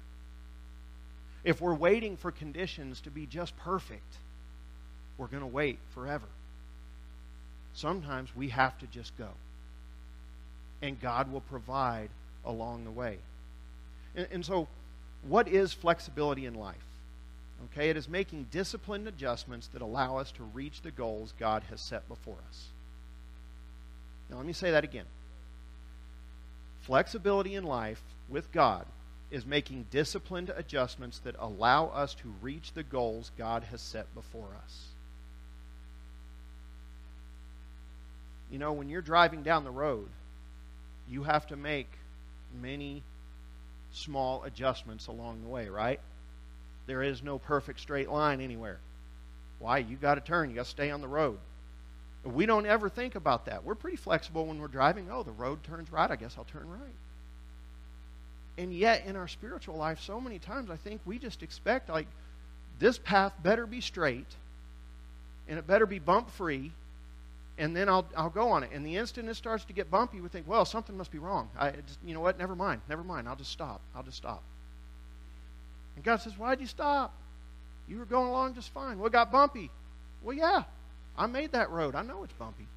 If 1.43 1.61
we're 1.61 1.75
waiting 1.75 2.17
for 2.17 2.31
conditions 2.31 2.99
to 3.01 3.11
be 3.11 3.25
just 3.25 3.57
perfect, 3.57 4.17
we're 5.17 5.27
going 5.27 5.41
to 5.41 5.47
wait 5.47 5.79
forever. 5.93 6.25
Sometimes 7.73 8.35
we 8.35 8.49
have 8.49 8.77
to 8.79 8.87
just 8.87 9.17
go. 9.17 9.29
And 10.81 10.99
God 10.99 11.31
will 11.31 11.41
provide 11.41 12.09
along 12.43 12.83
the 12.83 12.91
way. 12.91 13.17
And, 14.15 14.27
and 14.31 14.45
so 14.45 14.67
what 15.27 15.47
is 15.47 15.73
flexibility 15.73 16.45
in 16.45 16.53
life? 16.53 16.75
Okay, 17.65 17.89
it 17.89 17.97
is 17.97 18.07
making 18.07 18.47
disciplined 18.51 19.07
adjustments 19.07 19.67
that 19.73 19.81
allow 19.81 20.17
us 20.17 20.31
to 20.33 20.43
reach 20.43 20.81
the 20.81 20.91
goals 20.91 21.33
God 21.39 21.63
has 21.69 21.81
set 21.81 22.07
before 22.07 22.37
us. 22.47 22.67
Now, 24.29 24.37
let 24.37 24.45
me 24.45 24.53
say 24.53 24.71
that 24.71 24.83
again. 24.83 25.05
Flexibility 26.81 27.55
in 27.55 27.63
life 27.63 28.01
with 28.29 28.51
God 28.51 28.85
is 29.31 29.45
making 29.45 29.85
disciplined 29.91 30.51
adjustments 30.55 31.19
that 31.19 31.35
allow 31.37 31.87
us 31.87 32.13
to 32.15 32.33
reach 32.41 32.73
the 32.73 32.83
goals 32.83 33.31
God 33.37 33.63
has 33.65 33.81
set 33.81 34.13
before 34.15 34.49
us. 34.63 34.85
You 38.51 38.57
know, 38.57 38.73
when 38.73 38.89
you're 38.89 39.01
driving 39.01 39.43
down 39.43 39.63
the 39.63 39.71
road, 39.71 40.07
you 41.07 41.23
have 41.23 41.45
to 41.47 41.55
make 41.55 41.89
many 42.59 43.03
small 43.93 44.43
adjustments 44.43 45.07
along 45.07 45.41
the 45.41 45.49
way, 45.49 45.69
right? 45.69 45.99
There 46.85 47.03
is 47.03 47.21
no 47.21 47.39
perfect 47.39 47.79
straight 47.79 48.09
line 48.09 48.41
anywhere. 48.41 48.79
Why? 49.59 49.79
You 49.79 49.95
got 49.97 50.15
to 50.15 50.21
turn, 50.21 50.49
you 50.49 50.55
got 50.55 50.65
to 50.65 50.69
stay 50.69 50.91
on 50.91 51.01
the 51.01 51.07
road. 51.07 51.37
We 52.23 52.45
don't 52.45 52.65
ever 52.65 52.89
think 52.89 53.15
about 53.15 53.45
that. 53.45 53.63
We're 53.63 53.75
pretty 53.75 53.97
flexible 53.97 54.45
when 54.45 54.59
we're 54.59 54.67
driving. 54.67 55.07
Oh, 55.11 55.23
the 55.23 55.31
road 55.31 55.63
turns 55.63 55.91
right, 55.91 56.09
I 56.09 56.15
guess 56.15 56.35
I'll 56.37 56.43
turn 56.45 56.69
right. 56.69 56.93
And 58.57 58.73
yet, 58.73 59.05
in 59.05 59.15
our 59.15 59.27
spiritual 59.27 59.77
life, 59.77 60.01
so 60.01 60.19
many 60.19 60.37
times 60.37 60.69
I 60.69 60.75
think 60.75 60.99
we 61.05 61.17
just 61.17 61.43
expect, 61.43 61.89
like, 61.89 62.07
this 62.77 62.97
path 62.97 63.33
better 63.41 63.65
be 63.65 63.81
straight 63.81 64.27
and 65.47 65.57
it 65.57 65.65
better 65.65 65.85
be 65.85 65.99
bump 65.99 66.29
free 66.31 66.71
and 67.59 67.75
then 67.75 67.89
I'll, 67.89 68.05
I'll 68.15 68.29
go 68.29 68.49
on 68.49 68.63
it. 68.63 68.71
And 68.73 68.85
the 68.85 68.95
instant 68.95 69.27
it 69.27 69.35
starts 69.35 69.65
to 69.65 69.73
get 69.73 69.91
bumpy, 69.91 70.21
we 70.21 70.29
think, 70.29 70.47
well, 70.47 70.63
something 70.63 70.97
must 70.97 71.11
be 71.11 71.19
wrong. 71.19 71.49
I 71.59 71.71
just, 71.71 71.99
you 72.03 72.13
know 72.13 72.21
what? 72.21 72.39
Never 72.39 72.55
mind. 72.55 72.81
Never 72.87 73.03
mind. 73.03 73.27
I'll 73.27 73.35
just 73.35 73.51
stop. 73.51 73.81
I'll 73.93 74.03
just 74.03 74.17
stop. 74.17 74.41
And 75.95 76.05
God 76.05 76.21
says, 76.21 76.37
why'd 76.37 76.61
you 76.61 76.67
stop? 76.67 77.13
You 77.89 77.99
were 77.99 78.05
going 78.05 78.29
along 78.29 78.55
just 78.55 78.73
fine. 78.73 78.97
What 78.97 79.11
got 79.11 79.31
bumpy? 79.31 79.69
Well, 80.23 80.35
yeah, 80.35 80.63
I 81.17 81.27
made 81.27 81.51
that 81.51 81.69
road. 81.69 81.95
I 81.95 82.01
know 82.01 82.23
it's 82.23 82.33
bumpy. 82.33 82.67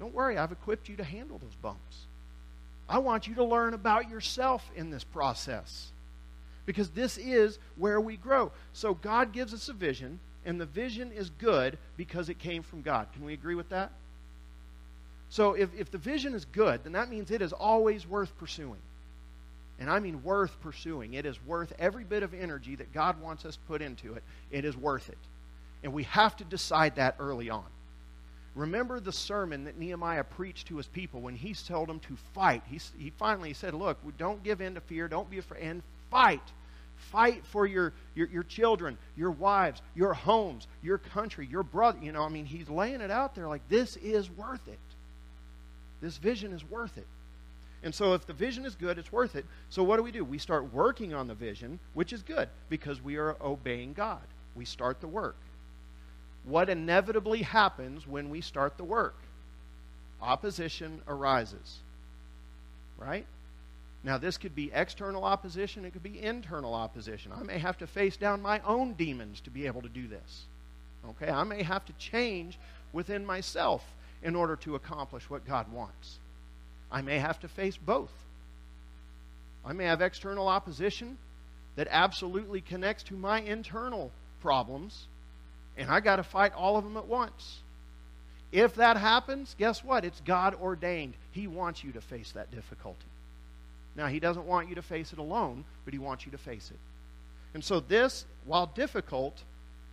Don't 0.00 0.14
worry, 0.14 0.38
I've 0.38 0.52
equipped 0.52 0.88
you 0.88 0.96
to 0.96 1.04
handle 1.04 1.38
those 1.38 1.54
bumps. 1.60 2.06
I 2.88 2.98
want 2.98 3.26
you 3.26 3.34
to 3.34 3.44
learn 3.44 3.74
about 3.74 4.08
yourself 4.08 4.64
in 4.74 4.90
this 4.90 5.04
process 5.04 5.90
because 6.64 6.88
this 6.90 7.18
is 7.18 7.58
where 7.76 8.00
we 8.00 8.16
grow. 8.16 8.52
So 8.72 8.94
God 8.94 9.32
gives 9.32 9.52
us 9.52 9.68
a 9.68 9.72
vision 9.74 10.20
and 10.48 10.58
the 10.58 10.66
vision 10.66 11.12
is 11.12 11.28
good 11.28 11.76
because 11.98 12.30
it 12.30 12.38
came 12.38 12.62
from 12.62 12.80
God. 12.80 13.08
Can 13.12 13.22
we 13.22 13.34
agree 13.34 13.54
with 13.54 13.68
that? 13.68 13.92
So 15.28 15.52
if, 15.52 15.68
if 15.78 15.90
the 15.90 15.98
vision 15.98 16.32
is 16.32 16.46
good, 16.46 16.84
then 16.84 16.92
that 16.94 17.10
means 17.10 17.30
it 17.30 17.42
is 17.42 17.52
always 17.52 18.06
worth 18.06 18.34
pursuing. 18.38 18.80
And 19.78 19.90
I 19.90 19.98
mean 19.98 20.22
worth 20.22 20.58
pursuing. 20.62 21.12
It 21.12 21.26
is 21.26 21.36
worth 21.44 21.74
every 21.78 22.02
bit 22.02 22.22
of 22.22 22.32
energy 22.32 22.76
that 22.76 22.94
God 22.94 23.20
wants 23.20 23.44
us 23.44 23.56
to 23.56 23.62
put 23.68 23.82
into 23.82 24.14
it. 24.14 24.22
It 24.50 24.64
is 24.64 24.74
worth 24.74 25.10
it. 25.10 25.18
And 25.84 25.92
we 25.92 26.04
have 26.04 26.34
to 26.38 26.44
decide 26.44 26.96
that 26.96 27.16
early 27.18 27.50
on. 27.50 27.66
Remember 28.54 29.00
the 29.00 29.12
sermon 29.12 29.64
that 29.64 29.78
Nehemiah 29.78 30.24
preached 30.24 30.68
to 30.68 30.78
his 30.78 30.86
people 30.86 31.20
when 31.20 31.36
he 31.36 31.52
told 31.52 31.90
them 31.90 32.00
to 32.00 32.16
fight. 32.32 32.62
He, 32.70 32.80
he 32.98 33.10
finally 33.10 33.52
said, 33.52 33.74
Look, 33.74 33.98
don't 34.16 34.42
give 34.42 34.62
in 34.62 34.76
to 34.76 34.80
fear, 34.80 35.08
don't 35.08 35.28
be 35.28 35.38
afraid, 35.38 35.62
and 35.62 35.82
fight. 36.10 36.42
Fight 36.98 37.44
for 37.46 37.66
your, 37.66 37.92
your, 38.14 38.28
your 38.28 38.42
children, 38.42 38.98
your 39.16 39.30
wives, 39.30 39.80
your 39.94 40.12
homes, 40.12 40.66
your 40.82 40.98
country, 40.98 41.46
your 41.50 41.62
brother. 41.62 41.98
You 42.02 42.12
know, 42.12 42.22
I 42.22 42.28
mean, 42.28 42.44
he's 42.44 42.68
laying 42.68 43.00
it 43.00 43.10
out 43.10 43.34
there 43.34 43.48
like 43.48 43.66
this 43.68 43.96
is 43.96 44.30
worth 44.30 44.66
it. 44.68 44.78
This 46.00 46.18
vision 46.18 46.52
is 46.52 46.68
worth 46.68 46.98
it. 46.98 47.06
And 47.82 47.94
so, 47.94 48.14
if 48.14 48.26
the 48.26 48.32
vision 48.32 48.66
is 48.66 48.74
good, 48.74 48.98
it's 48.98 49.12
worth 49.12 49.36
it. 49.36 49.46
So, 49.70 49.84
what 49.84 49.96
do 49.96 50.02
we 50.02 50.10
do? 50.10 50.24
We 50.24 50.38
start 50.38 50.72
working 50.72 51.14
on 51.14 51.28
the 51.28 51.34
vision, 51.34 51.78
which 51.94 52.12
is 52.12 52.22
good 52.22 52.48
because 52.68 53.02
we 53.02 53.16
are 53.16 53.36
obeying 53.40 53.92
God. 53.92 54.22
We 54.56 54.64
start 54.64 55.00
the 55.00 55.06
work. 55.06 55.36
What 56.44 56.68
inevitably 56.68 57.42
happens 57.42 58.06
when 58.06 58.30
we 58.30 58.40
start 58.40 58.76
the 58.76 58.84
work? 58.84 59.14
Opposition 60.20 61.00
arises. 61.06 61.78
Right? 62.98 63.26
Now, 64.04 64.16
this 64.16 64.38
could 64.38 64.54
be 64.54 64.70
external 64.72 65.24
opposition, 65.24 65.84
it 65.84 65.92
could 65.92 66.02
be 66.02 66.22
internal 66.22 66.74
opposition. 66.74 67.32
I 67.32 67.42
may 67.42 67.58
have 67.58 67.78
to 67.78 67.86
face 67.86 68.16
down 68.16 68.40
my 68.40 68.60
own 68.60 68.94
demons 68.94 69.40
to 69.40 69.50
be 69.50 69.66
able 69.66 69.82
to 69.82 69.88
do 69.88 70.06
this. 70.06 70.44
Okay? 71.10 71.30
I 71.30 71.44
may 71.44 71.62
have 71.62 71.84
to 71.86 71.92
change 71.94 72.58
within 72.92 73.26
myself 73.26 73.84
in 74.22 74.36
order 74.36 74.56
to 74.56 74.76
accomplish 74.76 75.28
what 75.28 75.46
God 75.46 75.72
wants. 75.72 76.18
I 76.90 77.02
may 77.02 77.18
have 77.18 77.40
to 77.40 77.48
face 77.48 77.76
both. 77.76 78.12
I 79.64 79.72
may 79.72 79.84
have 79.84 80.00
external 80.00 80.48
opposition 80.48 81.18
that 81.76 81.88
absolutely 81.90 82.60
connects 82.60 83.02
to 83.04 83.14
my 83.14 83.40
internal 83.40 84.10
problems, 84.40 85.06
and 85.76 85.90
I 85.90 86.00
got 86.00 86.16
to 86.16 86.22
fight 86.22 86.52
all 86.54 86.76
of 86.76 86.84
them 86.84 86.96
at 86.96 87.06
once. 87.06 87.58
If 88.50 88.76
that 88.76 88.96
happens, 88.96 89.54
guess 89.58 89.84
what? 89.84 90.04
It's 90.04 90.20
God 90.20 90.54
ordained. 90.54 91.14
He 91.32 91.46
wants 91.46 91.84
you 91.84 91.92
to 91.92 92.00
face 92.00 92.32
that 92.32 92.50
difficulty. 92.50 93.04
Now, 93.98 94.06
He 94.06 94.20
doesn't 94.20 94.46
want 94.46 94.68
you 94.68 94.76
to 94.76 94.82
face 94.82 95.12
it 95.12 95.18
alone, 95.18 95.64
but 95.84 95.92
He 95.92 95.98
wants 95.98 96.24
you 96.24 96.30
to 96.30 96.38
face 96.38 96.70
it. 96.70 96.78
And 97.52 97.64
so, 97.64 97.80
this, 97.80 98.24
while 98.46 98.66
difficult, 98.66 99.42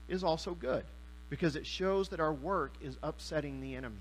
is 0.07 0.23
also 0.23 0.53
good 0.53 0.83
because 1.31 1.55
it 1.55 1.65
shows 1.65 2.09
that 2.09 2.19
our 2.19 2.31
work 2.31 2.73
is 2.83 2.97
upsetting 3.01 3.59
the 3.59 3.75
enemy. 3.75 3.95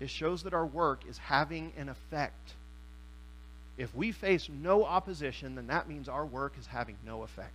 It 0.00 0.08
shows 0.08 0.42
that 0.44 0.54
our 0.54 0.64
work 0.64 1.02
is 1.06 1.18
having 1.18 1.72
an 1.76 1.90
effect. 1.90 2.54
If 3.76 3.94
we 3.94 4.10
face 4.10 4.48
no 4.48 4.84
opposition, 4.84 5.54
then 5.54 5.66
that 5.66 5.86
means 5.86 6.08
our 6.08 6.24
work 6.24 6.54
is 6.58 6.66
having 6.66 6.96
no 7.04 7.22
effect. 7.22 7.52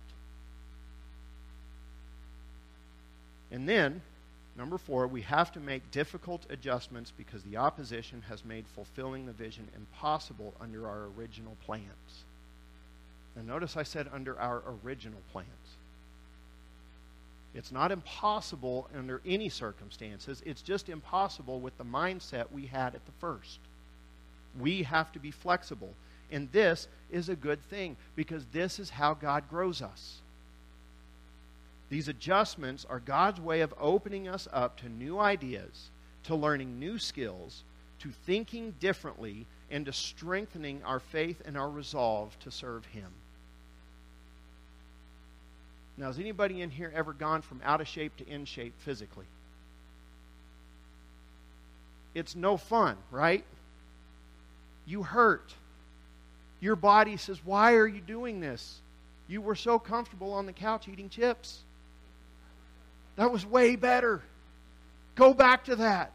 And 3.50 3.68
then, 3.68 4.02
Number 4.56 4.78
four, 4.78 5.06
we 5.08 5.22
have 5.22 5.50
to 5.52 5.60
make 5.60 5.90
difficult 5.90 6.46
adjustments 6.48 7.12
because 7.16 7.42
the 7.42 7.56
opposition 7.56 8.22
has 8.28 8.44
made 8.44 8.66
fulfilling 8.68 9.26
the 9.26 9.32
vision 9.32 9.68
impossible 9.74 10.54
under 10.60 10.86
our 10.88 11.08
original 11.18 11.56
plans. 11.66 12.24
Now, 13.34 13.42
notice 13.42 13.76
I 13.76 13.82
said 13.82 14.08
under 14.12 14.38
our 14.38 14.62
original 14.84 15.20
plans. 15.32 15.48
It's 17.54 17.72
not 17.72 17.92
impossible 17.92 18.88
under 18.96 19.20
any 19.24 19.48
circumstances. 19.48 20.42
It's 20.44 20.62
just 20.62 20.88
impossible 20.88 21.60
with 21.60 21.76
the 21.78 21.84
mindset 21.84 22.50
we 22.52 22.66
had 22.66 22.94
at 22.94 23.06
the 23.06 23.12
first. 23.20 23.58
We 24.58 24.84
have 24.84 25.12
to 25.12 25.18
be 25.18 25.30
flexible. 25.30 25.94
And 26.30 26.50
this 26.52 26.88
is 27.10 27.28
a 27.28 27.36
good 27.36 27.62
thing 27.70 27.96
because 28.16 28.44
this 28.52 28.78
is 28.78 28.90
how 28.90 29.14
God 29.14 29.48
grows 29.48 29.82
us. 29.82 30.20
These 31.94 32.08
adjustments 32.08 32.84
are 32.90 32.98
God's 32.98 33.40
way 33.40 33.60
of 33.60 33.72
opening 33.78 34.26
us 34.26 34.48
up 34.52 34.76
to 34.78 34.88
new 34.88 35.20
ideas, 35.20 35.90
to 36.24 36.34
learning 36.34 36.80
new 36.80 36.98
skills, 36.98 37.62
to 38.00 38.10
thinking 38.26 38.74
differently, 38.80 39.46
and 39.70 39.86
to 39.86 39.92
strengthening 39.92 40.82
our 40.82 40.98
faith 40.98 41.40
and 41.44 41.56
our 41.56 41.70
resolve 41.70 42.36
to 42.40 42.50
serve 42.50 42.84
Him. 42.86 43.12
Now, 45.96 46.06
has 46.06 46.18
anybody 46.18 46.62
in 46.62 46.70
here 46.70 46.92
ever 46.92 47.12
gone 47.12 47.42
from 47.42 47.60
out 47.64 47.80
of 47.80 47.86
shape 47.86 48.16
to 48.16 48.28
in 48.28 48.44
shape 48.44 48.74
physically? 48.78 49.26
It's 52.12 52.34
no 52.34 52.56
fun, 52.56 52.96
right? 53.12 53.44
You 54.84 55.04
hurt. 55.04 55.54
Your 56.58 56.74
body 56.74 57.16
says, 57.16 57.38
Why 57.44 57.74
are 57.74 57.86
you 57.86 58.00
doing 58.00 58.40
this? 58.40 58.80
You 59.28 59.40
were 59.40 59.54
so 59.54 59.78
comfortable 59.78 60.32
on 60.32 60.46
the 60.46 60.52
couch 60.52 60.88
eating 60.88 61.08
chips. 61.08 61.60
That 63.16 63.32
was 63.32 63.46
way 63.46 63.76
better. 63.76 64.22
Go 65.14 65.34
back 65.34 65.64
to 65.64 65.76
that. 65.76 66.12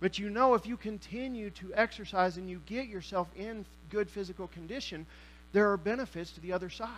But 0.00 0.18
you 0.18 0.30
know, 0.30 0.54
if 0.54 0.66
you 0.66 0.76
continue 0.76 1.50
to 1.50 1.72
exercise 1.74 2.36
and 2.36 2.50
you 2.50 2.60
get 2.66 2.88
yourself 2.88 3.28
in 3.36 3.64
good 3.90 4.10
physical 4.10 4.48
condition, 4.48 5.06
there 5.52 5.70
are 5.70 5.76
benefits 5.76 6.32
to 6.32 6.40
the 6.40 6.52
other 6.52 6.70
side. 6.70 6.88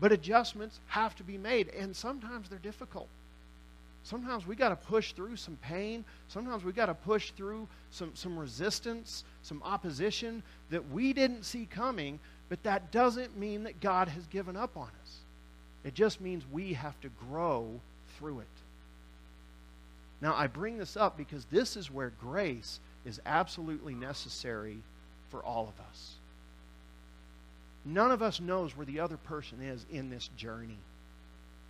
But 0.00 0.12
adjustments 0.12 0.80
have 0.88 1.14
to 1.16 1.22
be 1.22 1.38
made, 1.38 1.68
and 1.68 1.94
sometimes 1.94 2.48
they're 2.48 2.58
difficult. 2.58 3.08
Sometimes 4.04 4.46
we 4.46 4.56
got 4.56 4.70
to 4.70 4.76
push 4.76 5.12
through 5.12 5.36
some 5.36 5.56
pain. 5.62 6.04
Sometimes 6.28 6.64
we 6.64 6.72
got 6.72 6.86
to 6.86 6.94
push 6.94 7.30
through 7.30 7.68
some, 7.92 8.10
some 8.14 8.36
resistance, 8.36 9.24
some 9.42 9.62
opposition 9.64 10.42
that 10.70 10.90
we 10.90 11.12
didn't 11.12 11.44
see 11.44 11.66
coming, 11.70 12.18
but 12.48 12.62
that 12.64 12.90
doesn't 12.90 13.38
mean 13.38 13.62
that 13.62 13.80
God 13.80 14.08
has 14.08 14.26
given 14.26 14.56
up 14.56 14.76
on 14.76 14.88
us. 15.02 15.21
It 15.84 15.94
just 15.94 16.20
means 16.20 16.44
we 16.50 16.74
have 16.74 17.00
to 17.00 17.08
grow 17.28 17.80
through 18.18 18.40
it. 18.40 18.46
Now, 20.20 20.34
I 20.36 20.46
bring 20.46 20.78
this 20.78 20.96
up 20.96 21.16
because 21.16 21.44
this 21.46 21.76
is 21.76 21.90
where 21.90 22.12
grace 22.20 22.78
is 23.04 23.20
absolutely 23.26 23.94
necessary 23.94 24.78
for 25.30 25.42
all 25.42 25.64
of 25.68 25.84
us. 25.90 26.12
None 27.84 28.12
of 28.12 28.22
us 28.22 28.40
knows 28.40 28.76
where 28.76 28.86
the 28.86 29.00
other 29.00 29.16
person 29.16 29.60
is 29.60 29.84
in 29.90 30.10
this 30.10 30.28
journey. 30.36 30.78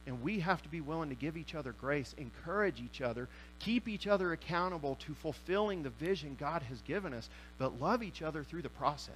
And 0.07 0.23
we 0.23 0.41
have 0.41 0.61
to 0.63 0.69
be 0.69 0.81
willing 0.81 1.09
to 1.09 1.15
give 1.15 1.37
each 1.37 1.55
other 1.55 1.73
grace, 1.81 2.15
encourage 2.19 2.81
each 2.81 3.01
other, 3.01 3.29
keep 3.61 3.89
each 3.89 4.07
other 4.07 4.33
accountable 4.33 4.97
to 5.07 5.15
fulfilling 5.15 5.83
the 5.83 5.91
vision 5.91 6.37
God 6.39 6.63
has 6.63 6.83
given 6.83 7.15
us, 7.15 7.31
but 7.57 7.81
love 7.81 8.03
each 8.03 8.21
other 8.21 8.43
through 8.43 8.63
the 8.63 8.69
process. 8.69 9.15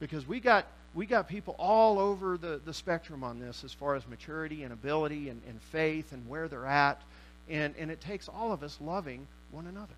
Because 0.00 0.26
we 0.26 0.40
got 0.40 0.66
we 0.94 1.06
got 1.06 1.28
people 1.28 1.54
all 1.58 1.98
over 1.98 2.36
the, 2.36 2.60
the 2.64 2.74
spectrum 2.74 3.24
on 3.24 3.40
this 3.40 3.64
as 3.64 3.72
far 3.72 3.94
as 3.94 4.06
maturity 4.06 4.62
and 4.62 4.72
ability 4.72 5.28
and, 5.30 5.40
and 5.48 5.60
faith 5.70 6.12
and 6.12 6.28
where 6.28 6.48
they're 6.48 6.66
at. 6.66 7.00
And, 7.48 7.74
and 7.78 7.90
it 7.90 8.00
takes 8.00 8.28
all 8.28 8.52
of 8.52 8.62
us 8.62 8.78
loving 8.80 9.26
one 9.50 9.66
another 9.66 9.94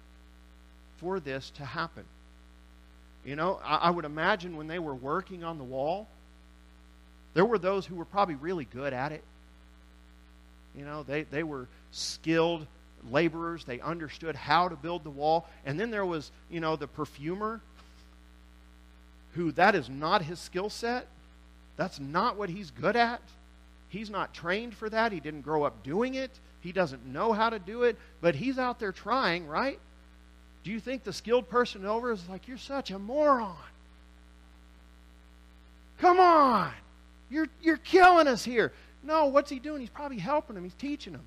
for 0.98 1.20
this 1.20 1.50
to 1.56 1.64
happen. 1.64 2.04
You 3.24 3.36
know, 3.36 3.60
I, 3.64 3.76
I 3.76 3.90
would 3.90 4.04
imagine 4.04 4.56
when 4.56 4.66
they 4.66 4.78
were 4.78 4.94
working 4.94 5.44
on 5.44 5.58
the 5.58 5.64
wall, 5.64 6.06
there 7.34 7.44
were 7.44 7.58
those 7.58 7.84
who 7.84 7.96
were 7.96 8.04
probably 8.04 8.36
really 8.36 8.64
good 8.64 8.92
at 8.92 9.12
it. 9.12 9.24
You 10.76 10.84
know, 10.84 11.02
they, 11.02 11.22
they 11.24 11.42
were 11.42 11.66
skilled 11.90 12.66
laborers. 13.10 13.64
They 13.64 13.80
understood 13.80 14.36
how 14.36 14.68
to 14.68 14.76
build 14.76 15.04
the 15.04 15.10
wall. 15.10 15.48
And 15.66 15.78
then 15.78 15.90
there 15.90 16.06
was, 16.06 16.30
you 16.50 16.60
know, 16.60 16.76
the 16.76 16.86
perfumer 16.86 17.60
who 19.34 19.52
that 19.52 19.74
is 19.74 19.88
not 19.88 20.22
his 20.22 20.38
skill 20.38 20.70
set. 20.70 21.06
That's 21.76 22.00
not 22.00 22.36
what 22.36 22.50
he's 22.50 22.70
good 22.70 22.96
at. 22.96 23.20
He's 23.88 24.10
not 24.10 24.34
trained 24.34 24.74
for 24.74 24.88
that. 24.88 25.12
He 25.12 25.20
didn't 25.20 25.42
grow 25.42 25.64
up 25.64 25.82
doing 25.82 26.14
it. 26.14 26.30
He 26.60 26.72
doesn't 26.72 27.06
know 27.06 27.32
how 27.32 27.50
to 27.50 27.58
do 27.58 27.82
it, 27.82 27.96
but 28.20 28.34
he's 28.34 28.58
out 28.58 28.78
there 28.78 28.92
trying, 28.92 29.46
right? 29.46 29.78
Do 30.62 30.70
you 30.70 30.80
think 30.80 31.04
the 31.04 31.12
skilled 31.12 31.48
person 31.48 31.84
over 31.84 32.10
is 32.10 32.28
like, 32.28 32.48
You're 32.48 32.58
such 32.58 32.90
a 32.90 32.98
moron? 32.98 33.54
Come 36.00 36.18
on. 36.18 36.72
You're, 37.30 37.48
you're 37.62 37.76
killing 37.76 38.28
us 38.28 38.44
here. 38.44 38.72
No, 39.02 39.26
what's 39.26 39.50
he 39.50 39.58
doing? 39.58 39.80
He's 39.80 39.90
probably 39.90 40.18
helping 40.18 40.56
him. 40.56 40.64
He's 40.64 40.74
teaching 40.74 41.12
him. 41.12 41.22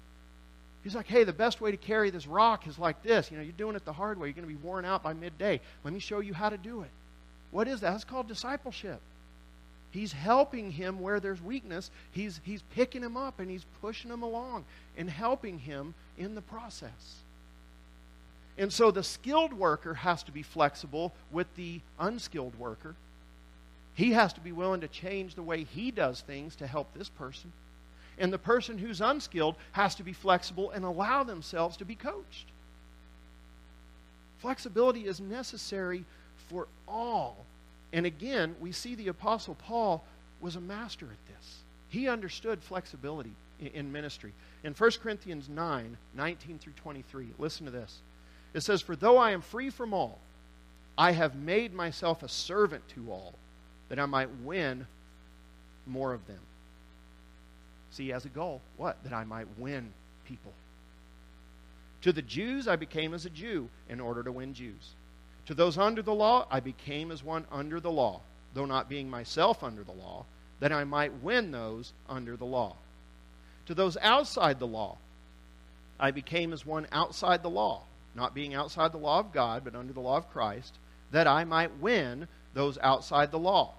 He's 0.83 0.95
like, 0.95 1.07
hey, 1.07 1.23
the 1.23 1.33
best 1.33 1.59
way 1.59 1.71
to 1.71 1.77
carry 1.77 2.09
this 2.09 2.27
rock 2.27 2.67
is 2.67 2.79
like 2.79 3.03
this. 3.03 3.29
You 3.29 3.37
know, 3.37 3.43
you're 3.43 3.51
doing 3.53 3.75
it 3.75 3.85
the 3.85 3.93
hard 3.93 4.19
way. 4.19 4.27
You're 4.27 4.35
going 4.35 4.47
to 4.47 4.53
be 4.53 4.67
worn 4.67 4.85
out 4.85 5.03
by 5.03 5.13
midday. 5.13 5.59
Let 5.83 5.93
me 5.93 5.99
show 5.99 6.19
you 6.19 6.33
how 6.33 6.49
to 6.49 6.57
do 6.57 6.81
it. 6.81 6.89
What 7.51 7.67
is 7.67 7.79
that? 7.81 7.91
That's 7.91 8.03
called 8.03 8.27
discipleship. 8.27 8.99
He's 9.91 10.11
helping 10.11 10.71
him 10.71 10.99
where 10.99 11.19
there's 11.19 11.41
weakness. 11.41 11.89
He's, 12.11 12.39
he's 12.43 12.61
picking 12.75 13.01
him 13.01 13.15
up 13.15 13.39
and 13.39 13.49
he's 13.49 13.65
pushing 13.81 14.11
him 14.11 14.21
along 14.21 14.65
and 14.97 15.09
helping 15.09 15.59
him 15.59 15.93
in 16.17 16.35
the 16.35 16.41
process. 16.41 17.21
And 18.57 18.73
so 18.73 18.91
the 18.91 19.03
skilled 19.03 19.53
worker 19.53 19.93
has 19.93 20.23
to 20.23 20.31
be 20.31 20.41
flexible 20.41 21.13
with 21.31 21.47
the 21.55 21.79
unskilled 21.99 22.57
worker. 22.59 22.95
He 23.93 24.11
has 24.11 24.33
to 24.33 24.39
be 24.39 24.51
willing 24.51 24.81
to 24.81 24.87
change 24.87 25.35
the 25.35 25.43
way 25.43 25.63
he 25.63 25.91
does 25.91 26.21
things 26.21 26.55
to 26.57 26.67
help 26.67 26.93
this 26.93 27.09
person. 27.09 27.51
And 28.19 28.33
the 28.33 28.39
person 28.39 28.77
who's 28.77 28.99
unskilled 28.99 29.55
has 29.71 29.95
to 29.95 30.03
be 30.03 30.13
flexible 30.13 30.71
and 30.71 30.83
allow 30.83 31.23
themselves 31.23 31.77
to 31.77 31.85
be 31.85 31.95
coached. 31.95 32.47
Flexibility 34.39 35.05
is 35.05 35.19
necessary 35.19 36.03
for 36.47 36.67
all. 36.87 37.45
And 37.93 38.05
again, 38.05 38.55
we 38.59 38.71
see 38.71 38.95
the 38.95 39.07
Apostle 39.07 39.55
Paul 39.55 40.03
was 40.41 40.55
a 40.55 40.61
master 40.61 41.05
at 41.05 41.35
this. 41.35 41.57
He 41.89 42.07
understood 42.07 42.61
flexibility 42.61 43.31
in 43.59 43.91
ministry. 43.91 44.33
In 44.63 44.73
1 44.73 44.91
Corinthians 45.01 45.49
9 45.49 45.97
19 46.15 46.59
through 46.59 46.73
23, 46.73 47.27
listen 47.39 47.65
to 47.65 47.71
this. 47.71 47.99
It 48.53 48.61
says, 48.61 48.81
For 48.81 48.95
though 48.95 49.17
I 49.17 49.31
am 49.31 49.41
free 49.41 49.69
from 49.69 49.93
all, 49.93 50.19
I 50.97 51.11
have 51.11 51.35
made 51.35 51.73
myself 51.73 52.23
a 52.23 52.29
servant 52.29 52.87
to 52.89 53.11
all, 53.11 53.33
that 53.89 53.99
I 53.99 54.05
might 54.05 54.29
win 54.43 54.87
more 55.85 56.13
of 56.13 56.25
them. 56.27 56.39
See, 57.91 58.11
as 58.11 58.25
a 58.25 58.29
goal, 58.29 58.61
what? 58.77 59.01
That 59.03 59.13
I 59.13 59.23
might 59.23 59.47
win 59.57 59.91
people. 60.25 60.53
To 62.01 62.11
the 62.11 62.21
Jews, 62.21 62.67
I 62.67 62.75
became 62.75 63.13
as 63.13 63.25
a 63.25 63.29
Jew 63.29 63.69
in 63.89 63.99
order 63.99 64.23
to 64.23 64.31
win 64.31 64.53
Jews. 64.53 64.93
To 65.47 65.53
those 65.53 65.77
under 65.77 66.01
the 66.01 66.13
law, 66.13 66.45
I 66.51 66.59
became 66.59 67.09
as 67.09 67.23
one 67.23 67.45
under 67.49 67.79
the 67.79 67.91
law, 67.91 68.19
though 68.53 68.65
not 68.65 68.89
being 68.89 69.09
myself 69.09 69.63
under 69.63 69.81
the 69.81 69.93
law, 69.93 70.25
that 70.59 70.73
I 70.73 70.83
might 70.83 71.23
win 71.23 71.51
those 71.51 71.93
under 72.09 72.35
the 72.35 72.45
law. 72.45 72.75
To 73.67 73.73
those 73.73 73.95
outside 74.01 74.59
the 74.59 74.67
law, 74.67 74.97
I 75.97 76.11
became 76.11 76.51
as 76.51 76.65
one 76.65 76.85
outside 76.91 77.43
the 77.43 77.49
law, 77.49 77.83
not 78.13 78.35
being 78.35 78.55
outside 78.55 78.91
the 78.91 78.97
law 78.97 79.19
of 79.19 79.31
God, 79.31 79.63
but 79.63 79.73
under 79.73 79.93
the 79.93 80.01
law 80.01 80.17
of 80.17 80.29
Christ, 80.33 80.73
that 81.11 81.27
I 81.27 81.45
might 81.45 81.77
win 81.77 82.27
those 82.53 82.77
outside 82.79 83.31
the 83.31 83.39
law. 83.39 83.73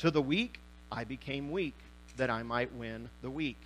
To 0.00 0.10
the 0.10 0.22
weak, 0.22 0.58
I 0.90 1.04
became 1.04 1.52
weak, 1.52 1.78
that 2.16 2.30
I 2.30 2.42
might 2.42 2.74
win 2.74 3.10
the 3.22 3.30
weak. 3.30 3.60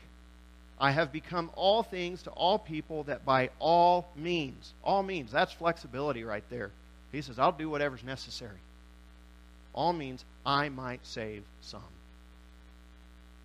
I 0.79 0.91
have 0.91 1.11
become 1.11 1.51
all 1.55 1.83
things 1.83 2.23
to 2.25 2.31
all 2.33 2.59
people, 2.59 3.05
that 3.05 3.25
by 3.25 3.49
all 3.59 4.11
means, 4.15 4.75
all 4.85 5.03
means, 5.03 5.33
that's 5.33 5.53
flexibility 5.53 6.23
right 6.23 6.45
there 6.51 6.71
he 7.13 7.23
says, 7.23 7.39
I'll 7.39 7.53
do 7.53 7.69
whatever's 7.69 8.05
necessary. 8.05 8.59
All 9.73 9.93
means 9.93 10.25
I 10.45 10.69
might 10.69 11.05
save 11.07 11.45
some. 11.61 11.83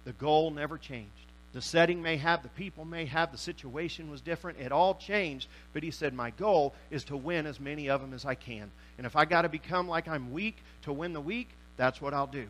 The 0.06 0.14
goal 0.14 0.52
never 0.52 0.78
changed. 0.78 1.10
The 1.54 1.62
setting 1.62 2.02
may 2.02 2.18
have, 2.18 2.44
the 2.44 2.50
people 2.50 2.84
may 2.84 3.06
have, 3.06 3.32
the 3.32 3.38
situation 3.38 4.12
was 4.12 4.22
different. 4.22 4.60
It 4.60 4.72
all 4.72 4.96
changed. 4.96 5.48
But 5.74 5.84
he 5.84 5.92
said, 5.92 6.14
My 6.14 6.32
goal 6.32 6.74
is 6.92 7.06
to 7.06 7.18
win 7.18 7.46
as 7.46 7.60
many 7.60 7.90
of 7.90 8.02
them 8.02 8.14
as 8.14 8.26
I 8.26 8.36
can. 8.36 8.70
And 8.98 9.08
if 9.08 9.16
I 9.16 9.26
got 9.26 9.44
to 9.44 9.50
become 9.50 9.88
like 9.88 10.08
I'm 10.08 10.34
weak 10.34 10.58
to 10.84 10.94
win 10.94 11.14
the 11.14 11.22
weak, 11.22 11.48
that's 11.78 12.02
what 12.02 12.14
I'll 12.14 12.28
do. 12.28 12.48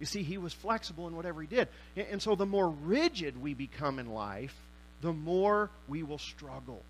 You 0.00 0.06
see, 0.06 0.22
he 0.22 0.38
was 0.38 0.52
flexible 0.52 1.06
in 1.06 1.16
whatever 1.16 1.42
he 1.42 1.46
did. 1.46 1.68
And 1.96 2.22
so 2.22 2.34
the 2.34 2.46
more 2.46 2.70
rigid 2.70 3.40
we 3.42 3.52
become 3.54 3.98
in 3.98 4.12
life, 4.12 4.54
the 5.00 5.12
more 5.12 5.70
we 5.86 6.02
will 6.02 6.18
struggle 6.18 6.82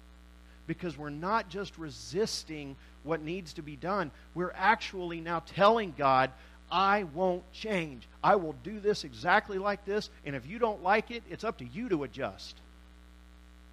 because 0.69 0.97
we're 0.97 1.11
not 1.11 1.49
just 1.49 1.77
resisting 1.79 2.77
what 3.03 3.21
needs 3.21 3.55
to 3.55 3.63
be 3.63 3.75
done, 3.75 4.13
we're 4.35 4.53
actually 4.55 5.21
now 5.21 5.41
telling 5.41 5.93
God, 5.99 6.31
I 6.71 7.05
won't 7.05 7.51
change. 7.53 8.07
I 8.23 8.37
will 8.37 8.55
do 8.63 8.79
this 8.79 9.03
exactly 9.03 9.59
like 9.59 9.85
this, 9.85 10.11
and 10.25 10.37
if 10.37 10.47
you 10.47 10.61
don't 10.61 10.83
like 10.85 11.11
it, 11.11 11.25
it's 11.29 11.43
up 11.43 11.59
to 11.59 11.65
you 11.65 11.89
to 11.89 12.05
adjust. 12.05 12.55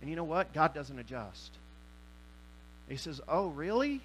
And 0.01 0.09
you 0.09 0.15
know 0.15 0.23
what? 0.23 0.53
God 0.53 0.73
doesn't 0.73 0.97
adjust. 0.97 1.51
He 2.87 2.97
says, 2.97 3.19
Oh, 3.27 3.47
really? 3.47 4.01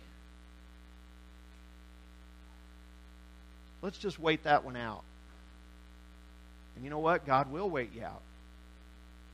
Let's 3.82 3.98
just 3.98 4.18
wait 4.18 4.44
that 4.44 4.64
one 4.64 4.76
out. 4.76 5.02
And 6.74 6.84
you 6.84 6.90
know 6.90 6.98
what? 6.98 7.24
God 7.26 7.50
will 7.50 7.70
wait 7.70 7.94
you 7.94 8.02
out. 8.02 8.20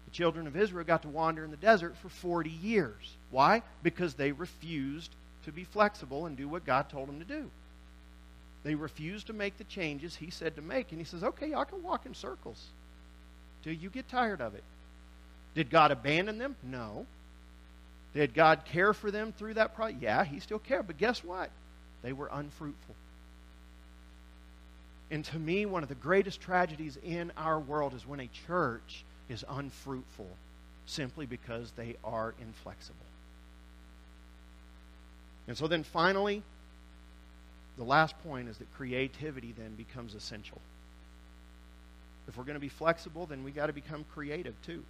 The 0.06 0.10
children 0.12 0.46
of 0.46 0.56
Israel 0.56 0.84
got 0.84 1.02
to 1.02 1.08
wander 1.08 1.44
in 1.44 1.50
the 1.50 1.56
desert 1.56 1.96
for 1.96 2.08
40 2.08 2.50
years. 2.50 3.15
Why? 3.30 3.62
Because 3.82 4.14
they 4.14 4.32
refused 4.32 5.10
to 5.44 5.52
be 5.52 5.64
flexible 5.64 6.26
and 6.26 6.36
do 6.36 6.48
what 6.48 6.64
God 6.64 6.88
told 6.88 7.08
them 7.08 7.18
to 7.18 7.24
do. 7.24 7.50
They 8.64 8.74
refused 8.74 9.28
to 9.28 9.32
make 9.32 9.58
the 9.58 9.64
changes 9.64 10.16
He 10.16 10.30
said 10.30 10.56
to 10.56 10.62
make. 10.62 10.90
And 10.90 11.00
He 11.00 11.04
says, 11.04 11.22
okay, 11.22 11.54
I 11.54 11.64
can 11.64 11.82
walk 11.82 12.06
in 12.06 12.14
circles 12.14 12.62
till 13.62 13.72
you 13.72 13.90
get 13.90 14.08
tired 14.08 14.40
of 14.40 14.54
it. 14.54 14.64
Did 15.54 15.70
God 15.70 15.90
abandon 15.90 16.38
them? 16.38 16.56
No. 16.62 17.06
Did 18.12 18.34
God 18.34 18.64
care 18.64 18.92
for 18.92 19.10
them 19.10 19.32
through 19.32 19.54
that 19.54 19.74
process? 19.74 19.96
Yeah, 20.00 20.24
He 20.24 20.40
still 20.40 20.58
cared. 20.58 20.86
But 20.86 20.98
guess 20.98 21.22
what? 21.22 21.50
They 22.02 22.12
were 22.12 22.28
unfruitful. 22.32 22.94
And 25.10 25.24
to 25.26 25.38
me, 25.38 25.66
one 25.66 25.82
of 25.82 25.88
the 25.88 25.94
greatest 25.94 26.40
tragedies 26.40 26.98
in 27.04 27.32
our 27.36 27.60
world 27.60 27.94
is 27.94 28.06
when 28.06 28.20
a 28.20 28.28
church 28.46 29.04
is 29.28 29.44
unfruitful 29.48 30.28
simply 30.86 31.26
because 31.26 31.72
they 31.72 31.96
are 32.02 32.34
inflexible. 32.40 33.05
And 35.48 35.56
so 35.56 35.66
then 35.66 35.82
finally, 35.82 36.42
the 37.76 37.84
last 37.84 38.14
point 38.24 38.48
is 38.48 38.58
that 38.58 38.74
creativity 38.74 39.54
then 39.56 39.74
becomes 39.74 40.14
essential. 40.14 40.60
If 42.28 42.36
we're 42.36 42.44
going 42.44 42.54
to 42.54 42.60
be 42.60 42.68
flexible, 42.68 43.26
then 43.26 43.44
we 43.44 43.50
got 43.50 43.66
to 43.66 43.72
become 43.72 44.04
creative 44.12 44.54
too. 44.64 44.82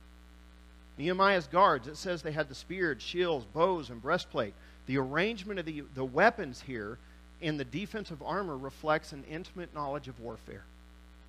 Nehemiah's 0.99 1.47
guards, 1.47 1.89
it 1.89 1.97
says 1.97 2.23
they 2.23 2.33
had 2.33 2.49
the 2.49 2.55
spears, 2.55 3.03
shields, 3.03 3.45
bows, 3.53 3.91
and 3.91 4.01
breastplate. 4.01 4.55
The 4.87 4.97
arrangement 4.97 5.59
of 5.61 5.67
the, 5.67 5.83
the 5.95 6.05
weapons 6.05 6.63
here 6.67 6.99
in 7.43 7.59
the 7.59 7.65
defensive 7.65 8.23
armor 8.23 8.57
reflects 8.57 9.13
an 9.13 9.25
intimate 9.31 9.75
knowledge 9.75 10.09
of 10.09 10.19
warfare. 10.21 10.65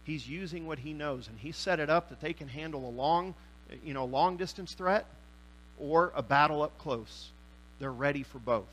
He's 0.05 0.27
using 0.27 0.67
what 0.67 0.79
he 0.79 0.93
knows, 0.93 1.27
and 1.27 1.37
he 1.37 1.51
set 1.51 1.81
it 1.81 1.89
up 1.89 2.09
that 2.09 2.21
they 2.21 2.31
can 2.31 2.47
handle 2.47 2.87
a 2.87 2.91
long, 2.91 3.35
you 3.83 3.93
know, 3.93 4.05
long 4.05 4.37
distance 4.37 4.73
threat 4.73 5.05
or 5.77 6.13
a 6.15 6.23
battle 6.23 6.61
up 6.61 6.77
close. 6.77 7.29
They're 7.79 7.91
ready 7.91 8.23
for 8.23 8.39
both. 8.39 8.65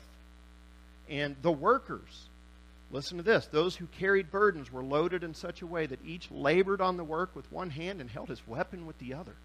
And 1.09 1.35
the 1.41 1.51
workers, 1.51 2.29
listen 2.91 3.17
to 3.17 3.23
this 3.23 3.47
those 3.47 3.75
who 3.75 3.87
carried 3.87 4.31
burdens 4.31 4.71
were 4.71 4.83
loaded 4.83 5.23
in 5.23 5.33
such 5.33 5.61
a 5.61 5.67
way 5.67 5.85
that 5.85 5.99
each 6.05 6.31
labored 6.31 6.81
on 6.81 6.97
the 6.97 7.03
work 7.03 7.35
with 7.35 7.51
one 7.51 7.69
hand 7.69 8.01
and 8.01 8.09
held 8.09 8.29
his 8.29 8.45
weapon 8.47 8.85
with 8.85 8.97
the 8.99 9.13
other. 9.13 9.35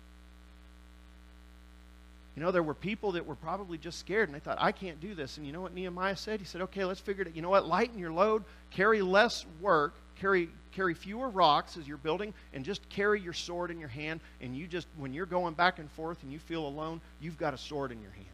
You 2.37 2.43
know, 2.43 2.53
there 2.53 2.63
were 2.63 2.75
people 2.75 3.13
that 3.13 3.27
were 3.27 3.35
probably 3.35 3.77
just 3.77 3.99
scared 3.99 4.29
and 4.29 4.35
they 4.35 4.41
thought, 4.41 4.59
I 4.61 4.73
can't 4.73 5.01
do 5.01 5.15
this. 5.15 5.37
And 5.37 5.47
you 5.47 5.53
know 5.53 5.61
what 5.61 5.75
Nehemiah 5.75 6.17
said? 6.17 6.41
He 6.41 6.47
said, 6.47 6.63
okay, 6.63 6.85
let's 6.85 7.01
figure 7.01 7.23
it 7.23 7.29
out. 7.29 7.37
You 7.37 7.43
know 7.43 7.51
what? 7.51 7.67
Lighten 7.67 7.99
your 7.99 8.13
load, 8.13 8.45
carry 8.71 9.03
less 9.03 9.45
work, 9.61 9.95
carry, 10.21 10.49
carry 10.73 10.95
fewer 10.95 11.29
rocks 11.29 11.77
as 11.77 11.89
you're 11.89 11.99
building, 11.99 12.33
and 12.55 12.65
just 12.65 12.89
carry 12.89 13.21
your 13.21 13.33
sword 13.33 13.71
in 13.71 13.79
your 13.79 13.89
hand. 13.89 14.21
And 14.41 14.57
you 14.57 14.69
just, 14.69 14.87
when 14.97 15.13
you're 15.13 15.27
going 15.27 15.55
back 15.55 15.81
and 15.81 15.91
forth 15.91 16.23
and 16.23 16.33
you 16.33 16.39
feel 16.39 16.67
alone, 16.67 17.01
you've 17.21 17.37
got 17.37 17.53
a 17.53 17.59
sword 17.59 17.91
in 17.91 18.01
your 18.01 18.13
hand. 18.13 18.27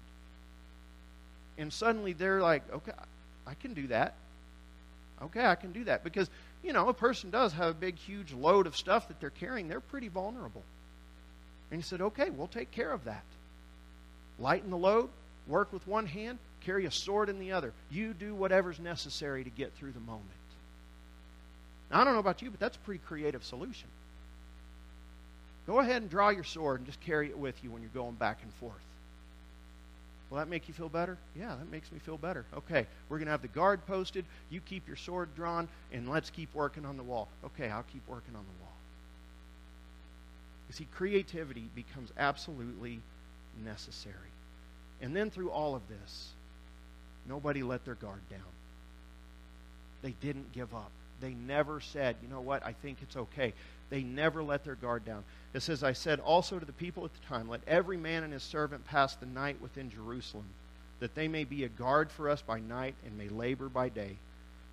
And 1.59 1.73
suddenly 1.73 2.13
they're 2.13 2.43
like, 2.43 2.63
okay, 2.71 2.93
I 3.47 3.55
can 3.55 3.75
do 3.75 3.87
that. 3.89 4.15
Okay, 5.23 5.45
I 5.45 5.55
can 5.55 5.73
do 5.73 5.85
that. 5.85 6.05
Because, 6.05 6.29
you 6.63 6.73
know, 6.73 6.89
a 6.89 6.95
person 6.95 7.31
does 7.31 7.53
have 7.53 7.71
a 7.71 7.75
big, 7.75 7.97
huge 7.97 8.33
load 8.33 8.67
of 8.67 8.77
stuff 8.77 9.09
that 9.09 9.21
they're 9.21 9.31
carrying. 9.31 9.69
They're 9.69 9.81
pretty 9.81 10.09
vulnerable. 10.09 10.63
And 11.71 11.81
he 11.81 11.87
said, 11.87 12.01
okay, 12.01 12.31
we'll 12.31 12.49
take 12.49 12.71
care 12.71 12.93
of 12.93 13.05
that. 13.05 13.25
Lighten 14.39 14.71
the 14.71 14.77
load, 14.77 15.09
work 15.47 15.73
with 15.73 15.87
one 15.87 16.07
hand, 16.07 16.39
carry 16.61 16.85
a 16.85 16.91
sword 16.91 17.29
in 17.29 17.39
the 17.39 17.53
other. 17.53 17.73
You 17.91 18.13
do 18.13 18.35
whatever's 18.35 18.79
necessary 18.79 19.45
to 19.45 19.51
get 19.51 19.73
through 19.75 19.93
the 19.93 20.01
moment. 20.01 20.25
Now, 21.91 22.01
I 22.01 22.05
don't 22.05 22.15
know 22.15 22.21
about 22.21 22.43
you, 22.43 22.51
but 22.51 22.61
that's 22.61 22.77
a 22.77 22.81
pretty 22.81 23.01
creative 23.07 23.45
solution. 23.45 23.89
Go 25.67 25.81
ahead 25.81 26.03
and 26.03 26.11
draw 26.11 26.29
your 26.29 26.45
sword 26.45 26.81
and 26.81 26.87
just 26.87 27.01
carry 27.01 27.29
it 27.29 27.39
with 27.39 27.63
you 27.65 27.71
when 27.71 27.83
you're 27.83 27.91
going 27.95 28.15
back 28.15 28.39
and 28.43 28.53
forth. 28.55 28.75
Will 30.31 30.39
that 30.39 30.49
make 30.49 30.67
you 30.67 30.75
feel 30.75 30.89
better? 30.89 31.19
Yeah, 31.39 31.55
that 31.55 31.71
makes 31.71 31.93
me 31.93 31.99
feel 32.01 32.19
better. 32.19 32.45
Okay, 32.57 32.87
we're 33.09 33.19
going 33.19 33.27
to 33.27 33.33
have 33.33 33.43
the 33.43 33.49
guard 33.49 33.87
posted. 33.87 34.25
You 34.51 34.61
keep 34.61 34.87
your 34.89 34.97
sword 34.97 35.29
drawn, 35.37 35.69
and 35.93 36.09
let's 36.09 36.31
keep 36.31 36.53
working 36.55 36.85
on 36.85 36.97
the 36.97 37.03
wall. 37.05 37.29
Okay, 37.45 37.69
I'll 37.71 37.85
keep 37.93 38.07
working 38.09 38.35
on 38.35 38.43
the 38.43 38.63
wall. 38.65 38.73
You 40.69 40.75
see, 40.75 40.89
creativity 40.97 41.69
becomes 41.77 42.11
absolutely 42.19 43.01
necessary. 43.65 44.15
And 45.01 45.15
then 45.15 45.31
through 45.31 45.51
all 45.51 45.77
of 45.77 45.83
this, 45.89 46.29
nobody 47.29 47.63
let 47.63 47.85
their 47.85 47.95
guard 47.95 48.21
down. 48.29 48.41
They 50.03 50.15
didn't 50.21 50.53
give 50.53 50.75
up. 50.75 50.91
They 51.21 51.35
never 51.35 51.81
said, 51.81 52.17
you 52.23 52.29
know 52.29 52.41
what, 52.41 52.65
I 52.65 52.73
think 52.73 52.99
it's 53.03 53.17
okay. 53.17 53.55
They 53.91 54.03
never 54.03 54.43
let 54.43 54.65
their 54.65 54.75
guard 54.75 55.05
down. 55.05 55.25
It 55.55 55.61
says, 55.61 55.83
I 55.83 55.93
said 55.93 56.21
also 56.21 56.59
to 56.59 56.65
the 56.65 56.73
people 56.73 57.05
at 57.05 57.13
the 57.13 57.27
time, 57.27 57.49
Let 57.49 57.61
every 57.67 57.97
man 57.97 58.25
and 58.25 58.33
his 58.33 58.43
servant 58.43 58.85
pass 58.87 59.15
the 59.15 59.27
night 59.27 59.61
within 59.61 59.91
Jerusalem, 59.91 60.47
that 61.01 61.15
they 61.15 61.29
may 61.29 61.45
be 61.45 61.65
a 61.65 61.69
guard 61.69 62.11
for 62.11 62.29
us 62.29 62.43
by 62.43 62.61
night 62.61 62.95
and 63.05 63.17
may 63.17 63.29
labor 63.29 63.69
by 63.69 63.89
day. 63.89 64.17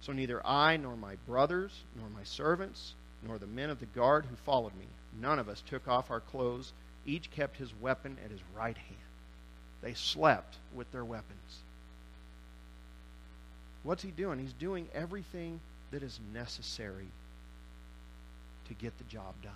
So 0.02 0.12
neither 0.12 0.46
I 0.46 0.78
nor 0.78 0.98
my 0.98 1.16
brothers, 1.28 1.72
nor 1.98 2.10
my 2.10 2.24
servants, 2.24 2.94
nor 3.26 3.38
the 3.38 3.48
men 3.48 3.70
of 3.70 3.80
the 3.80 3.86
guard 3.86 4.26
who 4.26 4.36
followed 4.36 4.76
me, 4.76 4.88
none 5.22 5.40
of 5.40 5.48
us 5.48 5.64
took 5.66 5.88
off 5.88 6.12
our 6.12 6.20
clothes 6.20 6.74
each 7.06 7.32
kept 7.32 7.58
his 7.58 7.74
weapon 7.82 8.18
at 8.24 8.32
his 8.32 8.42
right 8.56 8.78
hand. 8.78 9.00
They 9.82 9.94
slept 9.94 10.56
with 10.74 10.92
their 10.92 11.06
weapons. 11.06 11.60
What's 13.84 14.04
he 14.04 14.12
doing? 14.12 14.40
He's 14.40 14.54
doing 14.54 14.88
everything 14.94 15.60
that 15.92 16.04
is 16.04 16.20
necessary 16.34 17.08
to 18.68 18.74
get 18.74 18.98
the 18.98 19.04
job 19.06 19.34
done. 19.44 19.54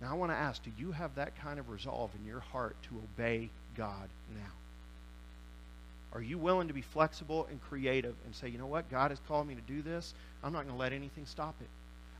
Now, 0.00 0.10
I 0.10 0.14
want 0.14 0.30
to 0.30 0.36
ask 0.36 0.62
do 0.62 0.70
you 0.78 0.92
have 0.92 1.14
that 1.16 1.40
kind 1.42 1.58
of 1.58 1.70
resolve 1.70 2.10
in 2.18 2.26
your 2.26 2.40
heart 2.40 2.76
to 2.84 2.96
obey 2.96 3.50
God 3.76 4.08
now? 4.34 4.52
Are 6.12 6.22
you 6.22 6.38
willing 6.38 6.68
to 6.68 6.74
be 6.74 6.82
flexible 6.82 7.46
and 7.50 7.60
creative 7.62 8.14
and 8.24 8.34
say, 8.34 8.48
you 8.48 8.58
know 8.58 8.66
what? 8.66 8.90
God 8.90 9.10
has 9.10 9.20
called 9.28 9.46
me 9.46 9.54
to 9.54 9.60
do 9.60 9.82
this. 9.82 10.14
I'm 10.42 10.52
not 10.52 10.62
going 10.62 10.74
to 10.74 10.80
let 10.80 10.92
anything 10.92 11.26
stop 11.26 11.54
it. 11.60 11.68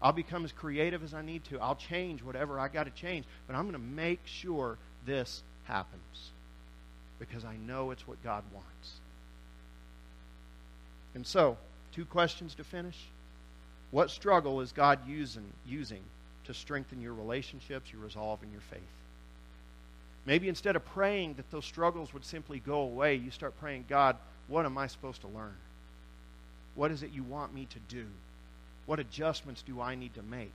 I'll 0.02 0.12
become 0.12 0.44
as 0.44 0.52
creative 0.52 1.02
as 1.02 1.14
I 1.14 1.22
need 1.22 1.44
to. 1.44 1.58
I'll 1.58 1.74
change 1.74 2.22
whatever 2.22 2.60
I 2.60 2.68
got 2.68 2.84
to 2.84 2.90
change, 2.90 3.24
but 3.46 3.56
I'm 3.56 3.62
going 3.62 3.72
to 3.72 3.78
make 3.78 4.20
sure 4.26 4.76
this 5.06 5.42
happens 5.64 6.30
because 7.18 7.44
I 7.44 7.56
know 7.66 7.90
it's 7.90 8.06
what 8.06 8.22
God 8.22 8.44
wants. 8.52 8.92
And 11.14 11.26
so, 11.26 11.56
two 11.92 12.04
questions 12.04 12.54
to 12.56 12.64
finish. 12.64 13.08
What 13.90 14.10
struggle 14.10 14.60
is 14.60 14.72
God 14.72 15.00
using, 15.06 15.50
using 15.66 16.02
to 16.44 16.54
strengthen 16.54 17.00
your 17.00 17.14
relationships, 17.14 17.92
your 17.92 18.02
resolve, 18.02 18.42
and 18.42 18.52
your 18.52 18.60
faith? 18.60 18.80
Maybe 20.26 20.48
instead 20.48 20.76
of 20.76 20.84
praying 20.84 21.34
that 21.34 21.50
those 21.50 21.64
struggles 21.64 22.12
would 22.12 22.24
simply 22.24 22.60
go 22.60 22.80
away, 22.80 23.14
you 23.14 23.30
start 23.30 23.58
praying, 23.60 23.86
God, 23.88 24.16
what 24.46 24.66
am 24.66 24.76
I 24.76 24.86
supposed 24.86 25.22
to 25.22 25.28
learn? 25.28 25.56
What 26.74 26.90
is 26.90 27.02
it 27.02 27.12
you 27.12 27.22
want 27.22 27.54
me 27.54 27.66
to 27.70 27.78
do? 27.88 28.06
What 28.86 29.00
adjustments 29.00 29.62
do 29.62 29.80
I 29.80 29.94
need 29.94 30.14
to 30.14 30.22
make? 30.22 30.52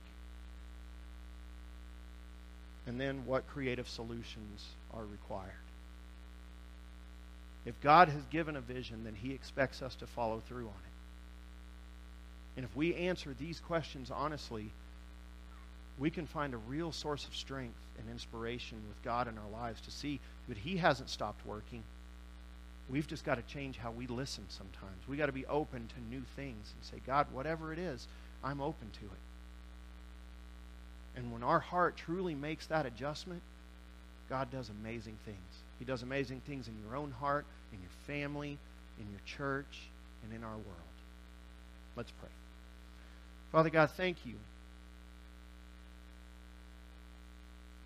And 2.86 3.00
then 3.00 3.26
what 3.26 3.48
creative 3.48 3.88
solutions 3.88 4.68
are 4.92 5.04
required? 5.04 5.50
If 7.66 7.80
God 7.80 8.08
has 8.08 8.22
given 8.30 8.56
a 8.56 8.60
vision, 8.60 9.04
then 9.04 9.14
He 9.14 9.32
expects 9.32 9.82
us 9.82 9.94
to 9.96 10.06
follow 10.06 10.40
through 10.46 10.66
on 10.66 10.82
it. 10.84 10.93
And 12.56 12.64
if 12.64 12.74
we 12.76 12.94
answer 12.94 13.34
these 13.38 13.60
questions 13.60 14.10
honestly, 14.10 14.70
we 15.98 16.10
can 16.10 16.26
find 16.26 16.54
a 16.54 16.58
real 16.58 16.92
source 16.92 17.26
of 17.26 17.34
strength 17.34 17.78
and 17.98 18.08
inspiration 18.10 18.78
with 18.88 19.02
God 19.02 19.28
in 19.28 19.38
our 19.38 19.60
lives 19.60 19.80
to 19.82 19.90
see 19.90 20.20
that 20.48 20.58
He 20.58 20.76
hasn't 20.76 21.08
stopped 21.08 21.44
working. 21.46 21.82
We've 22.88 23.06
just 23.06 23.24
got 23.24 23.36
to 23.36 23.42
change 23.42 23.78
how 23.78 23.92
we 23.92 24.06
listen 24.06 24.44
sometimes. 24.48 25.08
We've 25.08 25.18
got 25.18 25.26
to 25.26 25.32
be 25.32 25.46
open 25.46 25.88
to 25.88 26.14
new 26.14 26.22
things 26.36 26.72
and 26.74 26.84
say, 26.84 27.00
God, 27.06 27.26
whatever 27.32 27.72
it 27.72 27.78
is, 27.78 28.06
I'm 28.42 28.60
open 28.60 28.88
to 28.92 29.04
it. 29.04 29.20
And 31.16 31.32
when 31.32 31.42
our 31.42 31.60
heart 31.60 31.96
truly 31.96 32.34
makes 32.34 32.66
that 32.66 32.86
adjustment, 32.86 33.40
God 34.28 34.50
does 34.50 34.68
amazing 34.68 35.16
things. 35.24 35.38
He 35.78 35.84
does 35.84 36.02
amazing 36.02 36.40
things 36.46 36.68
in 36.68 36.74
your 36.84 36.96
own 36.96 37.12
heart, 37.12 37.46
in 37.72 37.78
your 37.80 37.90
family, 38.06 38.58
in 38.98 39.06
your 39.10 39.20
church, 39.24 39.88
and 40.24 40.32
in 40.32 40.42
our 40.42 40.52
world. 40.52 40.94
Let's 41.96 42.10
pray. 42.10 42.30
Father 43.54 43.70
God, 43.70 43.88
thank 43.90 44.26
you 44.26 44.34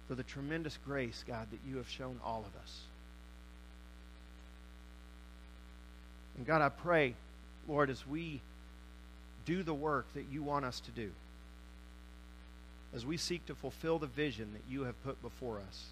for 0.08 0.14
the 0.14 0.22
tremendous 0.22 0.78
grace, 0.86 1.22
God, 1.28 1.46
that 1.50 1.60
you 1.68 1.76
have 1.76 1.90
shown 1.90 2.18
all 2.24 2.38
of 2.38 2.62
us. 2.62 2.80
And 6.38 6.46
God, 6.46 6.62
I 6.62 6.70
pray, 6.70 7.12
Lord, 7.68 7.90
as 7.90 8.06
we 8.06 8.40
do 9.44 9.62
the 9.62 9.74
work 9.74 10.06
that 10.14 10.24
you 10.32 10.42
want 10.42 10.64
us 10.64 10.80
to 10.80 10.90
do 10.90 11.10
as 12.94 13.04
we 13.04 13.18
seek 13.18 13.44
to 13.44 13.54
fulfill 13.54 13.98
the 13.98 14.06
vision 14.06 14.48
that 14.54 14.72
you 14.72 14.84
have 14.84 15.04
put 15.04 15.20
before 15.20 15.58
us. 15.68 15.84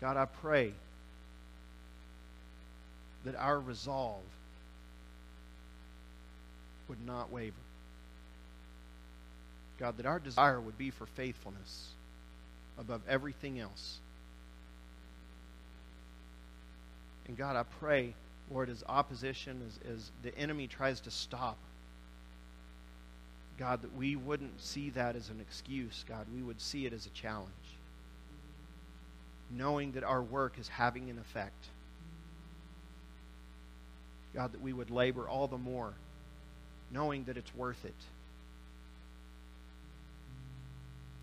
God, 0.00 0.16
I 0.16 0.24
pray 0.24 0.72
that 3.26 3.36
our 3.36 3.60
resolve 3.60 4.22
would 6.88 7.04
not 7.06 7.30
waver. 7.30 7.54
God, 9.78 9.96
that 9.98 10.06
our 10.06 10.18
desire 10.18 10.60
would 10.60 10.76
be 10.76 10.90
for 10.90 11.06
faithfulness 11.06 11.88
above 12.78 13.00
everything 13.08 13.60
else. 13.60 13.98
And 17.26 17.36
God, 17.36 17.56
I 17.56 17.62
pray, 17.78 18.14
Lord, 18.50 18.70
as 18.70 18.82
opposition, 18.88 19.60
as, 19.66 19.92
as 19.92 20.10
the 20.22 20.36
enemy 20.36 20.66
tries 20.66 21.00
to 21.00 21.10
stop, 21.10 21.58
God, 23.58 23.82
that 23.82 23.94
we 23.96 24.16
wouldn't 24.16 24.60
see 24.62 24.90
that 24.90 25.16
as 25.16 25.28
an 25.30 25.40
excuse, 25.40 26.04
God. 26.08 26.26
We 26.34 26.42
would 26.42 26.60
see 26.60 26.86
it 26.86 26.92
as 26.92 27.06
a 27.06 27.10
challenge. 27.10 27.50
Knowing 29.50 29.92
that 29.92 30.04
our 30.04 30.22
work 30.22 30.58
is 30.58 30.68
having 30.68 31.10
an 31.10 31.18
effect. 31.18 31.66
God, 34.34 34.52
that 34.52 34.60
we 34.60 34.72
would 34.72 34.90
labor 34.90 35.28
all 35.28 35.48
the 35.48 35.58
more, 35.58 35.92
knowing 36.90 37.24
that 37.24 37.36
it's 37.36 37.54
worth 37.54 37.84
it. 37.84 37.94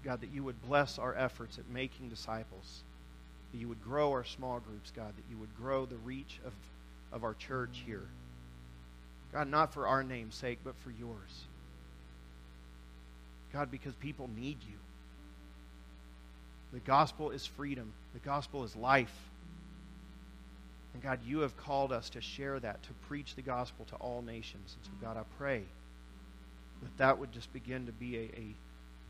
God, 0.03 0.21
that 0.21 0.29
you 0.31 0.43
would 0.43 0.61
bless 0.67 0.99
our 0.99 1.15
efforts 1.15 1.57
at 1.57 1.67
making 1.69 2.09
disciples, 2.09 2.83
that 3.51 3.57
you 3.57 3.67
would 3.67 3.83
grow 3.83 4.11
our 4.11 4.23
small 4.23 4.59
groups, 4.59 4.91
God, 4.95 5.13
that 5.15 5.23
you 5.31 5.37
would 5.37 5.55
grow 5.57 5.85
the 5.85 5.97
reach 5.97 6.39
of, 6.45 6.53
of 7.11 7.23
our 7.23 7.33
church 7.33 7.81
here. 7.85 8.03
God, 9.33 9.49
not 9.49 9.73
for 9.73 9.87
our 9.87 10.03
name's 10.03 10.35
sake, 10.35 10.59
but 10.63 10.75
for 10.83 10.91
yours. 10.91 11.45
God, 13.51 13.71
because 13.71 13.95
people 13.95 14.29
need 14.37 14.57
you. 14.69 14.77
The 16.73 16.79
gospel 16.79 17.31
is 17.31 17.45
freedom, 17.45 17.91
the 18.13 18.19
gospel 18.19 18.63
is 18.63 18.75
life. 18.75 19.13
And 20.95 21.03
God, 21.03 21.19
you 21.27 21.39
have 21.39 21.55
called 21.57 21.91
us 21.91 22.09
to 22.11 22.21
share 22.21 22.57
that, 22.59 22.81
to 22.83 22.89
preach 23.07 23.35
the 23.35 23.43
gospel 23.43 23.85
to 23.89 23.95
all 23.97 24.23
nations. 24.23 24.75
And 24.77 24.85
so, 24.85 25.05
God, 25.05 25.17
I 25.17 25.23
pray 25.37 25.61
that 26.81 26.97
that 26.97 27.19
would 27.19 27.33
just 27.33 27.51
begin 27.53 27.85
to 27.85 27.91
be 27.91 28.17
a, 28.17 28.21
a 28.39 28.55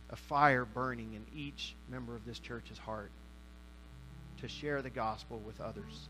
a 0.10 0.16
fire 0.16 0.66
burning 0.66 1.14
in 1.14 1.40
each 1.40 1.74
member 1.90 2.16
of 2.16 2.26
this 2.26 2.40
church's 2.40 2.78
heart 2.78 3.10
to 4.42 4.48
share 4.48 4.82
the 4.82 4.90
gospel 4.90 5.42
with 5.46 5.60
others, 5.60 6.08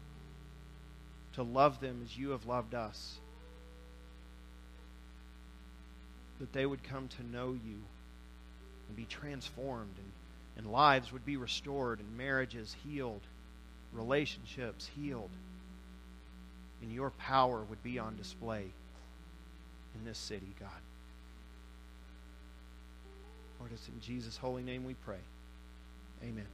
to 1.33 1.43
love 1.43 1.79
them 1.79 2.01
as 2.03 2.17
you 2.17 2.31
have 2.31 2.45
loved 2.45 2.73
us, 2.73 3.17
that 6.39 6.51
they 6.51 6.65
would 6.65 6.83
come 6.83 7.07
to 7.07 7.23
know 7.23 7.53
you 7.53 7.77
and 8.87 8.97
be 8.97 9.05
transformed, 9.05 9.95
and, 9.97 10.11
and 10.57 10.71
lives 10.71 11.13
would 11.13 11.25
be 11.25 11.37
restored, 11.37 11.99
and 11.99 12.17
marriages 12.17 12.75
healed, 12.83 13.21
relationships 13.93 14.89
healed, 14.95 15.29
and 16.85 16.93
your 16.93 17.09
power 17.09 17.63
would 17.67 17.81
be 17.81 17.97
on 17.97 18.15
display 18.15 18.65
in 19.95 20.05
this 20.05 20.19
city, 20.19 20.53
God. 20.59 20.69
Lord, 23.59 23.71
it's 23.73 23.87
in 23.87 23.99
Jesus' 23.99 24.37
holy 24.37 24.61
name 24.61 24.85
we 24.85 24.93
pray. 24.93 25.17
Amen. 26.23 26.45